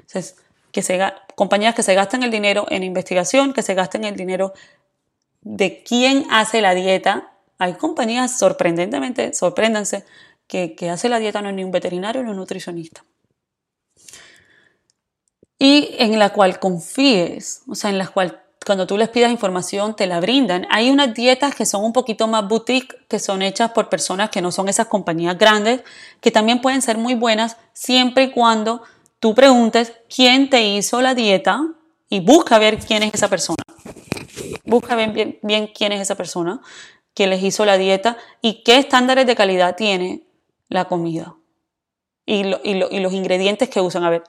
Entonces, 0.00 0.36
que 0.72 0.82
se, 0.82 1.00
compañías 1.34 1.74
que 1.74 1.82
se 1.82 1.94
gastan 1.94 2.22
el 2.22 2.30
dinero 2.30 2.66
en 2.70 2.82
investigación, 2.82 3.52
que 3.52 3.62
se 3.62 3.74
gasten 3.74 4.04
el 4.04 4.16
dinero 4.16 4.52
de 5.42 5.82
quién 5.82 6.26
hace 6.30 6.60
la 6.60 6.74
dieta 6.74 7.30
hay 7.60 7.74
compañías, 7.74 8.38
sorprendentemente, 8.38 9.34
sorpréndanse, 9.34 10.06
que, 10.46 10.74
que 10.74 10.88
hace 10.88 11.10
la 11.10 11.18
dieta 11.18 11.42
no 11.42 11.50
es 11.50 11.54
ni 11.54 11.62
un 11.62 11.70
veterinario 11.70 12.22
ni 12.22 12.30
un 12.30 12.36
nutricionista. 12.36 13.04
Y 15.58 15.94
en 15.98 16.18
la 16.18 16.32
cual 16.32 16.58
confíes, 16.58 17.60
o 17.68 17.74
sea, 17.74 17.90
en 17.90 17.98
la 17.98 18.08
cual 18.08 18.42
cuando 18.64 18.86
tú 18.86 18.98
les 18.98 19.08
pidas 19.08 19.30
información 19.30 19.96
te 19.96 20.06
la 20.06 20.20
brindan. 20.20 20.66
Hay 20.70 20.90
unas 20.90 21.14
dietas 21.14 21.54
que 21.54 21.66
son 21.66 21.84
un 21.84 21.92
poquito 21.92 22.28
más 22.28 22.46
boutique, 22.46 22.96
que 23.08 23.18
son 23.18 23.42
hechas 23.42 23.72
por 23.72 23.88
personas 23.88 24.30
que 24.30 24.42
no 24.42 24.52
son 24.52 24.68
esas 24.68 24.86
compañías 24.86 25.38
grandes, 25.38 25.82
que 26.20 26.30
también 26.30 26.60
pueden 26.60 26.82
ser 26.82 26.98
muy 26.98 27.14
buenas 27.14 27.56
siempre 27.72 28.24
y 28.24 28.30
cuando 28.30 28.82
tú 29.18 29.34
preguntes 29.34 29.94
quién 30.14 30.50
te 30.50 30.62
hizo 30.62 31.00
la 31.00 31.14
dieta 31.14 31.62
y 32.08 32.20
busca 32.20 32.58
ver 32.58 32.78
quién 32.78 33.02
es 33.02 33.14
esa 33.14 33.28
persona. 33.28 33.62
Busca 34.64 34.94
bien, 34.94 35.38
bien 35.42 35.70
quién 35.74 35.92
es 35.92 36.00
esa 36.00 36.14
persona 36.14 36.60
que 37.14 37.26
les 37.26 37.42
hizo 37.42 37.64
la 37.64 37.78
dieta 37.78 38.16
y 38.40 38.62
qué 38.62 38.78
estándares 38.78 39.26
de 39.26 39.34
calidad 39.34 39.76
tiene 39.76 40.22
la 40.68 40.84
comida 40.84 41.34
y, 42.30 42.44
los 43.00 43.12
ingredientes 43.12 43.68
que 43.68 43.80
usan. 43.80 44.04
A 44.04 44.10
ver, 44.10 44.22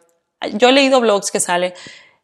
yo 0.53 0.69
he 0.69 0.71
leído 0.71 1.01
blogs 1.01 1.31
que 1.31 1.39
sale, 1.39 1.73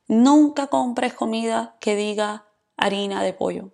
nunca 0.08 0.68
compres 0.68 1.14
comida 1.14 1.76
que 1.80 1.96
diga 1.96 2.46
harina 2.78 3.24
de 3.24 3.34
pollo. 3.34 3.72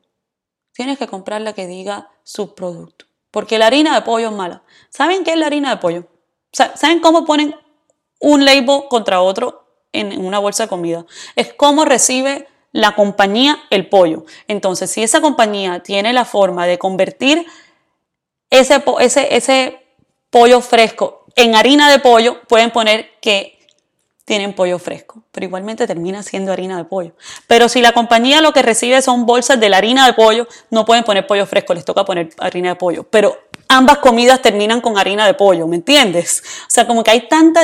Tienes 0.74 0.98
que 0.98 1.08
comprar 1.08 1.42
la 1.42 1.54
que 1.54 1.68
diga 1.68 2.10
subproducto. 2.24 3.06
Porque 3.32 3.58
la 3.58 3.68
harina 3.68 3.96
de 3.96 4.02
pollo 4.02 4.30
es 4.30 4.34
mala. 4.34 4.64
¿Saben 4.90 5.24
qué 5.24 5.32
es 5.32 5.38
la 5.38 5.48
harina 5.48 5.70
de 5.72 5.78
pollo? 5.78 6.08
¿Saben 6.52 7.00
cómo 7.00 7.26
ponen 7.26 7.56
un 8.20 8.46
label 8.46 8.84
contra 8.90 9.22
otro 9.22 9.66
en 9.92 10.24
una 10.24 10.40
bolsa 10.40 10.64
de 10.64 10.70
comida? 10.70 11.06
Es 11.36 11.54
cómo 11.54 11.86
recibe 11.86 12.48
la 12.72 12.96
compañía 12.96 13.58
el 13.70 13.88
pollo. 13.90 14.26
Entonces, 14.48 14.92
si 14.92 15.04
esa 15.04 15.22
compañía 15.22 15.82
tiene 15.82 16.14
la 16.14 16.26
forma 16.26 16.66
de 16.66 16.78
convertir 16.78 17.46
ese, 18.50 18.84
ese, 19.00 19.36
ese 19.36 19.84
pollo 20.30 20.62
fresco 20.62 21.26
en 21.36 21.56
harina 21.56 21.90
de 21.92 22.00
pollo, 22.00 22.42
pueden 22.48 22.72
poner 22.72 23.20
que 23.20 23.53
tienen 24.26 24.54
pollo 24.54 24.80
fresco, 24.80 25.24
pero 25.32 25.46
igualmente 25.46 25.86
termina 25.86 26.24
siendo 26.24 26.54
harina 26.54 26.78
de 26.78 26.86
pollo. 26.86 27.14
Pero 27.48 27.68
si 27.68 27.82
la 27.82 27.92
compañía 27.92 28.40
lo 28.40 28.54
que 28.54 28.62
recibe 28.62 29.02
son 29.02 29.26
bolsas 29.26 29.60
de 29.60 29.68
la 29.68 29.78
harina 29.78 30.06
de 30.06 30.14
pollo, 30.14 30.48
no 30.70 30.86
pueden 30.86 31.04
poner 31.04 31.28
pollo 31.28 31.46
fresco, 31.46 31.74
les 31.74 31.84
toca 31.84 32.06
poner 32.06 32.30
harina 32.40 32.70
de 32.70 32.76
pollo. 32.76 33.04
Pero 33.04 33.38
ambas 33.68 33.98
comidas 33.98 34.42
terminan 34.42 34.80
con 34.80 34.98
harina 34.98 35.26
de 35.26 35.34
pollo, 35.34 35.68
¿me 35.68 35.76
entiendes? 35.76 36.42
O 36.68 36.70
sea, 36.70 36.88
como 36.88 37.04
que 37.04 37.12
hay 37.12 37.28
tanta 37.28 37.62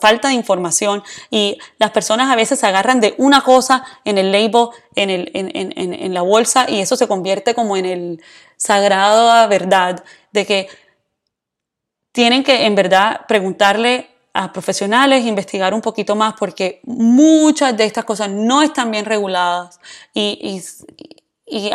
falta 0.00 0.28
de 0.28 0.34
información 0.34 1.04
y 1.30 1.58
las 1.78 1.92
personas 1.92 2.32
a 2.32 2.36
veces 2.36 2.58
se 2.58 2.66
agarran 2.66 3.00
de 3.00 3.14
una 3.18 3.42
cosa 3.42 3.84
en 4.04 4.18
el 4.18 4.32
label, 4.32 4.70
en, 4.96 5.10
el, 5.10 5.30
en, 5.34 5.72
en 5.76 6.14
la 6.14 6.22
bolsa 6.22 6.68
y 6.68 6.80
eso 6.80 6.96
se 6.96 7.06
convierte 7.06 7.54
como 7.54 7.76
en 7.76 7.86
el 7.86 8.22
sagrado 8.56 9.48
verdad 9.48 10.02
de 10.32 10.46
que 10.46 10.68
tienen 12.10 12.42
que 12.42 12.64
en 12.64 12.74
verdad 12.74 13.20
preguntarle 13.28 14.15
a 14.36 14.52
profesionales, 14.52 15.24
investigar 15.24 15.72
un 15.72 15.80
poquito 15.80 16.14
más 16.14 16.34
porque 16.38 16.80
muchas 16.84 17.76
de 17.76 17.84
estas 17.84 18.04
cosas 18.04 18.28
no 18.28 18.62
están 18.62 18.90
bien 18.90 19.06
reguladas 19.06 19.80
y, 20.12 20.62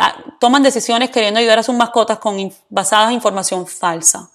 ah, 0.00 0.16
toman 0.38 0.62
decisiones 0.62 1.10
queriendo 1.10 1.40
ayudar 1.40 1.58
a 1.58 1.62
sus 1.62 1.74
mascotas 1.74 2.18
con, 2.18 2.52
basadas 2.68 3.08
en 3.08 3.14
información 3.14 3.66
falsa. 3.66 4.30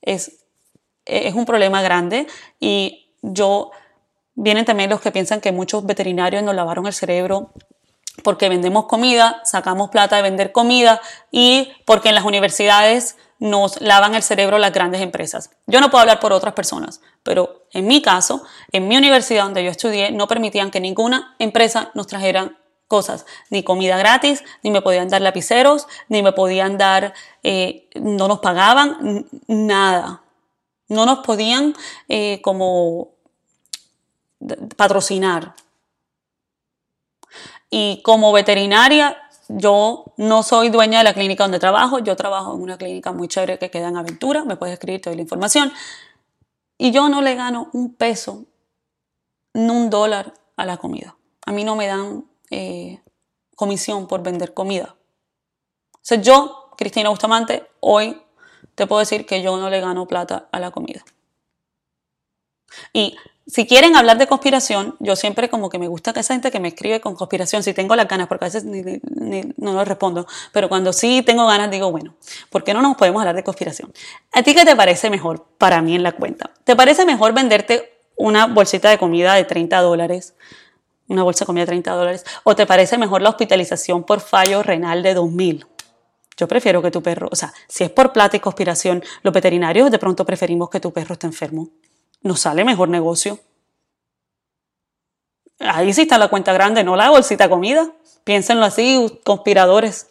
Es, 0.00 0.44
es 1.04 1.34
un 1.34 1.44
problema 1.44 1.82
grande 1.82 2.26
y 2.60 3.10
yo, 3.20 3.72
vienen 4.34 4.64
también 4.64 4.90
los 4.90 5.00
que 5.00 5.10
piensan 5.10 5.40
que 5.40 5.50
muchos 5.50 5.84
veterinarios 5.84 6.42
nos 6.42 6.54
lavaron 6.54 6.86
el 6.86 6.92
cerebro 6.92 7.52
porque 8.22 8.48
vendemos 8.48 8.86
comida, 8.86 9.40
sacamos 9.44 9.90
plata 9.90 10.16
de 10.16 10.22
vender 10.22 10.52
comida 10.52 11.00
y 11.32 11.72
porque 11.84 12.10
en 12.10 12.14
las 12.14 12.24
universidades 12.24 13.16
nos 13.38 13.80
lavan 13.80 14.14
el 14.14 14.22
cerebro 14.22 14.58
las 14.58 14.72
grandes 14.72 15.00
empresas. 15.00 15.50
Yo 15.66 15.80
no 15.80 15.90
puedo 15.90 16.02
hablar 16.02 16.20
por 16.20 16.32
otras 16.32 16.54
personas, 16.54 17.00
pero 17.22 17.66
en 17.72 17.86
mi 17.86 18.00
caso, 18.02 18.42
en 18.72 18.88
mi 18.88 18.96
universidad 18.96 19.44
donde 19.44 19.64
yo 19.64 19.70
estudié, 19.70 20.10
no 20.10 20.28
permitían 20.28 20.70
que 20.70 20.80
ninguna 20.80 21.34
empresa 21.38 21.90
nos 21.94 22.06
trajera 22.06 22.56
cosas, 22.88 23.26
ni 23.50 23.62
comida 23.62 23.96
gratis, 23.98 24.44
ni 24.62 24.70
me 24.70 24.82
podían 24.82 25.08
dar 25.08 25.22
lapiceros, 25.22 25.86
ni 26.08 26.22
me 26.22 26.32
podían 26.32 26.78
dar, 26.78 27.14
eh, 27.42 27.88
no 27.94 28.28
nos 28.28 28.40
pagaban 28.40 29.26
nada. 29.46 30.22
No 30.88 31.06
nos 31.06 31.20
podían 31.20 31.74
eh, 32.08 32.40
como 32.42 33.14
patrocinar. 34.76 35.54
Y 37.70 38.02
como 38.02 38.32
veterinaria 38.32 39.23
yo 39.56 40.12
no 40.16 40.42
soy 40.42 40.68
dueña 40.68 40.98
de 40.98 41.04
la 41.04 41.14
clínica 41.14 41.44
donde 41.44 41.58
trabajo, 41.58 42.00
yo 42.00 42.16
trabajo 42.16 42.54
en 42.54 42.62
una 42.62 42.76
clínica 42.76 43.12
muy 43.12 43.28
chévere 43.28 43.58
que 43.58 43.70
queda 43.70 43.88
en 43.88 43.96
Aventura, 43.96 44.44
me 44.44 44.56
puedes 44.56 44.74
escribir 44.74 45.00
toda 45.00 45.14
la 45.14 45.22
información. 45.22 45.72
Y 46.76 46.90
yo 46.90 47.08
no 47.08 47.22
le 47.22 47.34
gano 47.36 47.68
un 47.72 47.94
peso, 47.94 48.46
ni 49.52 49.70
un 49.70 49.90
dólar 49.90 50.34
a 50.56 50.66
la 50.66 50.76
comida. 50.76 51.16
A 51.46 51.52
mí 51.52 51.62
no 51.62 51.76
me 51.76 51.86
dan 51.86 52.24
eh, 52.50 53.00
comisión 53.54 54.08
por 54.08 54.22
vender 54.22 54.54
comida. 54.54 54.96
O 55.92 55.98
sea, 56.02 56.20
yo, 56.20 56.70
Cristina 56.76 57.10
Bustamante, 57.10 57.68
hoy 57.80 58.20
te 58.74 58.86
puedo 58.86 59.00
decir 59.00 59.24
que 59.24 59.40
yo 59.40 59.56
no 59.56 59.70
le 59.70 59.80
gano 59.80 60.08
plata 60.08 60.48
a 60.50 60.58
la 60.58 60.72
comida. 60.72 61.04
Y 62.92 63.16
si 63.46 63.66
quieren 63.66 63.94
hablar 63.94 64.16
de 64.16 64.26
conspiración, 64.26 64.96
yo 65.00 65.16
siempre 65.16 65.50
como 65.50 65.68
que 65.68 65.78
me 65.78 65.86
gusta 65.86 66.12
que 66.12 66.20
esa 66.20 66.32
gente 66.34 66.50
que 66.50 66.60
me 66.60 66.68
escribe 66.68 67.00
con 67.00 67.14
conspiración, 67.14 67.62
si 67.62 67.74
tengo 67.74 67.94
las 67.94 68.08
ganas, 68.08 68.26
porque 68.26 68.46
a 68.46 68.48
veces 68.48 68.64
no 68.64 69.72
lo 69.72 69.84
respondo, 69.84 70.26
pero 70.52 70.68
cuando 70.68 70.92
sí 70.92 71.22
tengo 71.22 71.46
ganas 71.46 71.70
digo, 71.70 71.90
bueno, 71.90 72.14
¿por 72.48 72.64
qué 72.64 72.72
no 72.72 72.80
nos 72.80 72.96
podemos 72.96 73.20
hablar 73.20 73.36
de 73.36 73.44
conspiración? 73.44 73.92
¿A 74.32 74.42
ti 74.42 74.54
qué 74.54 74.64
te 74.64 74.74
parece 74.74 75.10
mejor 75.10 75.46
para 75.58 75.82
mí 75.82 75.94
en 75.94 76.02
la 76.02 76.12
cuenta? 76.12 76.52
¿Te 76.64 76.74
parece 76.74 77.04
mejor 77.04 77.34
venderte 77.34 77.98
una 78.16 78.46
bolsita 78.46 78.88
de 78.88 78.96
comida 78.96 79.34
de 79.34 79.44
30 79.44 79.78
dólares? 79.80 80.34
Una 81.06 81.22
bolsa 81.22 81.44
de 81.44 81.46
comida 81.46 81.62
de 81.62 81.66
30 81.66 81.90
dólares. 81.92 82.24
¿O 82.44 82.56
te 82.56 82.64
parece 82.64 82.96
mejor 82.96 83.20
la 83.20 83.28
hospitalización 83.28 84.04
por 84.04 84.20
fallo 84.20 84.62
renal 84.62 85.02
de 85.02 85.12
2000? 85.12 85.66
Yo 86.38 86.48
prefiero 86.48 86.80
que 86.80 86.90
tu 86.90 87.02
perro, 87.02 87.28
o 87.30 87.36
sea, 87.36 87.52
si 87.68 87.84
es 87.84 87.90
por 87.90 88.12
plata 88.12 88.38
y 88.38 88.40
conspiración, 88.40 89.04
los 89.22 89.34
veterinarios 89.34 89.90
de 89.90 89.98
pronto 89.98 90.24
preferimos 90.24 90.70
que 90.70 90.80
tu 90.80 90.92
perro 90.92 91.12
esté 91.12 91.26
enfermo 91.26 91.68
nos 92.24 92.40
sale 92.40 92.64
mejor 92.64 92.88
negocio. 92.88 93.38
Ahí 95.60 95.92
sí 95.92 96.02
está 96.02 96.18
la 96.18 96.28
cuenta 96.28 96.52
grande, 96.52 96.82
no 96.82 96.96
la 96.96 97.10
bolsita 97.10 97.48
comida. 97.48 97.92
Piénsenlo 98.24 98.64
así, 98.64 99.20
conspiradores. 99.24 100.08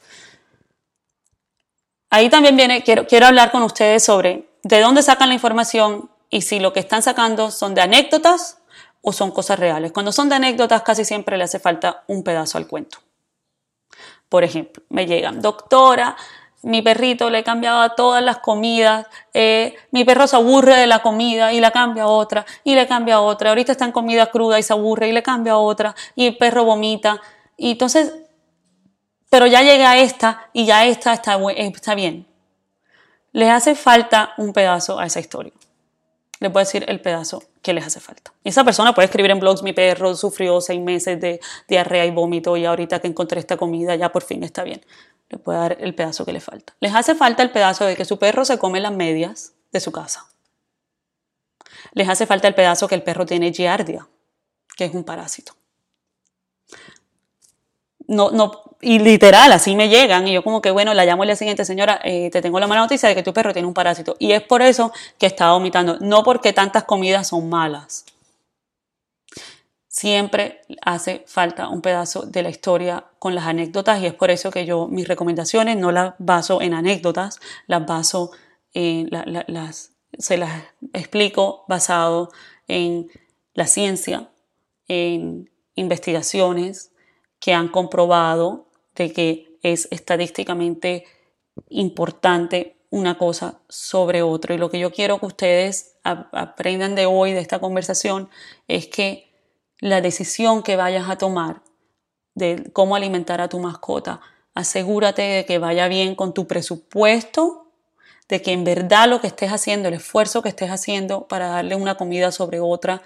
ahí 2.09 2.29
también 2.29 2.55
viene, 2.55 2.83
quiero, 2.83 3.07
quiero 3.07 3.25
hablar 3.25 3.51
con 3.51 3.63
ustedes 3.63 4.05
sobre 4.05 4.47
de 4.61 4.79
dónde 4.79 5.01
sacan 5.01 5.29
la 5.29 5.35
información 5.35 6.09
y 6.29 6.41
si 6.41 6.59
lo 6.59 6.71
que 6.71 6.79
están 6.79 7.01
sacando 7.01 7.51
son 7.51 7.73
de 7.73 7.81
anécdotas 7.81 8.59
o 9.01 9.11
son 9.11 9.31
cosas 9.31 9.59
reales. 9.59 9.91
Cuando 9.91 10.11
son 10.11 10.29
de 10.29 10.35
anécdotas 10.35 10.83
casi 10.83 11.05
siempre 11.05 11.37
le 11.37 11.43
hace 11.43 11.59
falta 11.59 12.03
un 12.07 12.23
pedazo 12.23 12.59
al 12.59 12.67
cuento. 12.67 12.99
Por 14.29 14.43
ejemplo, 14.43 14.83
me 14.89 15.05
llegan, 15.07 15.41
doctora, 15.41 16.15
mi 16.63 16.81
perrito 16.81 17.29
le 17.29 17.43
cambiaba 17.43 17.95
todas 17.95 18.23
las 18.23 18.39
comidas, 18.39 19.05
eh, 19.33 19.75
mi 19.91 20.05
perro 20.05 20.27
se 20.27 20.37
aburre 20.37 20.77
de 20.77 20.87
la 20.87 20.99
comida 20.99 21.53
y 21.53 21.59
la 21.59 21.71
cambia 21.71 22.03
a 22.03 22.07
otra, 22.07 22.45
y 22.63 22.73
le 22.73 22.87
cambia 22.87 23.15
a 23.15 23.21
otra, 23.21 23.49
ahorita 23.49 23.73
está 23.73 23.85
en 23.85 23.91
comida 23.91 24.27
cruda 24.27 24.57
y 24.57 24.63
se 24.63 24.73
aburre 24.73 25.09
y 25.09 25.11
le 25.11 25.21
cambia 25.21 25.53
a 25.53 25.57
otra, 25.57 25.93
y 26.15 26.27
el 26.27 26.37
perro 26.37 26.63
vomita, 26.63 27.21
y 27.57 27.71
entonces, 27.71 28.13
pero 29.29 29.45
ya 29.45 29.61
llega 29.61 29.91
a 29.91 29.97
esta 29.97 30.49
y 30.53 30.65
ya 30.65 30.85
esta 30.85 31.13
está, 31.13 31.37
está 31.57 31.95
bien. 31.95 32.27
Les 33.33 33.49
hace 33.49 33.75
falta 33.75 34.33
un 34.37 34.53
pedazo 34.53 34.99
a 34.99 35.05
esa 35.05 35.19
historia. 35.19 35.53
Les 36.39 36.51
voy 36.51 36.61
a 36.61 36.65
decir 36.65 36.85
el 36.87 37.01
pedazo 37.01 37.41
que 37.61 37.73
les 37.73 37.85
hace 37.85 37.99
falta. 37.99 38.31
Y 38.43 38.49
esa 38.49 38.63
persona 38.63 38.93
puede 38.93 39.05
escribir 39.05 39.31
en 39.31 39.39
blogs, 39.39 39.63
mi 39.63 39.73
perro 39.73 40.15
sufrió 40.15 40.61
seis 40.61 40.79
meses 40.79 41.19
de 41.19 41.39
diarrea 41.67 42.05
y 42.05 42.11
vómito 42.11 42.57
y 42.57 42.65
ahorita 42.65 42.99
que 42.99 43.07
encontré 43.07 43.39
esta 43.39 43.57
comida 43.57 43.95
ya 43.95 44.11
por 44.11 44.23
fin 44.23 44.43
está 44.43 44.63
bien 44.63 44.81
le 45.33 45.39
puede 45.39 45.57
dar 45.57 45.77
el 45.79 45.95
pedazo 45.95 46.25
que 46.25 46.31
le 46.31 46.39
falta. 46.39 46.73
Les 46.79 46.93
hace 46.93 47.15
falta 47.15 47.41
el 47.41 47.51
pedazo 47.51 47.85
de 47.85 47.95
que 47.95 48.05
su 48.05 48.19
perro 48.19 48.45
se 48.45 48.59
come 48.59 48.79
las 48.79 48.93
medias 48.93 49.53
de 49.71 49.79
su 49.79 49.91
casa. 49.91 50.27
Les 51.93 52.07
hace 52.07 52.25
falta 52.27 52.47
el 52.47 52.53
pedazo 52.53 52.87
que 52.87 52.95
el 52.95 53.01
perro 53.01 53.25
tiene 53.25 53.51
giardia, 53.51 54.07
que 54.77 54.85
es 54.85 54.93
un 54.93 55.03
parásito. 55.03 55.53
No, 58.07 58.29
no, 58.31 58.75
y 58.79 58.99
literal, 58.99 59.51
así 59.53 59.75
me 59.75 59.89
llegan, 59.89 60.27
y 60.27 60.33
yo 60.33 60.43
como 60.43 60.61
que, 60.61 60.69
bueno, 60.69 60.93
la 60.93 61.05
llamo 61.05 61.23
día 61.23 61.35
siguiente, 61.35 61.65
señora, 61.65 61.99
eh, 62.03 62.29
te 62.31 62.41
tengo 62.41 62.59
la 62.59 62.67
mala 62.67 62.81
noticia 62.81 63.09
de 63.09 63.15
que 63.15 63.23
tu 63.23 63.33
perro 63.33 63.53
tiene 63.53 63.67
un 63.67 63.73
parásito. 63.73 64.15
Y 64.19 64.33
es 64.33 64.43
por 64.43 64.61
eso 64.61 64.91
que 65.17 65.25
está 65.25 65.51
vomitando, 65.51 65.97
no 65.99 66.23
porque 66.23 66.53
tantas 66.53 66.83
comidas 66.83 67.29
son 67.29 67.49
malas 67.49 68.05
siempre 69.93 70.61
hace 70.81 71.23
falta 71.27 71.69
un 71.69 71.83
pedazo 71.83 72.23
de 72.23 72.41
la 72.41 72.49
historia 72.49 73.05
con 73.19 73.35
las 73.35 73.45
anécdotas 73.45 74.01
y 74.01 74.07
es 74.07 74.15
por 74.15 74.31
eso 74.31 74.49
que 74.49 74.65
yo 74.65 74.87
mis 74.87 75.07
recomendaciones 75.07 75.77
no 75.77 75.91
las 75.91 76.15
baso 76.17 76.63
en 76.63 76.73
anécdotas, 76.73 77.39
las 77.67 77.85
baso 77.85 78.31
en 78.73 79.07
las, 79.11 79.91
se 80.17 80.37
las 80.37 80.63
explico 80.93 81.63
basado 81.67 82.31
en 82.67 83.11
la 83.53 83.67
ciencia, 83.67 84.31
en 84.87 85.51
investigaciones 85.75 86.91
que 87.39 87.53
han 87.53 87.67
comprobado 87.67 88.71
de 88.95 89.13
que 89.13 89.59
es 89.61 89.87
estadísticamente 89.91 91.03
importante 91.69 92.77
una 92.89 93.19
cosa 93.19 93.61
sobre 93.69 94.23
otra. 94.23 94.55
Y 94.55 94.57
lo 94.57 94.71
que 94.71 94.79
yo 94.79 94.91
quiero 94.91 95.19
que 95.19 95.27
ustedes 95.27 95.97
aprendan 96.03 96.95
de 96.95 97.05
hoy, 97.05 97.31
de 97.31 97.41
esta 97.41 97.59
conversación, 97.59 98.29
es 98.67 98.87
que 98.87 99.32
la 99.83 99.99
decisión 99.99 100.63
que 100.63 100.77
vayas 100.77 101.09
a 101.09 101.17
tomar 101.17 101.61
de 102.35 102.71
cómo 102.71 102.95
alimentar 102.95 103.41
a 103.41 103.49
tu 103.49 103.59
mascota, 103.59 104.21
asegúrate 104.53 105.21
de 105.21 105.45
que 105.45 105.59
vaya 105.59 105.89
bien 105.89 106.15
con 106.15 106.33
tu 106.33 106.47
presupuesto, 106.47 107.67
de 108.29 108.41
que 108.41 108.53
en 108.53 108.63
verdad 108.63 109.09
lo 109.09 109.19
que 109.19 109.27
estés 109.27 109.51
haciendo, 109.51 109.89
el 109.89 109.95
esfuerzo 109.95 110.41
que 110.41 110.47
estés 110.47 110.69
haciendo 110.69 111.27
para 111.27 111.49
darle 111.49 111.75
una 111.75 111.95
comida 111.95 112.31
sobre 112.31 112.61
otra, 112.61 113.01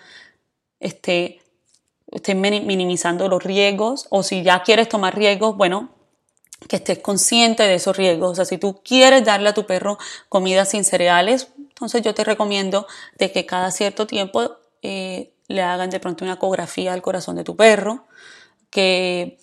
esté, 0.79 1.41
esté 2.11 2.35
minimizando 2.35 3.27
los 3.27 3.43
riesgos 3.43 4.05
o 4.11 4.21
si 4.21 4.43
ya 4.43 4.61
quieres 4.61 4.87
tomar 4.87 5.17
riesgos, 5.17 5.57
bueno, 5.57 5.89
que 6.69 6.75
estés 6.75 6.99
consciente 6.99 7.63
de 7.63 7.73
esos 7.73 7.97
riesgos. 7.97 8.33
O 8.33 8.35
sea, 8.35 8.45
si 8.45 8.59
tú 8.59 8.81
quieres 8.83 9.25
darle 9.25 9.49
a 9.49 9.55
tu 9.55 9.65
perro 9.65 9.97
comida 10.29 10.63
sin 10.63 10.83
cereales, 10.83 11.47
entonces 11.57 12.03
yo 12.03 12.13
te 12.13 12.23
recomiendo 12.23 12.85
de 13.17 13.31
que 13.31 13.47
cada 13.47 13.71
cierto 13.71 14.05
tiempo 14.05 14.57
eh, 14.83 15.33
le 15.47 15.61
hagan 15.61 15.89
de 15.89 15.99
pronto 15.99 16.25
una 16.25 16.35
ecografía 16.35 16.93
al 16.93 17.01
corazón 17.01 17.35
de 17.35 17.43
tu 17.43 17.55
perro, 17.55 18.05
que, 18.69 19.37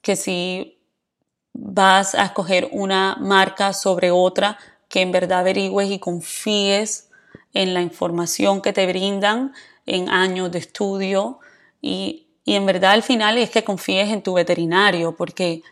que 0.00 0.16
si 0.16 0.78
vas 1.52 2.14
a 2.14 2.24
escoger 2.24 2.68
una 2.72 3.16
marca 3.20 3.72
sobre 3.72 4.10
otra, 4.10 4.58
que 4.88 5.02
en 5.02 5.12
verdad 5.12 5.40
averigües 5.40 5.90
y 5.90 5.98
confíes 5.98 7.10
en 7.52 7.74
la 7.74 7.82
información 7.82 8.62
que 8.62 8.72
te 8.72 8.86
brindan 8.86 9.52
en 9.86 10.08
años 10.08 10.50
de 10.50 10.58
estudio. 10.58 11.40
Y, 11.80 12.28
y 12.44 12.54
en 12.54 12.64
verdad 12.64 12.92
al 12.92 13.02
final 13.02 13.38
es 13.38 13.50
que 13.50 13.64
confíes 13.64 14.08
en 14.10 14.22
tu 14.22 14.34
veterinario 14.34 15.16
porque 15.16 15.62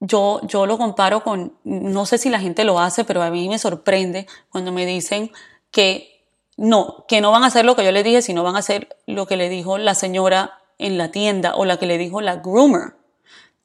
yo, 0.00 0.40
yo 0.44 0.66
lo 0.66 0.78
comparo 0.78 1.22
con, 1.22 1.56
no 1.64 2.06
sé 2.06 2.18
si 2.18 2.30
la 2.30 2.40
gente 2.40 2.64
lo 2.64 2.78
hace, 2.78 3.04
pero 3.04 3.22
a 3.22 3.30
mí 3.30 3.48
me 3.48 3.58
sorprende 3.58 4.26
cuando 4.50 4.72
me 4.72 4.86
dicen 4.86 5.30
que 5.70 6.15
no, 6.56 7.04
que 7.08 7.20
no 7.20 7.30
van 7.30 7.44
a 7.44 7.48
hacer 7.48 7.64
lo 7.64 7.76
que 7.76 7.84
yo 7.84 7.92
le 7.92 8.02
dije, 8.02 8.22
sino 8.22 8.42
van 8.42 8.56
a 8.56 8.60
hacer 8.60 8.96
lo 9.06 9.26
que 9.26 9.36
le 9.36 9.48
dijo 9.48 9.78
la 9.78 9.94
señora 9.94 10.58
en 10.78 10.98
la 10.98 11.10
tienda 11.10 11.54
o 11.54 11.64
la 11.64 11.78
que 11.78 11.86
le 11.86 11.98
dijo 11.98 12.20
la 12.20 12.36
groomer. 12.36 12.94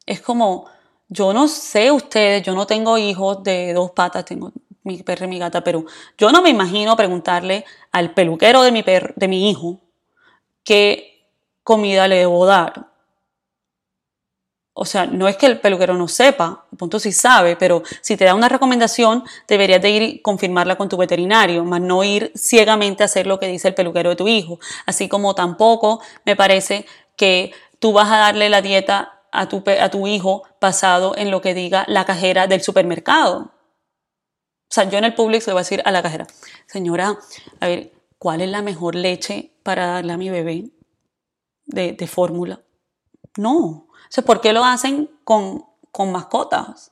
Es 0.05 0.21
como, 0.21 0.65
yo 1.07 1.33
no 1.33 1.47
sé 1.47 1.91
ustedes, 1.91 2.43
yo 2.43 2.53
no 2.53 2.67
tengo 2.67 2.97
hijos 2.97 3.43
de 3.43 3.73
dos 3.73 3.91
patas, 3.91 4.25
tengo 4.25 4.51
mi 4.83 5.01
perro 5.03 5.25
y 5.25 5.29
mi 5.29 5.39
gata, 5.39 5.63
pero 5.63 5.85
yo 6.17 6.31
no 6.31 6.41
me 6.41 6.49
imagino 6.49 6.95
preguntarle 6.95 7.65
al 7.91 8.13
peluquero 8.13 8.63
de 8.63 8.71
mi, 8.71 8.81
de 8.81 9.27
mi 9.27 9.49
hijo 9.49 9.79
qué 10.63 11.27
comida 11.63 12.07
le 12.07 12.17
debo 12.17 12.45
dar. 12.45 12.90
O 14.74 14.86
sea, 14.86 15.05
no 15.05 15.28
es 15.28 15.36
que 15.36 15.47
el 15.47 15.59
peluquero 15.59 15.95
no 15.95 16.07
sepa, 16.07 16.65
el 16.72 16.78
punto 16.78 16.97
sí 16.97 17.11
sabe, 17.11 17.57
pero 17.57 17.84
si 17.99 18.15
te 18.15 18.24
da 18.24 18.34
una 18.34 18.47
recomendación, 18.47 19.24
deberías 19.47 19.82
de 19.82 19.89
ir 19.89 20.01
y 20.01 20.19
confirmarla 20.22 20.78
con 20.78 20.88
tu 20.88 20.95
veterinario, 20.95 21.65
más 21.65 21.82
no 21.82 22.03
ir 22.05 22.32
ciegamente 22.36 23.03
a 23.03 23.07
hacer 23.07 23.28
lo 23.28 23.38
que 23.38 23.47
dice 23.47 23.67
el 23.67 23.74
peluquero 23.74 24.11
de 24.11 24.15
tu 24.15 24.30
hijo. 24.30 24.59
Así 24.86 25.09
como 25.09 25.36
tampoco 25.36 26.01
me 26.26 26.38
parece 26.38 26.86
que 27.17 27.51
tú 27.80 27.91
vas 27.91 28.09
a 28.09 28.17
darle 28.17 28.47
la 28.47 28.61
dieta 28.61 29.22
a 29.34 29.49
tu, 29.49 29.61
a 29.67 29.89
tu 29.89 30.07
hijo 30.07 30.43
basado 30.61 31.17
en 31.17 31.32
lo 31.32 31.41
que 31.41 31.53
diga 31.53 31.84
la 31.89 32.05
cajera 32.05 32.47
del 32.47 32.61
supermercado. 32.61 33.51
O 34.69 34.74
sea, 34.74 34.86
yo 34.86 34.97
en 34.97 35.03
el 35.03 35.15
público 35.15 35.43
le 35.47 35.53
voy 35.53 35.59
a 35.59 35.63
decir 35.63 35.82
a 35.84 35.91
la 35.91 36.01
cajera, 36.01 36.28
señora, 36.65 37.17
a 37.59 37.67
ver, 37.67 37.91
¿cuál 38.17 38.39
es 38.39 38.49
la 38.49 38.61
mejor 38.61 38.95
leche 38.95 39.51
para 39.63 39.88
darle 39.88 40.13
a 40.13 40.17
mi 40.17 40.30
bebé 40.30 40.72
de, 41.65 41.91
de 41.91 42.07
fórmula? 42.07 42.61
No, 43.38 43.88
sea, 44.12 44.24
¿por 44.24 44.41
qué 44.41 44.53
lo 44.53 44.64
hacen 44.64 45.09
con, 45.24 45.66
con 45.91 46.12
mascotas? 46.12 46.91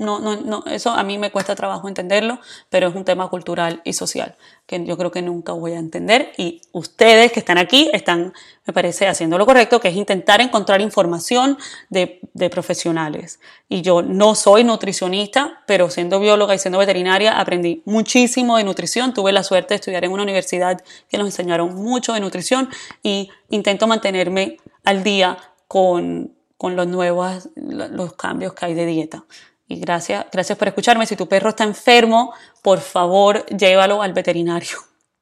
No, 0.00 0.18
no, 0.18 0.34
no, 0.34 0.64
eso 0.64 0.88
a 0.92 1.02
mí 1.02 1.18
me 1.18 1.30
cuesta 1.30 1.54
trabajo 1.54 1.86
entenderlo, 1.86 2.40
pero 2.70 2.88
es 2.88 2.94
un 2.94 3.04
tema 3.04 3.28
cultural 3.28 3.82
y 3.84 3.92
social 3.92 4.34
que 4.64 4.82
yo 4.82 4.96
creo 4.96 5.10
que 5.10 5.20
nunca 5.20 5.52
voy 5.52 5.72
a 5.72 5.78
entender 5.78 6.32
y 6.38 6.62
ustedes 6.72 7.32
que 7.32 7.40
están 7.40 7.58
aquí 7.58 7.90
están, 7.92 8.32
me 8.66 8.72
parece, 8.72 9.08
haciendo 9.08 9.36
lo 9.36 9.44
correcto, 9.44 9.78
que 9.78 9.88
es 9.88 9.96
intentar 9.96 10.40
encontrar 10.40 10.80
información 10.80 11.58
de, 11.90 12.18
de 12.32 12.48
profesionales. 12.48 13.40
Y 13.68 13.82
yo 13.82 14.00
no 14.00 14.34
soy 14.34 14.64
nutricionista, 14.64 15.62
pero 15.66 15.90
siendo 15.90 16.18
bióloga 16.18 16.54
y 16.54 16.58
siendo 16.58 16.78
veterinaria 16.78 17.38
aprendí 17.38 17.82
muchísimo 17.84 18.56
de 18.56 18.64
nutrición. 18.64 19.12
Tuve 19.12 19.32
la 19.32 19.42
suerte 19.42 19.74
de 19.74 19.80
estudiar 19.80 20.06
en 20.06 20.12
una 20.12 20.22
universidad 20.22 20.82
que 21.10 21.18
nos 21.18 21.26
enseñaron 21.26 21.74
mucho 21.74 22.14
de 22.14 22.20
nutrición 22.20 22.70
y 23.02 23.28
intento 23.50 23.86
mantenerme 23.86 24.56
al 24.82 25.02
día 25.02 25.36
con, 25.70 26.34
con 26.56 26.74
los 26.74 26.88
nuevos 26.88 27.48
los 27.54 28.14
cambios 28.14 28.54
que 28.54 28.66
hay 28.66 28.74
de 28.74 28.86
dieta. 28.86 29.24
Y 29.68 29.78
gracias, 29.78 30.26
gracias 30.32 30.58
por 30.58 30.66
escucharme. 30.66 31.06
Si 31.06 31.14
tu 31.14 31.28
perro 31.28 31.50
está 31.50 31.62
enfermo, 31.62 32.34
por 32.60 32.80
favor, 32.80 33.46
llévalo 33.46 34.02
al 34.02 34.12
veterinario. 34.12 34.78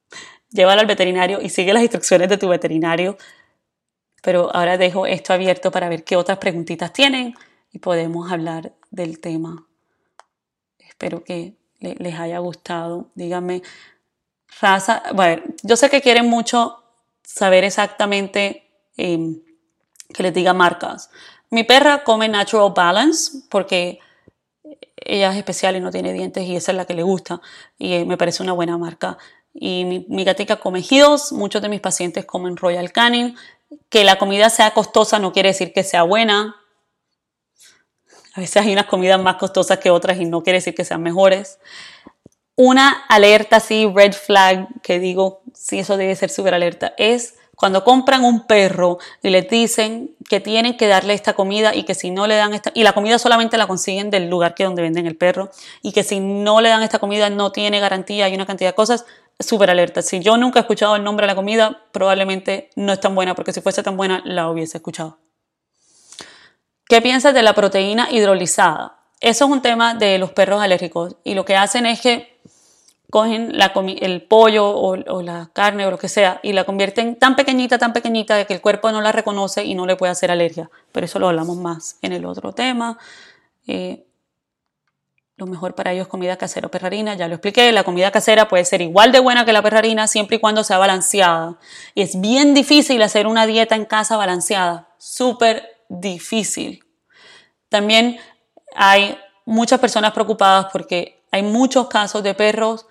llévalo 0.49 0.81
al 0.81 0.87
veterinario 0.87 1.39
y 1.39 1.49
sigue 1.49 1.71
las 1.71 1.83
instrucciones 1.83 2.29
de 2.29 2.39
tu 2.39 2.47
veterinario. 2.49 3.15
Pero 4.23 4.49
ahora 4.51 4.79
dejo 4.79 5.05
esto 5.05 5.33
abierto 5.33 5.69
para 5.69 5.87
ver 5.87 6.03
qué 6.03 6.15
otras 6.15 6.39
preguntitas 6.39 6.91
tienen 6.93 7.35
y 7.71 7.77
podemos 7.77 8.31
hablar 8.31 8.73
del 8.89 9.19
tema. 9.19 9.67
Espero 10.79 11.23
que 11.23 11.57
les 11.79 12.19
haya 12.19 12.39
gustado. 12.39 13.11
Díganme, 13.13 13.61
raza, 14.59 15.03
bueno, 15.13 15.43
yo 15.61 15.75
sé 15.75 15.91
que 15.91 16.01
quieren 16.01 16.27
mucho 16.27 16.83
saber 17.21 17.63
exactamente 17.65 18.63
em, 18.97 19.43
que 20.13 20.23
les 20.23 20.33
diga 20.33 20.53
marcas. 20.53 21.09
Mi 21.49 21.63
perra 21.63 22.03
come 22.03 22.27
Natural 22.27 22.71
Balance 22.75 23.43
porque 23.49 23.99
ella 24.95 25.31
es 25.31 25.37
especial 25.37 25.75
y 25.75 25.79
no 25.79 25.91
tiene 25.91 26.13
dientes 26.13 26.45
y 26.45 26.55
esa 26.55 26.71
es 26.71 26.77
la 26.77 26.85
que 26.85 26.93
le 26.93 27.03
gusta 27.03 27.41
y 27.77 27.93
eh, 27.93 28.05
me 28.05 28.17
parece 28.17 28.43
una 28.43 28.53
buena 28.53 28.77
marca. 28.77 29.17
Y 29.53 30.05
mi, 30.07 30.23
gatica 30.23 30.57
come 30.57 30.79
Hills, 30.87 31.31
muchos 31.31 31.61
de 31.61 31.69
mis 31.69 31.81
pacientes 31.81 32.25
comen 32.25 32.55
Royal 32.55 32.91
Canin. 32.91 33.35
Que 33.89 34.03
la 34.03 34.17
comida 34.17 34.49
sea 34.49 34.71
costosa 34.71 35.19
no 35.19 35.31
quiere 35.31 35.49
decir 35.49 35.73
que 35.73 35.83
sea 35.83 36.03
buena. 36.03 36.55
A 38.35 38.41
veces 38.41 38.57
hay 38.63 38.73
unas 38.73 38.85
comidas 38.85 39.19
más 39.19 39.35
costosas 39.35 39.79
que 39.79 39.89
otras 39.89 40.19
y 40.19 40.25
no 40.25 40.43
quiere 40.43 40.59
decir 40.59 40.75
que 40.75 40.85
sean 40.85 41.01
mejores. 41.01 41.59
Una 42.55 43.05
alerta 43.09 43.57
así, 43.57 43.91
red 43.93 44.13
flag, 44.13 44.67
que 44.81 44.99
digo, 44.99 45.41
si 45.53 45.79
eso 45.79 45.97
debe 45.97 46.15
ser 46.15 46.29
súper 46.29 46.53
alerta, 46.53 46.93
es 46.97 47.38
Cuando 47.59 47.83
compran 47.83 48.23
un 48.23 48.47
perro 48.47 48.99
y 49.21 49.29
les 49.31 49.49
dicen 49.49 50.15
que 50.29 50.39
tienen 50.39 50.77
que 50.77 50.87
darle 50.87 51.13
esta 51.13 51.33
comida 51.33 51.75
y 51.75 51.83
que 51.83 51.93
si 51.93 52.09
no 52.09 52.25
le 52.25 52.37
dan 52.37 52.53
esta, 52.53 52.71
y 52.73 52.83
la 52.83 52.93
comida 52.93 53.19
solamente 53.19 53.57
la 53.57 53.67
consiguen 53.67 54.09
del 54.09 54.29
lugar 54.29 54.55
que 54.55 54.63
donde 54.63 54.81
venden 54.81 55.05
el 55.05 55.17
perro, 55.17 55.51
y 55.81 55.91
que 55.91 56.03
si 56.03 56.21
no 56.21 56.61
le 56.61 56.69
dan 56.69 56.83
esta 56.83 56.99
comida 56.99 57.29
no 57.29 57.51
tiene 57.51 57.81
garantía 57.81 58.29
y 58.29 58.33
una 58.33 58.45
cantidad 58.45 58.69
de 58.69 58.75
cosas, 58.75 59.05
súper 59.37 59.69
alerta. 59.69 60.01
Si 60.01 60.21
yo 60.21 60.37
nunca 60.37 60.59
he 60.59 60.61
escuchado 60.61 60.95
el 60.95 61.03
nombre 61.03 61.25
de 61.25 61.33
la 61.33 61.35
comida, 61.35 61.81
probablemente 61.91 62.69
no 62.77 62.93
es 62.93 63.01
tan 63.01 63.13
buena, 63.13 63.35
porque 63.35 63.51
si 63.51 63.59
fuese 63.59 63.83
tan 63.83 63.97
buena 63.97 64.21
la 64.23 64.49
hubiese 64.49 64.77
escuchado. 64.77 65.17
¿Qué 66.87 67.01
piensas 67.01 67.33
de 67.33 67.43
la 67.43 67.55
proteína 67.55 68.07
hidrolizada? 68.09 68.99
Eso 69.19 69.45
es 69.45 69.51
un 69.51 69.61
tema 69.61 69.95
de 69.95 70.17
los 70.17 70.31
perros 70.31 70.61
alérgicos 70.61 71.17
y 71.25 71.33
lo 71.33 71.43
que 71.43 71.57
hacen 71.57 71.85
es 71.85 71.99
que 71.99 72.38
cogen 73.09 73.53
el 74.01 74.21
pollo 74.21 74.69
o, 74.69 75.21
la 75.21 75.49
carne 75.53 75.85
o 75.85 75.91
lo 75.91 75.97
que 75.97 76.09
sea 76.09 76.39
y 76.43 76.53
la 76.53 76.63
convierten 76.63 77.17
tan 77.17 77.35
pequeñita, 77.35 77.77
tan 77.77 77.93
pequeñita 77.93 78.35
de 78.35 78.45
que 78.45 78.53
el 78.53 78.61
cuerpo 78.61 78.91
no 78.91 79.01
la 79.01 79.11
reconoce 79.11 79.63
y 79.63 79.73
no 79.73 79.85
le 79.85 79.95
puede 79.95 80.11
hacer 80.11 80.31
alergia. 80.31 80.69
Pero 80.91 81.05
eso 81.05 81.17
lo 81.19 81.27
hablamos 81.27 81.57
más 81.57 81.97
en 82.01 82.13
el 82.13 82.25
otro 82.25 82.53
tema. 82.53 82.99
Eh, 83.65 84.05
lo 85.37 85.47
mejor 85.47 85.73
para 85.73 85.93
ellos 85.93 86.03
es 86.03 86.07
comida 86.09 86.35
casera 86.37 86.67
o 86.67 86.71
perrarina, 86.71 87.15
ya 87.15 87.27
lo 87.27 87.35
expliqué. 87.35 87.71
La 87.71 87.83
comida 87.83 88.11
casera 88.11 88.47
puede 88.47 88.65
ser 88.65 88.81
igual 88.81 89.11
de 89.11 89.19
buena 89.19 89.45
que 89.45 89.53
la 89.53 89.61
perrarina 89.61 90.07
siempre 90.07 90.35
y 90.35 90.39
cuando 90.39 90.63
sea 90.63 90.77
balanceada. 90.77 91.57
Es 91.95 92.19
bien 92.19 92.53
difícil 92.53 93.01
hacer 93.01 93.25
una 93.25 93.47
dieta 93.47 93.75
en 93.75 93.85
casa 93.85 94.17
balanceada, 94.17 94.89
súper 94.97 95.63
difícil. 95.87 96.83
También 97.69 98.19
hay 98.75 99.17
muchas 99.45 99.79
personas 99.79 100.11
preocupadas 100.11 100.67
porque 100.71 101.23
hay 101.31 101.41
muchos 101.41 101.87
casos 101.87 102.21
de 102.21 102.33
perros 102.33 102.85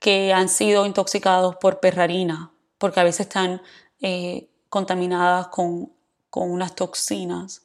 que 0.00 0.32
han 0.32 0.48
sido 0.48 0.86
intoxicados 0.86 1.56
por 1.56 1.78
perrarina, 1.78 2.50
porque 2.78 3.00
a 3.00 3.04
veces 3.04 3.26
están 3.26 3.62
eh, 4.00 4.48
contaminadas 4.70 5.48
con, 5.48 5.92
con 6.30 6.50
unas 6.50 6.74
toxinas. 6.74 7.62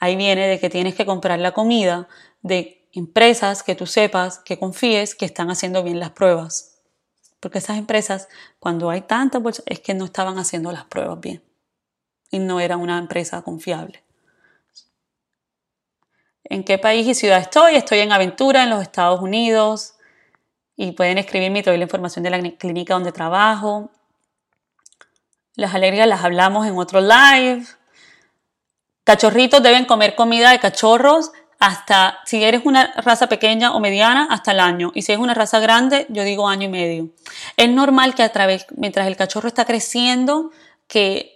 Ahí 0.00 0.16
viene 0.16 0.48
de 0.48 0.58
que 0.58 0.70
tienes 0.70 0.94
que 0.94 1.06
comprar 1.06 1.38
la 1.38 1.52
comida 1.52 2.08
de 2.40 2.88
empresas 2.92 3.62
que 3.62 3.74
tú 3.74 3.86
sepas, 3.86 4.38
que 4.38 4.58
confíes, 4.58 5.14
que 5.14 5.26
están 5.26 5.50
haciendo 5.50 5.82
bien 5.82 6.00
las 6.00 6.10
pruebas. 6.10 6.80
Porque 7.40 7.58
esas 7.58 7.76
empresas, 7.76 8.28
cuando 8.58 8.88
hay 8.88 9.02
tantas 9.02 9.42
bolsas, 9.42 9.64
es 9.66 9.80
que 9.80 9.92
no 9.92 10.06
estaban 10.06 10.38
haciendo 10.38 10.72
las 10.72 10.86
pruebas 10.86 11.20
bien. 11.20 11.44
Y 12.30 12.38
no 12.38 12.58
era 12.58 12.78
una 12.78 12.96
empresa 12.96 13.42
confiable. 13.42 14.02
¿En 16.44 16.64
qué 16.64 16.78
país 16.78 17.06
y 17.06 17.14
ciudad 17.14 17.38
estoy? 17.38 17.74
Estoy 17.74 17.98
en 17.98 18.12
Aventura, 18.12 18.62
en 18.62 18.70
los 18.70 18.80
Estados 18.80 19.20
Unidos 19.20 19.95
y 20.76 20.92
pueden 20.92 21.18
escribirme 21.18 21.60
y 21.60 21.62
la 21.62 21.76
información 21.76 22.22
de 22.22 22.30
la 22.30 22.40
clínica 22.56 22.94
donde 22.94 23.12
trabajo. 23.12 23.90
Las 25.54 25.74
alergias 25.74 26.06
las 26.06 26.22
hablamos 26.22 26.66
en 26.66 26.76
otro 26.76 27.00
live. 27.00 27.64
Cachorritos 29.04 29.62
deben 29.62 29.86
comer 29.86 30.14
comida 30.14 30.50
de 30.50 30.58
cachorros 30.58 31.32
hasta, 31.58 32.18
si 32.26 32.44
eres 32.44 32.62
una 32.66 32.92
raza 32.96 33.28
pequeña 33.28 33.74
o 33.74 33.80
mediana, 33.80 34.28
hasta 34.30 34.52
el 34.52 34.60
año. 34.60 34.92
Y 34.94 35.02
si 35.02 35.12
es 35.12 35.18
una 35.18 35.32
raza 35.32 35.58
grande, 35.58 36.06
yo 36.10 36.22
digo 36.24 36.46
año 36.46 36.64
y 36.64 36.68
medio. 36.68 37.08
Es 37.56 37.70
normal 37.70 38.14
que 38.14 38.22
a 38.22 38.28
través, 38.28 38.66
mientras 38.76 39.06
el 39.06 39.16
cachorro 39.16 39.48
está 39.48 39.64
creciendo, 39.64 40.50
que 40.86 41.32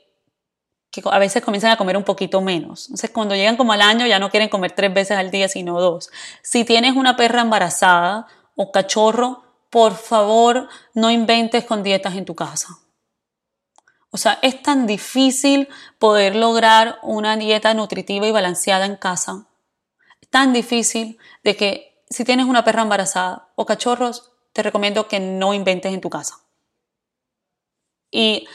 a 1.04 1.18
veces 1.18 1.42
comienzan 1.42 1.70
a 1.70 1.76
comer 1.76 1.96
un 1.96 2.04
poquito 2.04 2.42
menos. 2.42 2.88
Entonces, 2.88 3.10
cuando 3.10 3.34
llegan 3.34 3.56
como 3.56 3.72
al 3.72 3.80
año, 3.80 4.06
ya 4.06 4.18
no 4.18 4.28
quieren 4.28 4.50
comer 4.50 4.72
tres 4.72 4.92
veces 4.92 5.16
al 5.16 5.30
día, 5.30 5.48
sino 5.48 5.80
dos. 5.80 6.10
Si 6.42 6.64
tienes 6.64 6.96
una 6.96 7.16
perra 7.16 7.40
embarazada, 7.40 8.26
o 8.62 8.70
cachorro, 8.72 9.42
por 9.70 9.94
favor 9.94 10.68
no 10.92 11.10
inventes 11.10 11.64
con 11.64 11.82
dietas 11.82 12.14
en 12.14 12.26
tu 12.26 12.34
casa. 12.34 12.78
O 14.10 14.18
sea, 14.18 14.38
es 14.42 14.62
tan 14.62 14.86
difícil 14.86 15.66
poder 15.98 16.36
lograr 16.36 16.98
una 17.02 17.38
dieta 17.38 17.72
nutritiva 17.72 18.26
y 18.26 18.32
balanceada 18.32 18.84
en 18.84 18.96
casa. 18.96 19.46
Tan 20.28 20.52
difícil 20.52 21.18
de 21.42 21.56
que 21.56 22.04
si 22.10 22.22
tienes 22.24 22.44
una 22.44 22.62
perra 22.62 22.82
embarazada 22.82 23.48
o 23.54 23.64
cachorros, 23.64 24.30
te 24.52 24.62
recomiendo 24.62 25.08
que 25.08 25.20
no 25.20 25.54
inventes 25.54 25.94
en 25.94 26.02
tu 26.02 26.10
casa. 26.10 26.40
Y 28.10 28.46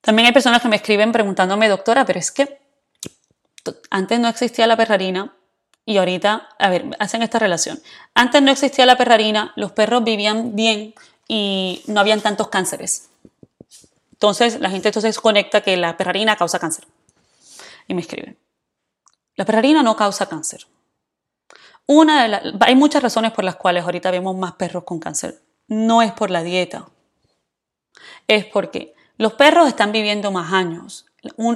también 0.00 0.26
hay 0.26 0.32
personas 0.32 0.60
que 0.60 0.68
me 0.68 0.76
escriben 0.76 1.12
preguntándome, 1.12 1.68
doctora, 1.68 2.04
pero 2.04 2.18
es 2.18 2.32
que 2.32 2.60
antes 3.88 4.18
no 4.18 4.26
existía 4.26 4.66
la 4.66 4.76
perrarina, 4.76 5.36
y 5.84 5.96
ahorita, 5.98 6.48
a 6.58 6.70
ver, 6.70 6.84
hacen 6.98 7.22
esta 7.22 7.38
relación. 7.38 7.80
Antes 8.14 8.42
no 8.42 8.50
existía 8.50 8.86
la 8.86 8.96
perrarina, 8.96 9.52
los 9.56 9.72
perros 9.72 10.04
vivían 10.04 10.54
bien 10.54 10.94
y 11.26 11.82
no 11.86 12.00
habían 12.00 12.20
tantos 12.20 12.48
cánceres. 12.48 13.08
Entonces, 14.12 14.60
la 14.60 14.70
gente 14.70 14.88
entonces 14.88 15.18
conecta 15.18 15.62
que 15.62 15.76
la 15.76 15.96
perrarina 15.96 16.36
causa 16.36 16.60
cáncer. 16.60 16.86
Y 17.88 17.94
me 17.94 18.02
escriben. 18.02 18.38
La 19.34 19.44
perrarina 19.44 19.82
no 19.82 19.96
causa 19.96 20.26
cáncer. 20.26 20.66
Una 21.86 22.28
de 22.28 22.56
hay 22.60 22.76
muchas 22.76 23.02
razones 23.02 23.32
por 23.32 23.44
las 23.44 23.56
cuales 23.56 23.84
ahorita 23.84 24.10
vemos 24.10 24.36
más 24.36 24.52
perros 24.52 24.84
con 24.84 25.00
cáncer. 25.00 25.42
No 25.66 26.02
es 26.02 26.12
por 26.12 26.30
la 26.30 26.44
dieta. 26.44 26.88
Es 28.28 28.44
porque 28.44 28.94
los 29.16 29.32
perros 29.32 29.66
están 29.66 29.90
viviendo 29.90 30.30
más 30.30 30.52
años 30.52 31.06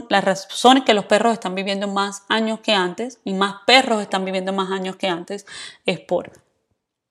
la 0.09 0.21
razón 0.21 0.79
es 0.79 0.85
que 0.85 0.95
los 0.95 1.07
perros 1.07 1.33
están 1.33 1.55
viviendo 1.55 1.89
más 1.89 2.23
años 2.29 2.61
que 2.61 2.73
antes 2.73 3.21
y 3.25 3.35
más 3.35 3.57
perros 3.67 4.01
están 4.01 4.25
viviendo 4.25 4.53
más 4.53 4.71
años 4.71 4.97
que 4.97 5.09
antes 5.09 5.45
es 5.85 5.99
por 5.99 6.33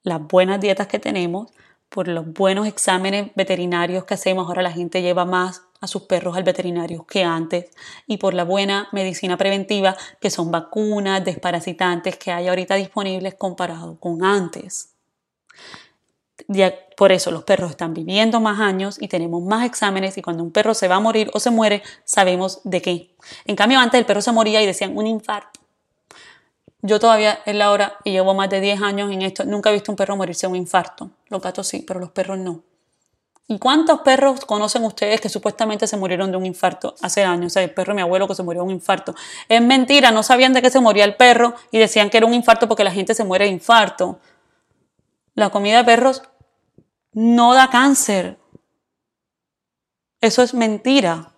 las 0.03 0.21
buenas 0.21 0.61
dietas 0.61 0.87
que 0.87 0.99
tenemos, 0.99 1.51
por 1.89 2.07
los 2.07 2.31
buenos 2.31 2.67
exámenes 2.67 3.31
veterinarios 3.35 4.05
que 4.05 4.13
hacemos. 4.13 4.47
Ahora 4.47 4.61
la 4.61 4.71
gente 4.71 5.01
lleva 5.01 5.25
más 5.25 5.63
a 5.81 5.87
sus 5.87 6.03
perros 6.03 6.37
al 6.37 6.43
veterinario 6.43 7.05
que 7.05 7.23
antes 7.23 7.71
y 8.07 8.17
por 8.17 8.33
la 8.33 8.45
buena 8.45 8.87
medicina 8.93 9.35
preventiva 9.35 9.97
que 10.21 10.29
son 10.29 10.51
vacunas, 10.51 11.25
desparasitantes 11.25 12.17
que 12.17 12.31
hay 12.31 12.47
ahorita 12.47 12.75
disponibles 12.75 13.35
comparado 13.35 13.99
con 13.99 14.23
antes 14.23 14.95
por 16.95 17.11
eso 17.11 17.31
los 17.31 17.43
perros 17.43 17.71
están 17.71 17.93
viviendo 17.93 18.39
más 18.39 18.59
años 18.59 18.97
y 18.99 19.07
tenemos 19.07 19.43
más 19.43 19.65
exámenes 19.65 20.17
y 20.17 20.21
cuando 20.21 20.43
un 20.43 20.51
perro 20.51 20.73
se 20.73 20.87
va 20.87 20.95
a 20.95 20.99
morir 20.99 21.29
o 21.33 21.39
se 21.39 21.51
muere, 21.51 21.83
sabemos 22.03 22.61
de 22.63 22.81
qué. 22.81 23.15
En 23.45 23.55
cambio, 23.55 23.79
antes 23.79 23.99
el 23.99 24.05
perro 24.05 24.21
se 24.21 24.31
moría 24.31 24.61
y 24.61 24.65
decían 24.65 24.97
un 24.97 25.07
infarto. 25.07 25.59
Yo 26.81 26.99
todavía 26.99 27.39
es 27.45 27.55
la 27.55 27.71
hora 27.71 27.97
y 28.03 28.11
llevo 28.11 28.33
más 28.33 28.49
de 28.49 28.61
10 28.61 28.81
años 28.81 29.11
en 29.11 29.23
esto, 29.23 29.43
nunca 29.43 29.71
he 29.71 29.73
visto 29.73 29.91
un 29.91 29.95
perro 29.95 30.15
morirse 30.15 30.45
de 30.47 30.51
un 30.51 30.57
infarto. 30.57 31.09
Los 31.29 31.41
gatos 31.41 31.67
sí, 31.67 31.83
pero 31.85 31.99
los 31.99 32.11
perros 32.11 32.37
no. 32.37 32.61
¿Y 33.47 33.59
cuántos 33.59 34.01
perros 34.01 34.43
conocen 34.45 34.83
ustedes 34.85 35.21
que 35.21 35.29
supuestamente 35.29 35.85
se 35.85 35.97
murieron 35.97 36.31
de 36.31 36.37
un 36.37 36.47
infarto 36.47 36.95
hace 37.01 37.23
años? 37.23 37.47
O 37.47 37.49
sea, 37.51 37.63
el 37.63 37.71
perro 37.71 37.91
de 37.91 37.97
mi 37.97 38.01
abuelo 38.01 38.27
que 38.27 38.33
se 38.33 38.41
murió 38.41 38.61
de 38.61 38.67
un 38.67 38.73
infarto. 38.73 39.13
Es 39.49 39.61
mentira, 39.61 40.09
no 40.09 40.23
sabían 40.23 40.53
de 40.53 40.63
qué 40.63 40.71
se 40.71 40.79
moría 40.79 41.03
el 41.03 41.15
perro 41.15 41.53
y 41.71 41.77
decían 41.77 42.09
que 42.09 42.17
era 42.17 42.25
un 42.25 42.33
infarto 42.33 42.67
porque 42.67 42.83
la 42.83 42.91
gente 42.91 43.13
se 43.13 43.23
muere 43.23 43.45
de 43.45 43.51
infarto. 43.51 44.19
La 45.35 45.51
comida 45.51 45.77
de 45.77 45.83
perros 45.83 46.23
no 47.15 47.53
da 47.53 47.69
cáncer. 47.69 48.37
Eso 50.21 50.43
es 50.43 50.53
mentira. 50.53 51.31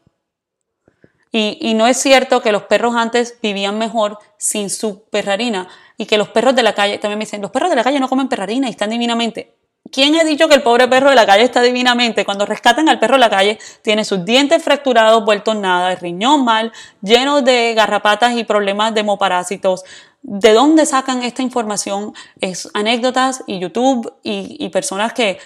Y, 1.31 1.75
no 1.75 1.85
es 1.85 1.97
cierto 1.97 2.41
que 2.41 2.51
los 2.51 2.63
perros 2.63 2.95
antes 2.95 3.37
vivían 3.43 3.77
mejor 3.77 4.17
sin 4.39 4.71
su 4.71 5.03
perrarina 5.03 5.67
y 5.95 6.07
que 6.07 6.17
los 6.17 6.29
perros 6.29 6.55
de 6.55 6.63
la 6.63 6.73
calle, 6.73 6.97
también 6.97 7.19
me 7.19 7.25
dicen, 7.25 7.43
los 7.43 7.51
perros 7.51 7.69
de 7.69 7.75
la 7.75 7.83
calle 7.83 7.99
no 7.99 8.09
comen 8.09 8.27
perrarina 8.27 8.67
y 8.67 8.71
están 8.71 8.89
divinamente. 8.89 9.53
¿Quién 9.91 10.15
ha 10.15 10.23
dicho 10.23 10.49
que 10.49 10.55
el 10.55 10.63
pobre 10.63 10.87
perro 10.87 11.09
de 11.09 11.15
la 11.15 11.27
calle 11.27 11.43
está 11.43 11.61
divinamente? 11.61 12.25
Cuando 12.25 12.47
rescatan 12.47 12.89
al 12.89 12.97
perro 12.97 13.15
de 13.15 13.19
la 13.19 13.29
calle, 13.29 13.59
tiene 13.83 14.03
sus 14.03 14.25
dientes 14.25 14.63
fracturados, 14.63 15.23
vueltos 15.23 15.55
nada, 15.55 15.91
el 15.91 15.99
riñón 15.99 16.43
mal, 16.43 16.73
lleno 17.01 17.43
de 17.43 17.75
garrapatas 17.75 18.35
y 18.35 18.43
problemas 18.43 18.95
de 18.95 19.01
hemoparásitos. 19.01 19.83
¿De 20.23 20.53
dónde 20.53 20.87
sacan 20.87 21.21
esta 21.21 21.43
información? 21.43 22.13
Es 22.41 22.67
anécdotas 22.73 23.43
y 23.45 23.59
YouTube 23.59 24.11
y 24.23 24.67
personas 24.69 25.13
que, 25.13 25.37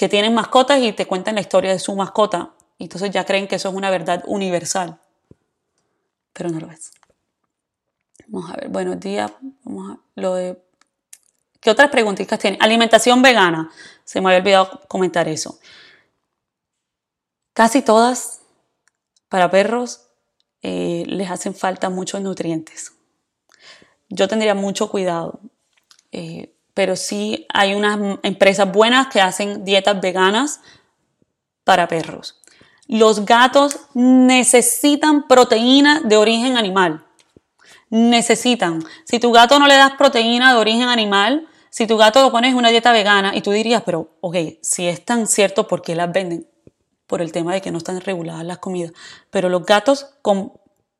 que 0.00 0.08
tienen 0.08 0.32
mascotas 0.32 0.80
y 0.80 0.94
te 0.94 1.06
cuentan 1.06 1.34
la 1.34 1.42
historia 1.42 1.72
de 1.72 1.78
su 1.78 1.94
mascota. 1.94 2.54
Entonces 2.78 3.10
ya 3.10 3.26
creen 3.26 3.46
que 3.46 3.56
eso 3.56 3.68
es 3.68 3.74
una 3.74 3.90
verdad 3.90 4.24
universal. 4.26 4.98
Pero 6.32 6.48
no 6.48 6.58
lo 6.58 6.70
es. 6.70 6.92
Vamos 8.28 8.50
a 8.50 8.56
ver, 8.56 8.70
buenos 8.70 8.98
días. 8.98 9.30
Vamos 9.62 9.98
a 9.98 10.00
lo 10.14 10.36
de. 10.36 10.58
¿Qué 11.60 11.70
otras 11.70 11.90
preguntitas 11.90 12.38
tienen? 12.38 12.62
Alimentación 12.62 13.20
vegana. 13.20 13.70
Se 14.04 14.22
me 14.22 14.28
había 14.28 14.38
olvidado 14.38 14.80
comentar 14.88 15.28
eso. 15.28 15.60
Casi 17.52 17.82
todas 17.82 18.40
para 19.28 19.50
perros 19.50 20.06
eh, 20.62 21.04
les 21.08 21.30
hacen 21.30 21.54
falta 21.54 21.90
muchos 21.90 22.22
nutrientes. 22.22 22.94
Yo 24.08 24.28
tendría 24.28 24.54
mucho 24.54 24.90
cuidado. 24.90 25.40
Eh, 26.10 26.54
pero 26.80 26.96
sí 26.96 27.44
hay 27.52 27.74
unas 27.74 28.18
empresas 28.22 28.72
buenas 28.72 29.08
que 29.08 29.20
hacen 29.20 29.66
dietas 29.66 30.00
veganas 30.00 30.62
para 31.62 31.88
perros. 31.88 32.40
Los 32.86 33.26
gatos 33.26 33.80
necesitan 33.92 35.28
proteína 35.28 36.00
de 36.00 36.16
origen 36.16 36.56
animal. 36.56 37.04
Necesitan. 37.90 38.82
Si 39.04 39.18
tu 39.18 39.30
gato 39.30 39.58
no 39.58 39.66
le 39.66 39.76
das 39.76 39.92
proteína 39.98 40.54
de 40.54 40.58
origen 40.58 40.88
animal, 40.88 41.46
si 41.68 41.86
tu 41.86 41.98
gato 41.98 42.22
lo 42.22 42.32
pones 42.32 42.52
en 42.52 42.56
una 42.56 42.70
dieta 42.70 42.92
vegana 42.92 43.36
y 43.36 43.42
tú 43.42 43.50
dirías, 43.50 43.82
pero 43.84 44.16
ok, 44.22 44.36
si 44.62 44.88
es 44.88 45.04
tan 45.04 45.26
cierto, 45.26 45.68
¿por 45.68 45.82
qué 45.82 45.94
las 45.94 46.10
venden? 46.10 46.46
por 47.06 47.20
el 47.20 47.30
tema 47.30 47.52
de 47.52 47.60
que 47.60 47.70
no 47.70 47.76
están 47.76 48.00
reguladas 48.00 48.46
las 48.46 48.56
comidas. 48.56 48.92
Pero 49.28 49.50
los 49.50 49.66
gatos 49.66 50.06
con, 50.22 50.54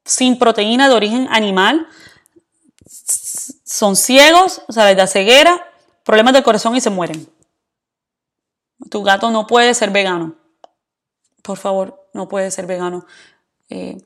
sin 0.04 0.38
proteína 0.38 0.90
de 0.90 0.94
origen 0.94 1.26
animal 1.30 1.86
son 3.64 3.96
ciegos, 3.96 4.60
o 4.68 4.74
sea, 4.74 4.84
les 4.84 4.96
da 4.98 5.06
ceguera, 5.06 5.69
problemas 6.10 6.34
del 6.34 6.42
corazón 6.42 6.74
y 6.74 6.80
se 6.80 6.90
mueren. 6.90 7.28
Tu 8.90 9.00
gato 9.04 9.30
no 9.30 9.46
puede 9.46 9.74
ser 9.74 9.90
vegano. 9.90 10.34
Por 11.40 11.56
favor, 11.56 12.08
no 12.14 12.28
puede 12.28 12.50
ser 12.50 12.66
vegano. 12.66 13.06
Eh, 13.68 13.96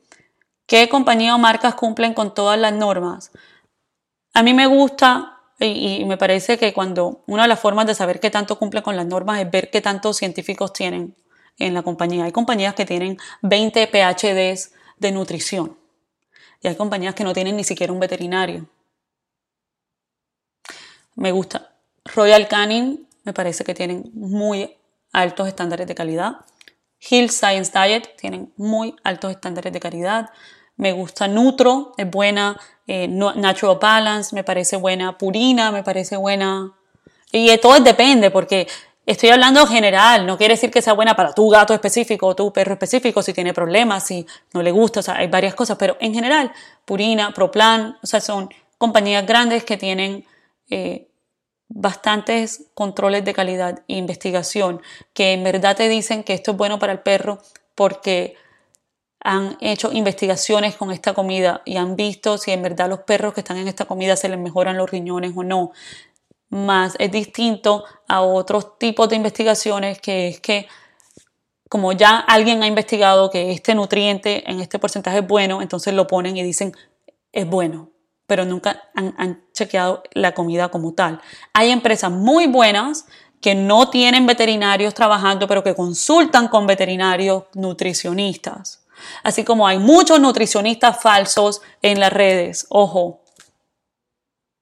¿Qué 0.67 0.87
compañía 0.87 1.33
o 1.33 1.39
marcas 1.39 1.73
cumplen 1.73 2.13
con 2.13 2.35
todas 2.35 2.59
las 2.59 2.73
normas? 2.73 3.31
A 4.35 4.43
mí 4.43 4.53
me 4.53 4.67
gusta 4.67 5.39
y, 5.59 6.05
me 6.05 6.15
parece 6.15 6.59
que 6.59 6.73
cuando 6.73 7.23
una 7.25 7.41
de 7.41 7.47
las 7.47 7.59
formas 7.59 7.87
de 7.87 7.95
saber 7.95 8.19
qué 8.19 8.29
tanto 8.29 8.59
cumple 8.59 8.83
con 8.83 8.95
las 8.95 9.07
normas 9.07 9.39
es 9.39 9.49
ver 9.49 9.71
qué 9.71 9.81
tantos 9.81 10.17
científicos 10.17 10.73
tienen 10.73 11.15
en 11.57 11.73
la 11.73 11.81
compañía. 11.81 12.25
Hay 12.25 12.31
compañías 12.31 12.75
que 12.75 12.85
tienen 12.85 13.17
20 13.41 13.87
PhDs 13.87 14.73
de 14.99 15.11
nutrición 15.11 15.75
y 16.61 16.67
hay 16.67 16.75
compañías 16.75 17.15
que 17.15 17.23
no 17.23 17.33
tienen 17.33 17.57
ni 17.57 17.63
siquiera 17.63 17.91
un 17.91 17.99
veterinario. 17.99 18.67
Me 21.15 21.31
gusta. 21.31 21.74
Royal 22.13 22.47
Canin 22.47 23.07
me 23.23 23.33
parece 23.33 23.63
que 23.63 23.73
tienen 23.73 24.11
muy 24.13 24.77
altos 25.11 25.47
estándares 25.47 25.87
de 25.87 25.95
calidad. 25.95 26.37
Hill 27.09 27.29
Science 27.29 27.71
Diet 27.73 28.15
tienen 28.17 28.53
muy 28.57 28.95
altos 29.03 29.31
estándares 29.31 29.73
de 29.73 29.79
calidad. 29.79 30.29
Me 30.77 30.91
gusta 30.91 31.27
Nutro, 31.27 31.93
es 31.97 32.09
buena. 32.09 32.59
Eh, 32.87 33.07
Natural 33.07 33.77
Balance, 33.81 34.35
me 34.35 34.43
parece 34.43 34.77
buena. 34.77 35.17
Purina, 35.17 35.71
me 35.71 35.83
parece 35.83 36.17
buena. 36.17 36.73
Y 37.31 37.55
todo 37.57 37.79
depende, 37.79 38.29
porque 38.29 38.67
estoy 39.05 39.29
hablando 39.29 39.65
general, 39.67 40.25
no 40.25 40.37
quiere 40.37 40.53
decir 40.53 40.71
que 40.71 40.81
sea 40.81 40.93
buena 40.93 41.15
para 41.15 41.33
tu 41.33 41.49
gato 41.49 41.73
específico 41.73 42.27
o 42.27 42.35
tu 42.35 42.51
perro 42.51 42.73
específico, 42.73 43.21
si 43.21 43.33
tiene 43.33 43.53
problemas, 43.53 44.05
si 44.05 44.25
no 44.53 44.63
le 44.63 44.71
gusta, 44.71 45.01
o 45.01 45.03
sea, 45.03 45.15
hay 45.15 45.27
varias 45.27 45.53
cosas, 45.53 45.77
pero 45.77 45.97
en 45.99 46.13
general, 46.13 46.51
Purina, 46.85 47.33
Proplan, 47.33 47.97
o 48.01 48.07
sea, 48.07 48.21
son 48.21 48.49
compañías 48.77 49.25
grandes 49.25 49.63
que 49.63 49.77
tienen 49.77 50.25
eh, 50.69 51.07
bastantes 51.67 52.67
controles 52.73 53.25
de 53.25 53.33
calidad 53.33 53.83
e 53.87 53.97
investigación 53.97 54.81
que 55.13 55.33
en 55.33 55.43
verdad 55.43 55.75
te 55.75 55.89
dicen 55.89 56.23
que 56.23 56.33
esto 56.33 56.51
es 56.51 56.57
bueno 56.57 56.79
para 56.79 56.93
el 56.93 56.99
perro 56.99 57.39
porque 57.73 58.35
han 59.19 59.57
hecho 59.59 59.91
investigaciones 59.91 60.75
con 60.75 60.91
esta 60.91 61.13
comida 61.13 61.61
y 61.65 61.77
han 61.77 61.95
visto 61.95 62.37
si 62.37 62.51
en 62.51 62.61
verdad 62.61 62.89
los 62.89 62.99
perros 62.99 63.33
que 63.33 63.41
están 63.41 63.57
en 63.57 63.67
esta 63.67 63.85
comida 63.85 64.15
se 64.15 64.29
les 64.29 64.37
mejoran 64.37 64.77
los 64.77 64.89
riñones 64.89 65.33
o 65.35 65.43
no. 65.43 65.71
Más 66.49 66.95
es 66.99 67.11
distinto 67.11 67.83
a 68.07 68.21
otros 68.21 68.77
tipos 68.77 69.09
de 69.09 69.15
investigaciones 69.15 69.99
que 69.99 70.27
es 70.27 70.39
que 70.39 70.67
como 71.67 71.91
ya 71.91 72.19
alguien 72.19 72.61
ha 72.61 72.67
investigado 72.67 73.31
que 73.31 73.51
este 73.51 73.73
nutriente 73.73 74.49
en 74.49 74.59
este 74.59 74.77
porcentaje 74.77 75.19
es 75.19 75.27
bueno, 75.27 75.63
entonces 75.63 75.95
lo 75.95 76.05
ponen 76.05 76.37
y 76.37 76.43
dicen 76.43 76.73
es 77.31 77.47
bueno 77.47 77.95
pero 78.27 78.45
nunca 78.45 78.89
han, 78.95 79.44
chequeado 79.55 80.03
la 80.13 80.33
comida 80.33 80.69
como 80.69 80.93
tal. 80.93 81.19
Hay 81.53 81.71
empresas 81.71 82.11
muy 82.11 82.45
buenas 82.45 83.05
que 83.41 83.55
no 83.55 83.89
tienen 83.89 84.25
veterinarios 84.25 84.93
trabajando, 84.93 85.47
pero 85.47 85.63
que 85.63 85.75
consultan 85.75 86.47
con 86.47 86.67
veterinarios 86.67 87.43
nutricionistas. 87.53 88.85
Así 89.23 89.43
como 89.43 89.67
hay 89.67 89.79
muchos 89.79 90.19
nutricionistas 90.19 91.01
falsos 91.01 91.61
en 91.81 91.99
las 91.99 92.11
redes. 92.11 92.65
Ojo, 92.69 93.21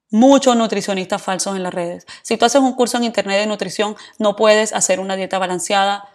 muchos 0.09 0.55
nutricionistas 0.55 1.21
falsos 1.21 1.55
en 1.55 1.63
las 1.63 1.73
redes. 1.73 2.05
Si 2.21 2.37
tú 2.37 2.45
haces 2.45 2.61
un 2.61 2.73
curso 2.73 2.97
en 2.97 3.03
internet 3.03 3.39
de 3.39 3.47
nutrición, 3.47 3.95
no 4.19 4.35
puedes 4.35 4.73
hacer 4.73 4.99
una 4.99 5.15
dieta 5.15 5.39
balanceada 5.39 6.09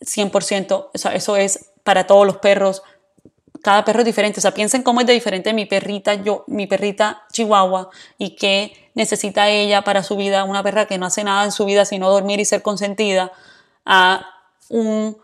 100%. 0.00 0.90
eso 0.92 1.36
es 1.36 1.70
para 1.82 2.06
todos 2.06 2.26
los 2.26 2.38
perros 2.38 2.82
cada 3.64 3.82
perro 3.82 4.00
es 4.00 4.04
diferente. 4.04 4.38
O 4.38 4.42
sea, 4.42 4.52
piensen 4.52 4.82
cómo 4.82 5.00
es 5.00 5.06
de 5.06 5.14
diferente 5.14 5.54
mi 5.54 5.64
perrita, 5.64 6.14
yo, 6.14 6.44
mi 6.46 6.66
perrita 6.66 7.24
chihuahua 7.32 7.88
y 8.18 8.36
qué 8.36 8.90
necesita 8.94 9.48
ella 9.48 9.82
para 9.82 10.02
su 10.02 10.16
vida, 10.16 10.44
una 10.44 10.62
perra 10.62 10.86
que 10.86 10.98
no 10.98 11.06
hace 11.06 11.24
nada 11.24 11.44
en 11.44 11.50
su 11.50 11.64
vida 11.64 11.86
sino 11.86 12.10
dormir 12.10 12.38
y 12.38 12.44
ser 12.44 12.62
consentida, 12.62 13.32
a 13.86 14.26
un, 14.68 15.16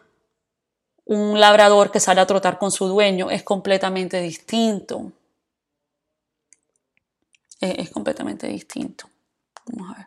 un 1.04 1.38
labrador 1.38 1.90
que 1.90 2.00
sale 2.00 2.22
a 2.22 2.26
trotar 2.26 2.58
con 2.58 2.72
su 2.72 2.88
dueño. 2.88 3.30
Es 3.30 3.42
completamente 3.42 4.22
distinto. 4.22 5.12
Es, 7.60 7.90
completamente 7.90 8.46
distinto. 8.46 9.04
Vamos 9.66 9.94
a 9.94 9.98
ver. 9.98 10.06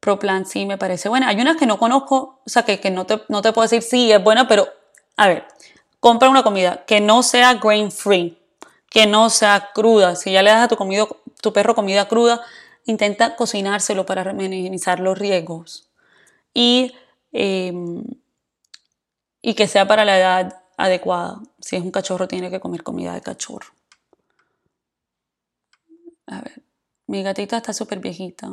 ProPlan 0.00 0.44
sí 0.44 0.66
me 0.66 0.76
parece 0.76 1.08
buena. 1.08 1.28
Hay 1.28 1.40
unas 1.40 1.56
que 1.56 1.66
no 1.66 1.78
conozco, 1.78 2.40
o 2.44 2.48
sea, 2.48 2.64
que, 2.64 2.80
que 2.80 2.90
no, 2.90 3.06
te, 3.06 3.22
no 3.28 3.42
te 3.42 3.52
puedo 3.52 3.62
decir 3.68 3.82
sí, 3.82 4.10
es 4.10 4.22
buena, 4.22 4.48
pero 4.48 4.66
a 5.16 5.26
ver, 5.26 5.46
compra 6.00 6.28
una 6.28 6.42
comida 6.42 6.84
que 6.86 7.00
no 7.00 7.22
sea 7.22 7.54
grain 7.54 7.90
free, 7.90 8.38
que 8.90 9.06
no 9.06 9.30
sea 9.30 9.70
cruda. 9.74 10.16
Si 10.16 10.32
ya 10.32 10.42
le 10.42 10.50
das 10.50 10.64
a 10.64 10.68
tu, 10.68 10.76
tu 11.40 11.52
perro 11.52 11.74
comida 11.74 12.08
cruda, 12.08 12.40
intenta 12.86 13.36
cocinárselo 13.36 14.06
para 14.06 14.32
minimizar 14.32 15.00
los 15.00 15.18
riesgos. 15.18 15.90
Y, 16.54 16.94
em, 17.32 18.04
y 19.42 19.54
que 19.54 19.68
sea 19.68 19.86
para 19.86 20.04
la 20.04 20.18
edad 20.18 20.62
adecuada. 20.76 21.40
Si 21.60 21.76
es 21.76 21.82
un 21.82 21.90
cachorro, 21.90 22.28
tiene 22.28 22.50
que 22.50 22.60
comer 22.60 22.82
comida 22.82 23.14
de 23.14 23.20
cachorro. 23.20 23.72
A 26.26 26.40
ver, 26.40 26.62
mi 27.06 27.22
gatita 27.22 27.56
está 27.56 27.72
súper 27.72 28.00
viejita. 28.00 28.50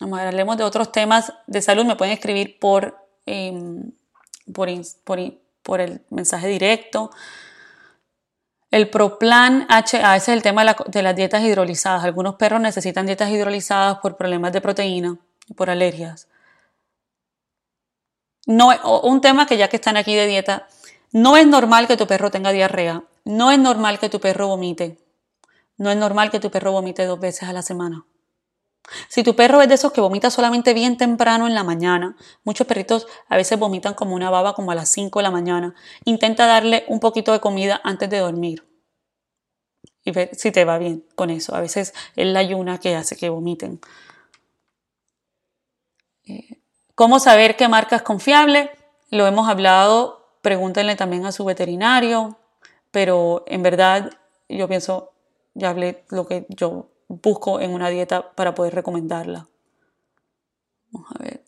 Vamos 0.00 0.18
a 0.18 0.28
hablemos 0.28 0.56
de 0.56 0.64
otros 0.64 0.92
temas 0.92 1.32
de 1.46 1.62
salud. 1.62 1.84
Me 1.84 1.96
pueden 1.96 2.14
escribir 2.14 2.58
por 2.58 2.98
em, 3.26 3.92
por, 4.52 4.68
el 5.80 6.02
mensaje 6.10 6.48
directo. 6.48 7.10
El 8.70 8.90
Proplan 8.90 9.66
HA, 9.68 10.16
ese 10.16 10.16
es 10.16 10.28
el 10.28 10.42
tema 10.42 10.64
de, 10.86 11.02
las 11.02 11.16
dietas 11.16 11.42
hidrolizadas. 11.42 12.04
Algunos 12.04 12.34
perros 12.34 12.60
necesitan 12.60 13.06
dietas 13.06 13.30
hidrolizadas 13.30 13.98
por 13.98 14.16
problemas 14.16 14.52
de 14.52 14.60
proteína 14.60 15.18
y 15.46 15.54
por 15.54 15.70
alergias. 15.70 16.28
No, 18.46 18.70
un 19.02 19.20
tema 19.20 19.46
que 19.46 19.56
ya 19.56 19.68
que 19.68 19.76
están 19.76 19.96
aquí 19.96 20.14
de 20.14 20.26
dieta, 20.26 20.68
no 21.12 21.36
es 21.36 21.46
normal 21.46 21.86
que 21.86 21.96
tu 21.96 22.06
perro 22.06 22.30
tenga 22.30 22.50
diarrea, 22.52 23.04
no 23.24 23.50
es 23.52 23.58
normal 23.58 23.98
que 23.98 24.10
tu 24.10 24.20
perro 24.20 24.48
vomite, 24.48 24.98
no 25.78 25.90
es 25.90 25.96
normal 25.96 26.30
que 26.30 26.40
tu 26.40 26.50
perro 26.50 26.72
vomite 26.72 27.06
dos 27.06 27.20
veces 27.20 27.48
a 27.48 27.52
la 27.52 27.62
semana. 27.62 28.04
Si 29.08 29.22
tu 29.22 29.34
perro 29.34 29.62
es 29.62 29.68
de 29.68 29.74
esos 29.74 29.92
que 29.92 30.00
vomita 30.00 30.30
solamente 30.30 30.74
bien 30.74 30.96
temprano 30.96 31.46
en 31.46 31.54
la 31.54 31.64
mañana, 31.64 32.16
muchos 32.44 32.66
perritos 32.66 33.06
a 33.28 33.36
veces 33.36 33.58
vomitan 33.58 33.94
como 33.94 34.14
una 34.14 34.30
baba 34.30 34.54
como 34.54 34.70
a 34.70 34.74
las 34.74 34.90
5 34.90 35.18
de 35.18 35.22
la 35.22 35.30
mañana, 35.30 35.74
intenta 36.04 36.46
darle 36.46 36.84
un 36.88 37.00
poquito 37.00 37.32
de 37.32 37.40
comida 37.40 37.80
antes 37.84 38.10
de 38.10 38.18
dormir 38.18 38.64
y 40.04 40.10
ver 40.10 40.30
si 40.34 40.52
te 40.52 40.64
va 40.64 40.78
bien 40.78 41.04
con 41.14 41.30
eso. 41.30 41.54
A 41.54 41.60
veces 41.60 41.94
es 42.14 42.26
la 42.26 42.40
ayuna 42.40 42.78
que 42.78 42.94
hace 42.94 43.16
que 43.16 43.30
vomiten. 43.30 43.80
Eh, 46.26 46.60
¿Cómo 46.94 47.18
saber 47.18 47.56
qué 47.56 47.68
marca 47.68 47.96
es 47.96 48.02
confiable? 48.02 48.70
Lo 49.10 49.26
hemos 49.26 49.48
hablado, 49.48 50.38
pregúntenle 50.42 50.96
también 50.96 51.26
a 51.26 51.32
su 51.32 51.44
veterinario, 51.44 52.38
pero 52.90 53.44
en 53.46 53.62
verdad 53.62 54.12
yo 54.48 54.68
pienso, 54.68 55.12
ya 55.54 55.70
hablé 55.70 56.04
lo 56.10 56.26
que 56.26 56.46
yo 56.50 56.93
busco 57.22 57.60
en 57.60 57.70
una 57.72 57.90
dieta 57.90 58.32
para 58.32 58.54
poder 58.54 58.74
recomendarla. 58.74 59.48
Vamos 60.90 61.10
a 61.14 61.22
ver. 61.22 61.44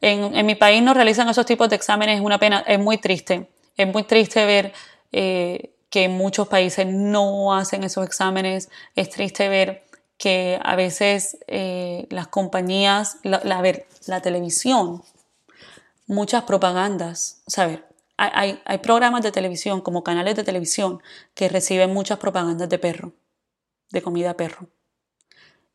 En, 0.00 0.46
mi 0.46 0.56
país 0.56 0.82
no 0.82 0.94
realizan 0.94 1.28
esos 1.28 1.46
tipos 1.46 1.68
de 1.68 1.76
exámenes, 1.76 2.16
es 2.16 2.22
una 2.22 2.38
pena, 2.38 2.64
es 2.66 2.78
muy 2.78 2.98
triste. 2.98 3.48
Es 3.76 3.86
muy 3.86 4.02
triste 4.02 4.44
ver 4.44 4.72
eh, 5.12 5.74
que 5.90 6.04
en 6.04 6.12
muchos 6.12 6.48
países 6.48 6.86
no 6.86 7.54
hacen 7.54 7.84
esos 7.84 8.04
exámenes. 8.04 8.68
Es 8.96 9.10
triste 9.10 9.48
ver 9.48 9.84
que 10.18 10.58
a 10.62 10.74
veces 10.74 11.38
eh, 11.46 12.06
las 12.10 12.28
compañías, 12.28 13.18
la, 13.22 13.60
ver, 13.60 13.86
la 14.06 14.20
televisión, 14.20 15.02
muchas 16.06 16.44
propagandas, 16.44 17.42
saber, 17.46 17.84
hay, 18.16 18.78
programas 18.82 19.22
de 19.22 19.32
televisión, 19.32 19.80
como 19.80 20.04
canales 20.04 20.36
de 20.36 20.44
televisión, 20.44 21.02
que 21.34 21.48
reciben 21.48 21.92
muchas 21.92 22.18
propagandas 22.18 22.68
de 22.68 22.78
perro, 22.78 23.12
de 23.92 24.02
comida 24.02 24.36
perro. 24.36 24.68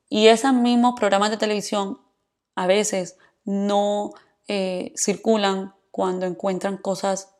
Y 0.09 0.27
esos 0.27 0.53
mismos 0.53 0.95
programas 0.97 1.29
de 1.29 1.37
televisión 1.37 2.01
a 2.55 2.67
veces 2.67 3.17
no 3.45 4.11
eh, 4.47 4.93
circulan 4.95 5.73
cuando 5.91 6.25
encuentran 6.25 6.77
cosas 6.77 7.33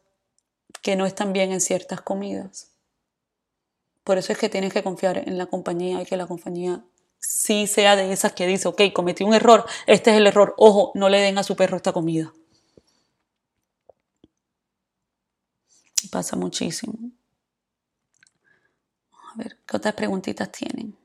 que 0.82 0.96
no 0.96 1.06
están 1.06 1.34
bien 1.34 1.52
en 1.52 1.62
ciertas 1.62 2.02
comidas. 2.02 2.72
Por 4.04 4.18
eso 4.18 4.32
es 4.32 4.40
que 4.40 4.50
tienes 4.50 4.72
que 4.72 4.84
confiar 4.84 5.18
en 5.28 5.38
la 5.38 5.48
compañía 5.48 6.02
y 6.02 6.06
que 6.06 6.18
la 6.18 6.28
compañía 6.28 6.86
sí 7.20 7.68
sea 7.68 7.96
de 7.96 8.12
esas 8.12 8.34
que 8.34 8.48
dice, 8.48 8.68
ok, 8.68 8.82
cometí 8.94 9.24
un 9.24 9.34
error, 9.34 9.66
este 9.86 10.12
es 10.12 10.18
el 10.18 10.28
error, 10.28 10.54
ojo, 10.58 10.92
no 10.96 11.10
le 11.10 11.20
den 11.20 11.38
a 11.38 11.44
su 11.44 11.56
perro 11.56 11.78
esta 11.78 11.92
comida. 11.92 12.34
Pasa 16.10 16.36
muchísimo. 16.36 17.12
Ver, 19.38 19.58
¿qué 19.66 19.78
otras 19.78 19.94
preguntitas 19.94 20.52
tienen? 20.52 20.98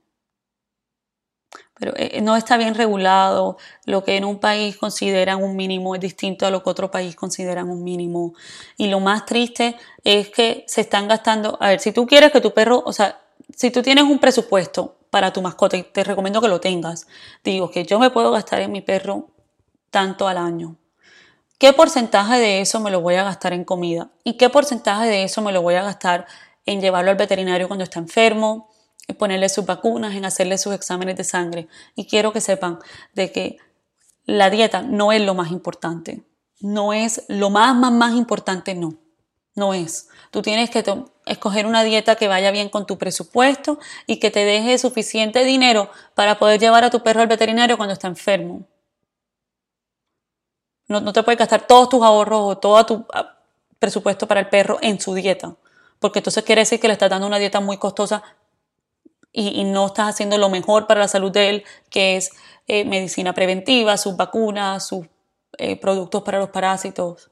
pero 1.83 1.95
eh, 1.97 2.21
no 2.21 2.37
está 2.37 2.57
bien 2.57 2.77
regulado. 2.77 3.57
Lo 3.87 4.05
que 4.05 4.17
en 4.17 4.25
un 4.25 4.39
país 4.39 4.77
consideran 4.77 5.43
un 5.43 5.57
mínimo 5.57 5.97
es 5.97 6.01
distinto 6.01 6.47
a 6.47 6.51
lo 6.51 6.63
que 6.63 6.71
otro 6.71 6.93
país 6.93 7.17
consideran 7.17 7.69
un 7.69 7.83
mínimo. 7.83 8.35
Y 8.77 8.87
lo 8.87 9.01
más 9.01 9.27
triste 9.27 9.77
es 10.05 10.31
que 10.31 10.65
se 10.69 10.83
están 10.83 11.09
gastando. 11.09 11.59
A 11.61 11.71
ver, 11.71 11.81
si 11.81 11.91
tú 11.91 12.07
quieres 12.07 12.31
que 12.31 12.41
tu 12.41 12.55
perro, 12.55 12.85
o 12.87 12.93
sea, 12.93 13.21
si 13.57 13.73
tú 13.73 13.83
tienes 13.83 14.05
un 14.05 14.21
presupuesto 14.21 14.97
para 15.11 15.33
tu 15.33 15.43
mascota, 15.43 15.77
y 15.77 15.83
te 15.83 16.05
recomiendo 16.05 16.41
que 16.41 16.47
lo 16.47 16.61
tengas, 16.61 17.09
digo 17.43 17.69
que 17.69 17.85
yo 17.85 17.99
me 17.99 18.11
puedo 18.11 18.31
gastar 18.31 18.61
en 18.61 18.71
mi 18.71 18.81
perro 18.81 19.31
tanto 19.91 20.29
al 20.29 20.39
año. 20.39 20.77
¿Qué 21.59 21.73
porcentaje 21.73 22.39
de 22.39 22.61
eso 22.61 22.79
me 22.79 22.93
lo 22.93 23.01
voy 23.01 23.17
a 23.17 23.25
gastar 23.25 23.55
en 23.55 23.65
comida? 23.65 24.11
¿Y 24.23 24.37
qué 24.37 24.51
porcentaje 24.51 25.09
de 25.09 25.25
eso 25.25 25.43
me 25.43 25.51
lo 25.51 25.63
voy 25.63 25.75
a 25.75 25.83
gastar 25.83 26.27
en 26.67 26.81
llevarlo 26.81 27.11
al 27.11 27.17
veterinario 27.17 27.69
cuando 27.69 27.85
está 27.85 27.99
enfermo? 27.99 28.73
en 29.09 29.17
ponerle 29.17 29.49
sus 29.49 29.67
vacunas, 29.67 30.15
en 30.15 30.25
hacerle 30.25 30.59
sus 30.59 30.75
exámenes 30.75 31.17
de 31.17 31.25
sangre. 31.25 31.69
Y 31.97 32.07
quiero 32.07 32.33
que 32.33 32.41
sepan 32.41 32.79
de 33.15 33.33
que 33.33 33.59
la 34.25 34.51
dieta 34.51 34.83
no 34.83 35.13
es 35.13 35.21
lo 35.23 35.35
más 35.35 35.51
importante. 35.51 36.23
No 36.61 36.93
es 36.93 37.25
lo 37.29 37.51
más, 37.51 37.75
más, 37.75 37.93
más 37.93 38.15
importante, 38.15 38.75
no. 38.75 38.95
No 39.55 39.75
es. 39.75 40.09
Tú 40.31 40.41
tienes 40.41 40.71
que 40.71 40.85
escoger 41.27 41.67
una 41.67 41.85
dieta 41.85 42.17
que 42.17 42.29
vaya 42.29 42.51
bien 42.51 42.69
con 42.69 42.87
tu 42.87 42.97
presupuesto 42.97 43.79
y 44.07 44.19
que 44.19 44.31
te 44.31 44.45
deje 44.45 44.79
suficiente 44.79 45.45
dinero 45.45 45.91
para 46.15 46.39
poder 46.39 46.61
llevar 46.61 46.85
a 46.85 46.91
tu 46.91 47.03
perro 47.03 47.21
al 47.21 47.27
veterinario 47.27 47.77
cuando 47.77 47.93
está 47.93 48.07
enfermo. 48.07 48.67
No, 50.89 51.01
no 51.01 51.13
te 51.13 51.23
puedes 51.23 51.39
gastar 51.39 51.67
todos 51.67 51.89
tus 51.89 52.03
ahorros 52.03 52.41
o 52.43 52.59
todo 52.59 52.87
tu 52.87 53.07
ah, 53.13 53.39
presupuesto 53.79 54.27
para 54.27 54.41
el 54.41 54.49
perro 54.49 54.79
en 54.81 55.01
su 55.01 55.15
dieta, 55.15 55.57
porque 56.03 56.19
entonces 56.19 56.45
quiere 56.45 56.61
decir 56.61 56.79
que 56.79 56.89
le 56.89 56.93
estás 56.93 57.09
dando 57.09 57.27
una 57.27 57.39
dieta 57.39 57.61
muy 57.61 57.79
costosa 57.79 58.23
y, 59.33 59.65
no 59.65 59.87
estás 59.87 60.11
haciendo 60.11 60.37
lo 60.37 60.51
mejor 60.51 60.87
para 60.87 61.01
la 61.01 61.09
salud 61.09 61.33
de 61.33 61.49
él, 61.49 61.65
que 61.89 62.19
es 62.19 62.33
eh, 62.67 62.85
medicina 62.85 63.33
preventiva, 63.33 63.97
sus 63.97 64.15
vacunas, 64.15 64.87
sus 64.87 65.07
eh, 65.57 65.77
productos 65.77 66.23
para 66.23 66.39
los 66.39 66.51
parásitos. 66.51 67.31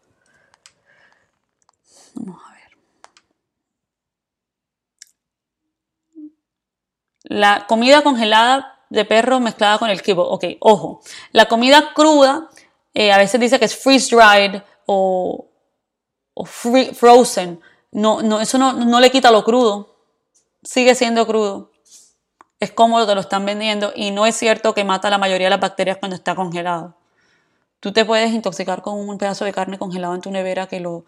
Vamos 2.15 2.41
a 2.47 2.55
ver. 2.55 2.61
La 7.25 7.67
comida 7.67 8.03
congelada 8.03 8.81
de 8.89 9.05
perro 9.05 9.41
mezclada 9.41 9.79
con 9.79 9.91
el 9.91 10.03
kibo. 10.03 10.29
Ok, 10.29 10.45
ojo. 10.61 11.01
La 11.33 11.47
comida 11.47 11.93
cruda 11.95 12.49
eh, 12.93 13.13
a 13.13 13.19
veces 13.19 13.41
dice 13.41 13.59
que 13.59 13.65
es 13.65 13.77
freeze 13.77 14.15
dried 14.15 14.63
o, 14.87 15.49
frozen. 16.45 17.61
No, 17.93 18.23
no, 18.23 18.41
eso 18.41 18.59
no, 18.59 18.73
no 18.73 19.01
le 19.01 19.11
quita 19.11 19.31
lo 19.31 19.45
crudo. 19.45 19.97
Sigue 20.63 20.95
siendo 20.95 21.27
crudo 21.27 21.71
es 22.61 22.71
cómodo, 22.71 23.07
te 23.07 23.15
lo 23.15 23.23
están 23.23 23.47
vendiendo 23.47 23.93
y 23.97 24.11
no 24.11 24.27
es 24.27 24.37
cierto 24.37 24.75
que 24.75 24.85
mata 24.85 25.09
la 25.09 25.19
mayoría 25.19 25.47
de 25.47 25.51
las 25.51 25.61
bacterias 25.61 25.97
cuando 25.97 26.15
está 26.15 26.35
congelado. 26.35 26.95
Tú 27.81 27.93
te 27.93 28.05
puedes 28.05 28.31
intoxicar 28.33 28.83
con 28.83 28.99
un 28.99 29.17
pedazo 29.17 29.47
de 29.47 29.53
carne 29.53 29.79
congelado 29.79 30.15
en 30.15 30.21
tu 30.21 30.31
nevera 30.31 30.67
que 30.67 30.79
lo, 30.81 31.07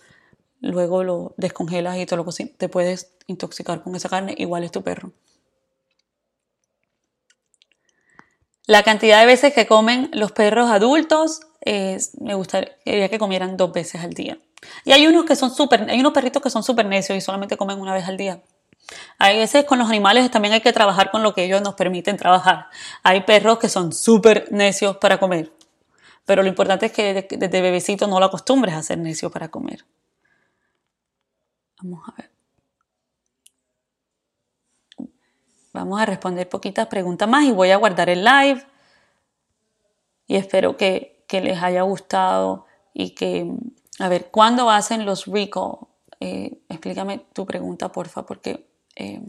luego 0.60 1.04
lo 1.04 1.34
descongelas 1.36 1.98
y 1.98 2.06
te 2.06 2.16
lo 2.16 2.24
Te 2.56 2.68
puedes 2.70 3.12
intoxicar 3.26 3.82
con 3.82 3.94
esa 3.94 4.08
carne, 4.08 4.34
igual 4.38 4.64
es 4.64 4.72
tu 4.72 4.82
perro. 4.82 5.12
La 8.66 8.82
cantidad 8.82 9.20
de 9.20 9.26
veces 9.26 9.52
que 9.52 9.66
comen 9.66 10.10
los 10.12 10.32
perros 10.32 10.70
adultos, 10.70 11.40
me 11.64 12.34
gustaría 12.34 13.08
que 13.08 13.18
comieran 13.18 13.56
dos 13.56 13.72
veces 13.72 14.02
al 14.02 14.12
día. 14.12 14.38
Y 14.84 14.92
hay 14.92 15.06
unos 15.06 15.24
que 15.24 15.34
son 15.34 15.52
súper, 15.52 15.90
hay 15.90 15.98
unos 15.98 16.12
perritos 16.12 16.40
que 16.42 16.50
son 16.50 16.62
súper 16.62 16.86
necios 16.86 17.18
y 17.18 17.20
solamente 17.20 17.56
comen 17.56 17.80
una 17.80 17.92
vez 17.92 18.06
al 18.06 18.16
día. 18.16 18.40
A 19.18 19.30
veces 19.30 19.64
con 19.64 19.78
los 19.78 19.88
animales 19.88 20.30
también 20.30 20.54
hay 20.54 20.60
que 20.60 20.72
trabajar 20.72 21.10
con 21.10 21.22
lo 21.22 21.34
que 21.34 21.44
ellos 21.44 21.62
nos 21.62 21.74
permiten 21.74 22.16
trabajar. 22.16 22.66
Hay 23.02 23.22
perros 23.22 23.58
que 23.58 23.68
son 23.68 23.92
súper 23.92 24.50
necios 24.52 24.96
para 24.98 25.18
comer, 25.18 25.52
pero 26.24 26.42
lo 26.42 26.48
importante 26.48 26.86
es 26.86 26.92
que 26.92 27.26
desde 27.30 27.60
bebecito 27.60 28.06
no 28.06 28.20
lo 28.20 28.26
acostumbres 28.26 28.74
a 28.74 28.82
ser 28.82 28.98
necio 28.98 29.30
para 29.30 29.48
comer. 29.48 29.84
Vamos 31.80 32.08
a 32.08 32.12
ver. 32.16 32.31
Vamos 35.72 36.00
a 36.00 36.06
responder 36.06 36.48
poquitas 36.48 36.86
preguntas 36.86 37.28
más 37.28 37.44
y 37.44 37.52
voy 37.52 37.70
a 37.70 37.76
guardar 37.76 38.10
el 38.10 38.24
live. 38.24 38.66
Y 40.26 40.36
espero 40.36 40.76
que, 40.76 41.10
les 41.30 41.62
haya 41.62 41.80
gustado 41.80 42.66
y 42.92 43.10
que, 43.14 43.50
a 43.98 44.08
ver, 44.08 44.30
¿cuándo 44.30 44.68
hacen 44.68 45.06
los 45.06 45.24
recall? 45.24 45.78
Eh, 46.20 46.60
explícame 46.68 47.24
tu 47.32 47.46
pregunta, 47.46 47.90
porfa, 47.90 48.26
porque 48.26 48.68
eh, 48.96 49.22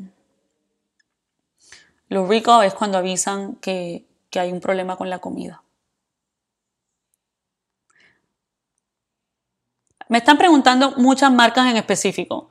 lo 2.09 2.27
rico 2.27 2.61
es 2.61 2.73
cuando 2.73 2.97
avisan 2.97 3.55
que, 3.55 4.05
hay 4.35 4.51
un 4.51 4.59
problema 4.59 4.97
con 4.97 5.09
la 5.09 5.19
comida. 5.19 5.63
Me 10.09 10.17
están 10.17 10.37
preguntando 10.37 10.91
muchas 10.97 11.31
marcas 11.31 11.69
en 11.71 11.77
específico. 11.77 12.49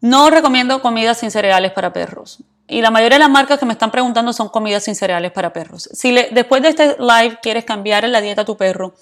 No 0.00 0.30
recomiendo 0.30 0.80
comidas 0.80 1.18
sin 1.18 1.30
cereales 1.30 1.72
para 1.72 1.92
perros. 1.92 2.42
Y 2.68 2.80
la 2.80 2.90
mayoría 2.90 3.16
de 3.16 3.24
las 3.24 3.30
marcas 3.30 3.58
que 3.58 3.66
me 3.66 3.72
están 3.72 3.90
preguntando 3.90 4.32
son 4.32 4.48
comidas 4.48 4.84
sin 4.84 4.94
cereales 4.94 5.32
para 5.32 5.52
perros. 5.52 5.88
Si 5.92 6.12
después 6.12 6.62
de 6.62 6.68
este 6.68 6.96
live 6.98 7.38
quieres 7.42 7.64
cambiar 7.64 8.08
la 8.08 8.20
dieta 8.20 8.42
a 8.42 8.44
tu 8.44 8.56
perro, 8.56 8.94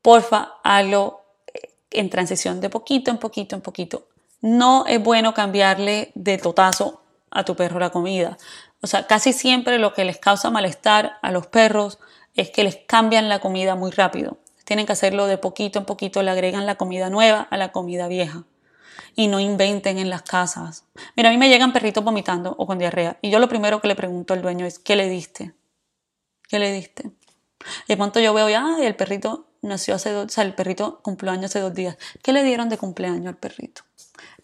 porfa, 0.00 0.54
hazlo 0.62 1.20
en 1.90 2.10
transición 2.10 2.60
de 2.60 2.70
poquito 2.70 3.10
en 3.10 3.18
poquito 3.18 3.54
en 3.56 3.62
poquito 3.62 4.08
no 4.44 4.84
es 4.86 5.02
bueno 5.02 5.32
cambiarle 5.32 6.12
de 6.14 6.36
totazo 6.36 7.00
a 7.30 7.44
tu 7.44 7.56
perro 7.56 7.80
la 7.80 7.88
comida. 7.88 8.36
O 8.82 8.86
sea, 8.86 9.06
casi 9.06 9.32
siempre 9.32 9.78
lo 9.78 9.94
que 9.94 10.04
les 10.04 10.18
causa 10.18 10.50
malestar 10.50 11.14
a 11.22 11.30
los 11.30 11.46
perros 11.46 11.98
es 12.34 12.50
que 12.50 12.62
les 12.62 12.76
cambian 12.76 13.30
la 13.30 13.38
comida 13.38 13.74
muy 13.74 13.90
rápido. 13.90 14.36
Tienen 14.66 14.84
que 14.84 14.92
hacerlo 14.92 15.26
de 15.28 15.38
poquito 15.38 15.78
en 15.78 15.86
poquito, 15.86 16.22
le 16.22 16.30
agregan 16.30 16.66
la 16.66 16.74
comida 16.74 17.08
nueva 17.08 17.48
a 17.50 17.56
la 17.56 17.72
comida 17.72 18.06
vieja. 18.06 18.44
Y 19.14 19.28
no 19.28 19.40
inventen 19.40 19.98
en 19.98 20.10
las 20.10 20.22
casas. 20.22 20.84
Mira, 21.16 21.28
a 21.28 21.32
mí 21.32 21.38
me 21.38 21.48
llegan 21.48 21.72
perritos 21.72 22.04
vomitando 22.04 22.54
o 22.58 22.66
con 22.66 22.78
diarrea. 22.78 23.18
Y 23.22 23.30
yo 23.30 23.38
lo 23.38 23.48
primero 23.48 23.80
que 23.80 23.88
le 23.88 23.96
pregunto 23.96 24.34
al 24.34 24.42
dueño 24.42 24.66
es, 24.66 24.78
¿qué 24.78 24.96
le 24.96 25.08
diste? 25.08 25.54
¿Qué 26.48 26.58
le 26.58 26.72
diste? 26.72 27.10
De 27.88 27.96
pronto 27.96 28.20
yo 28.20 28.34
veo, 28.34 28.48
ya, 28.48 28.76
el 28.80 28.96
perrito 28.96 29.46
nació 29.62 29.94
hace 29.94 30.10
dos, 30.10 30.26
o 30.26 30.28
sea, 30.28 30.44
el 30.44 30.54
perrito 30.54 31.00
cumplió 31.02 31.32
años 31.32 31.46
hace 31.46 31.60
dos 31.60 31.74
días. 31.74 31.96
¿Qué 32.22 32.32
le 32.32 32.44
dieron 32.44 32.68
de 32.68 32.78
cumpleaños 32.78 33.28
al 33.28 33.36
perrito? 33.36 33.82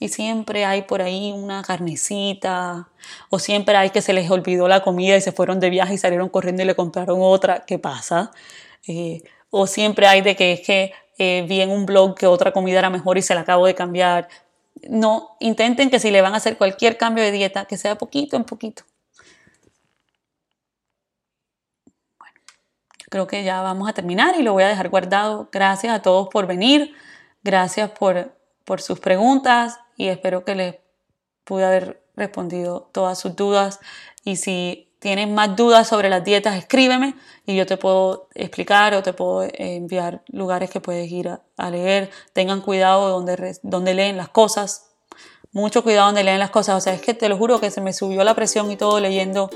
y 0.00 0.08
siempre 0.08 0.64
hay 0.64 0.82
por 0.82 1.02
ahí 1.02 1.30
una 1.30 1.62
carnecita 1.62 2.88
o 3.28 3.38
siempre 3.38 3.76
hay 3.76 3.90
que 3.90 4.02
se 4.02 4.14
les 4.14 4.30
olvidó 4.30 4.66
la 4.66 4.82
comida 4.82 5.16
y 5.16 5.20
se 5.20 5.30
fueron 5.30 5.60
de 5.60 5.70
viaje 5.70 5.94
y 5.94 5.98
salieron 5.98 6.30
corriendo 6.30 6.62
y 6.62 6.66
le 6.66 6.74
compraron 6.74 7.18
otra, 7.20 7.64
¿qué 7.66 7.78
pasa? 7.78 8.32
Eh, 8.88 9.22
o 9.50 9.66
siempre 9.66 10.06
hay 10.06 10.22
de 10.22 10.36
que 10.36 10.52
es 10.52 10.60
que 10.62 10.92
eh, 11.22 11.44
vi 11.46 11.60
en 11.60 11.70
un 11.70 11.84
blog 11.84 12.14
que 12.14 12.26
otra 12.26 12.50
comida 12.50 12.78
era 12.78 12.88
mejor 12.88 13.18
y 13.18 13.22
se 13.22 13.34
la 13.34 13.42
acabo 13.42 13.66
de 13.66 13.74
cambiar. 13.74 14.28
No, 14.88 15.36
intenten 15.38 15.90
que 15.90 16.00
si 16.00 16.10
le 16.10 16.22
van 16.22 16.32
a 16.32 16.38
hacer 16.38 16.56
cualquier 16.56 16.96
cambio 16.96 17.22
de 17.22 17.30
dieta, 17.30 17.66
que 17.66 17.76
sea 17.76 17.98
poquito 17.98 18.36
en 18.36 18.44
poquito. 18.44 18.84
Bueno, 22.18 22.34
creo 23.10 23.26
que 23.26 23.44
ya 23.44 23.60
vamos 23.60 23.86
a 23.86 23.92
terminar 23.92 24.34
y 24.38 24.42
lo 24.42 24.54
voy 24.54 24.62
a 24.62 24.68
dejar 24.68 24.88
guardado. 24.88 25.50
Gracias 25.52 25.92
a 25.94 26.00
todos 26.00 26.28
por 26.28 26.46
venir. 26.46 26.94
Gracias 27.42 27.90
por, 27.90 28.34
por 28.64 28.80
sus 28.80 28.98
preguntas 28.98 29.78
y 29.98 30.08
espero 30.08 30.42
que 30.42 30.54
les 30.54 30.76
pude 31.44 31.66
haber 31.66 32.02
respondido 32.16 32.88
todas 32.92 33.18
sus 33.18 33.36
dudas. 33.36 33.78
Y 34.24 34.36
si 34.36 34.89
tienes 35.00 35.28
más 35.28 35.56
dudas 35.56 35.88
sobre 35.88 36.08
las 36.08 36.22
dietas, 36.22 36.56
escríbeme 36.56 37.16
y 37.46 37.56
yo 37.56 37.66
te 37.66 37.76
puedo 37.76 38.28
explicar 38.34 38.94
o 38.94 39.02
te 39.02 39.12
puedo 39.12 39.48
enviar 39.54 40.22
lugares 40.28 40.70
que 40.70 40.80
puedes 40.80 41.10
ir 41.10 41.28
a, 41.28 41.70
leer. 41.70 42.10
Tengan 42.32 42.60
cuidado 42.60 43.08
donde, 43.08 43.58
donde 43.62 43.94
leen 43.94 44.16
las 44.16 44.28
cosas. 44.28 44.90
Mucho 45.52 45.82
cuidado 45.82 46.06
donde 46.06 46.22
leen 46.22 46.38
las 46.38 46.50
cosas. 46.50 46.76
O 46.76 46.80
sea, 46.80 46.92
es 46.92 47.00
que 47.00 47.14
te 47.14 47.28
lo 47.28 47.36
juro 47.36 47.60
que 47.60 47.70
se 47.70 47.80
me 47.80 47.92
subió 47.92 48.22
la 48.22 48.34
presión 48.34 48.70
y 48.70 48.76
todo 48.76 49.00
leyendo 49.00 49.50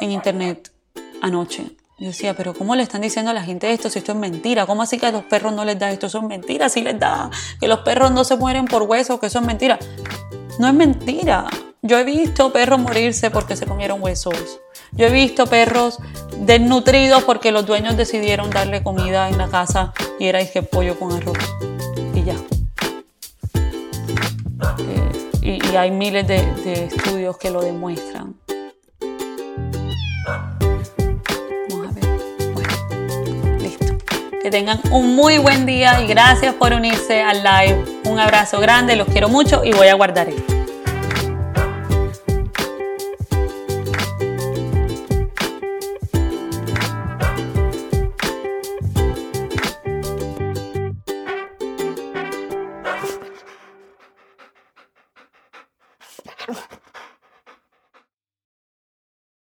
en 0.00 0.12
internet 0.12 0.72
anoche. 1.20 1.76
Yo 1.98 2.08
decía, 2.08 2.34
pero 2.34 2.54
¿cómo 2.54 2.76
le 2.76 2.82
están 2.82 3.00
diciendo 3.00 3.30
a 3.30 3.34
la 3.34 3.42
gente 3.42 3.72
esto 3.72 3.88
si 3.88 3.98
esto 3.98 4.12
es 4.12 4.18
mentira? 4.18 4.66
¿Cómo 4.66 4.82
así 4.82 4.98
que 4.98 5.06
a 5.06 5.12
los 5.12 5.24
perros 5.24 5.54
no 5.54 5.64
les 5.64 5.78
da 5.78 5.90
esto? 5.90 6.06
Eso 6.06 6.18
es 6.18 6.24
mentira, 6.24 6.68
sí 6.68 6.82
les 6.82 6.98
da. 6.98 7.30
Que 7.58 7.68
los 7.68 7.80
perros 7.80 8.12
no 8.12 8.22
se 8.22 8.36
mueren 8.36 8.66
por 8.66 8.82
huesos, 8.82 9.18
que 9.18 9.26
eso 9.26 9.38
es 9.40 9.46
mentira. 9.46 9.78
No 10.58 10.68
es 10.68 10.74
mentira. 10.74 11.46
Yo 11.86 11.98
he 11.98 12.04
visto 12.04 12.52
perros 12.52 12.80
morirse 12.80 13.30
porque 13.30 13.54
se 13.54 13.64
comieron 13.64 14.02
huesos. 14.02 14.60
Yo 14.90 15.06
he 15.06 15.10
visto 15.10 15.46
perros 15.46 15.98
desnutridos 16.38 17.22
porque 17.22 17.52
los 17.52 17.64
dueños 17.64 17.96
decidieron 17.96 18.50
darle 18.50 18.82
comida 18.82 19.28
en 19.28 19.38
la 19.38 19.46
casa 19.46 19.92
y 20.18 20.26
era 20.26 20.40
dije 20.40 20.62
pollo 20.62 20.98
con 20.98 21.12
arroz. 21.12 21.38
Y 22.12 22.24
ya. 22.24 22.34
Eh, 24.78 25.60
y, 25.62 25.76
hay 25.76 25.92
miles 25.92 26.26
de 26.26 26.86
estudios 26.86 27.36
que 27.38 27.52
lo 27.52 27.62
demuestran. 27.62 28.34
Que 34.42 34.50
tengan 34.50 34.80
un 34.90 35.14
muy 35.14 35.38
buen 35.38 35.66
día 35.66 36.00
y 36.00 36.08
gracias 36.08 36.52
por 36.54 36.72
unirse 36.72 37.22
al 37.22 37.44
live. 37.44 37.84
Un 38.06 38.18
abrazo 38.18 38.58
grande, 38.58 38.96
los 38.96 39.06
quiero 39.06 39.28
mucho 39.28 39.64
y 39.64 39.72
voy 39.72 39.86
a 39.86 39.94
guardar 39.94 40.28
esto. 40.28 40.55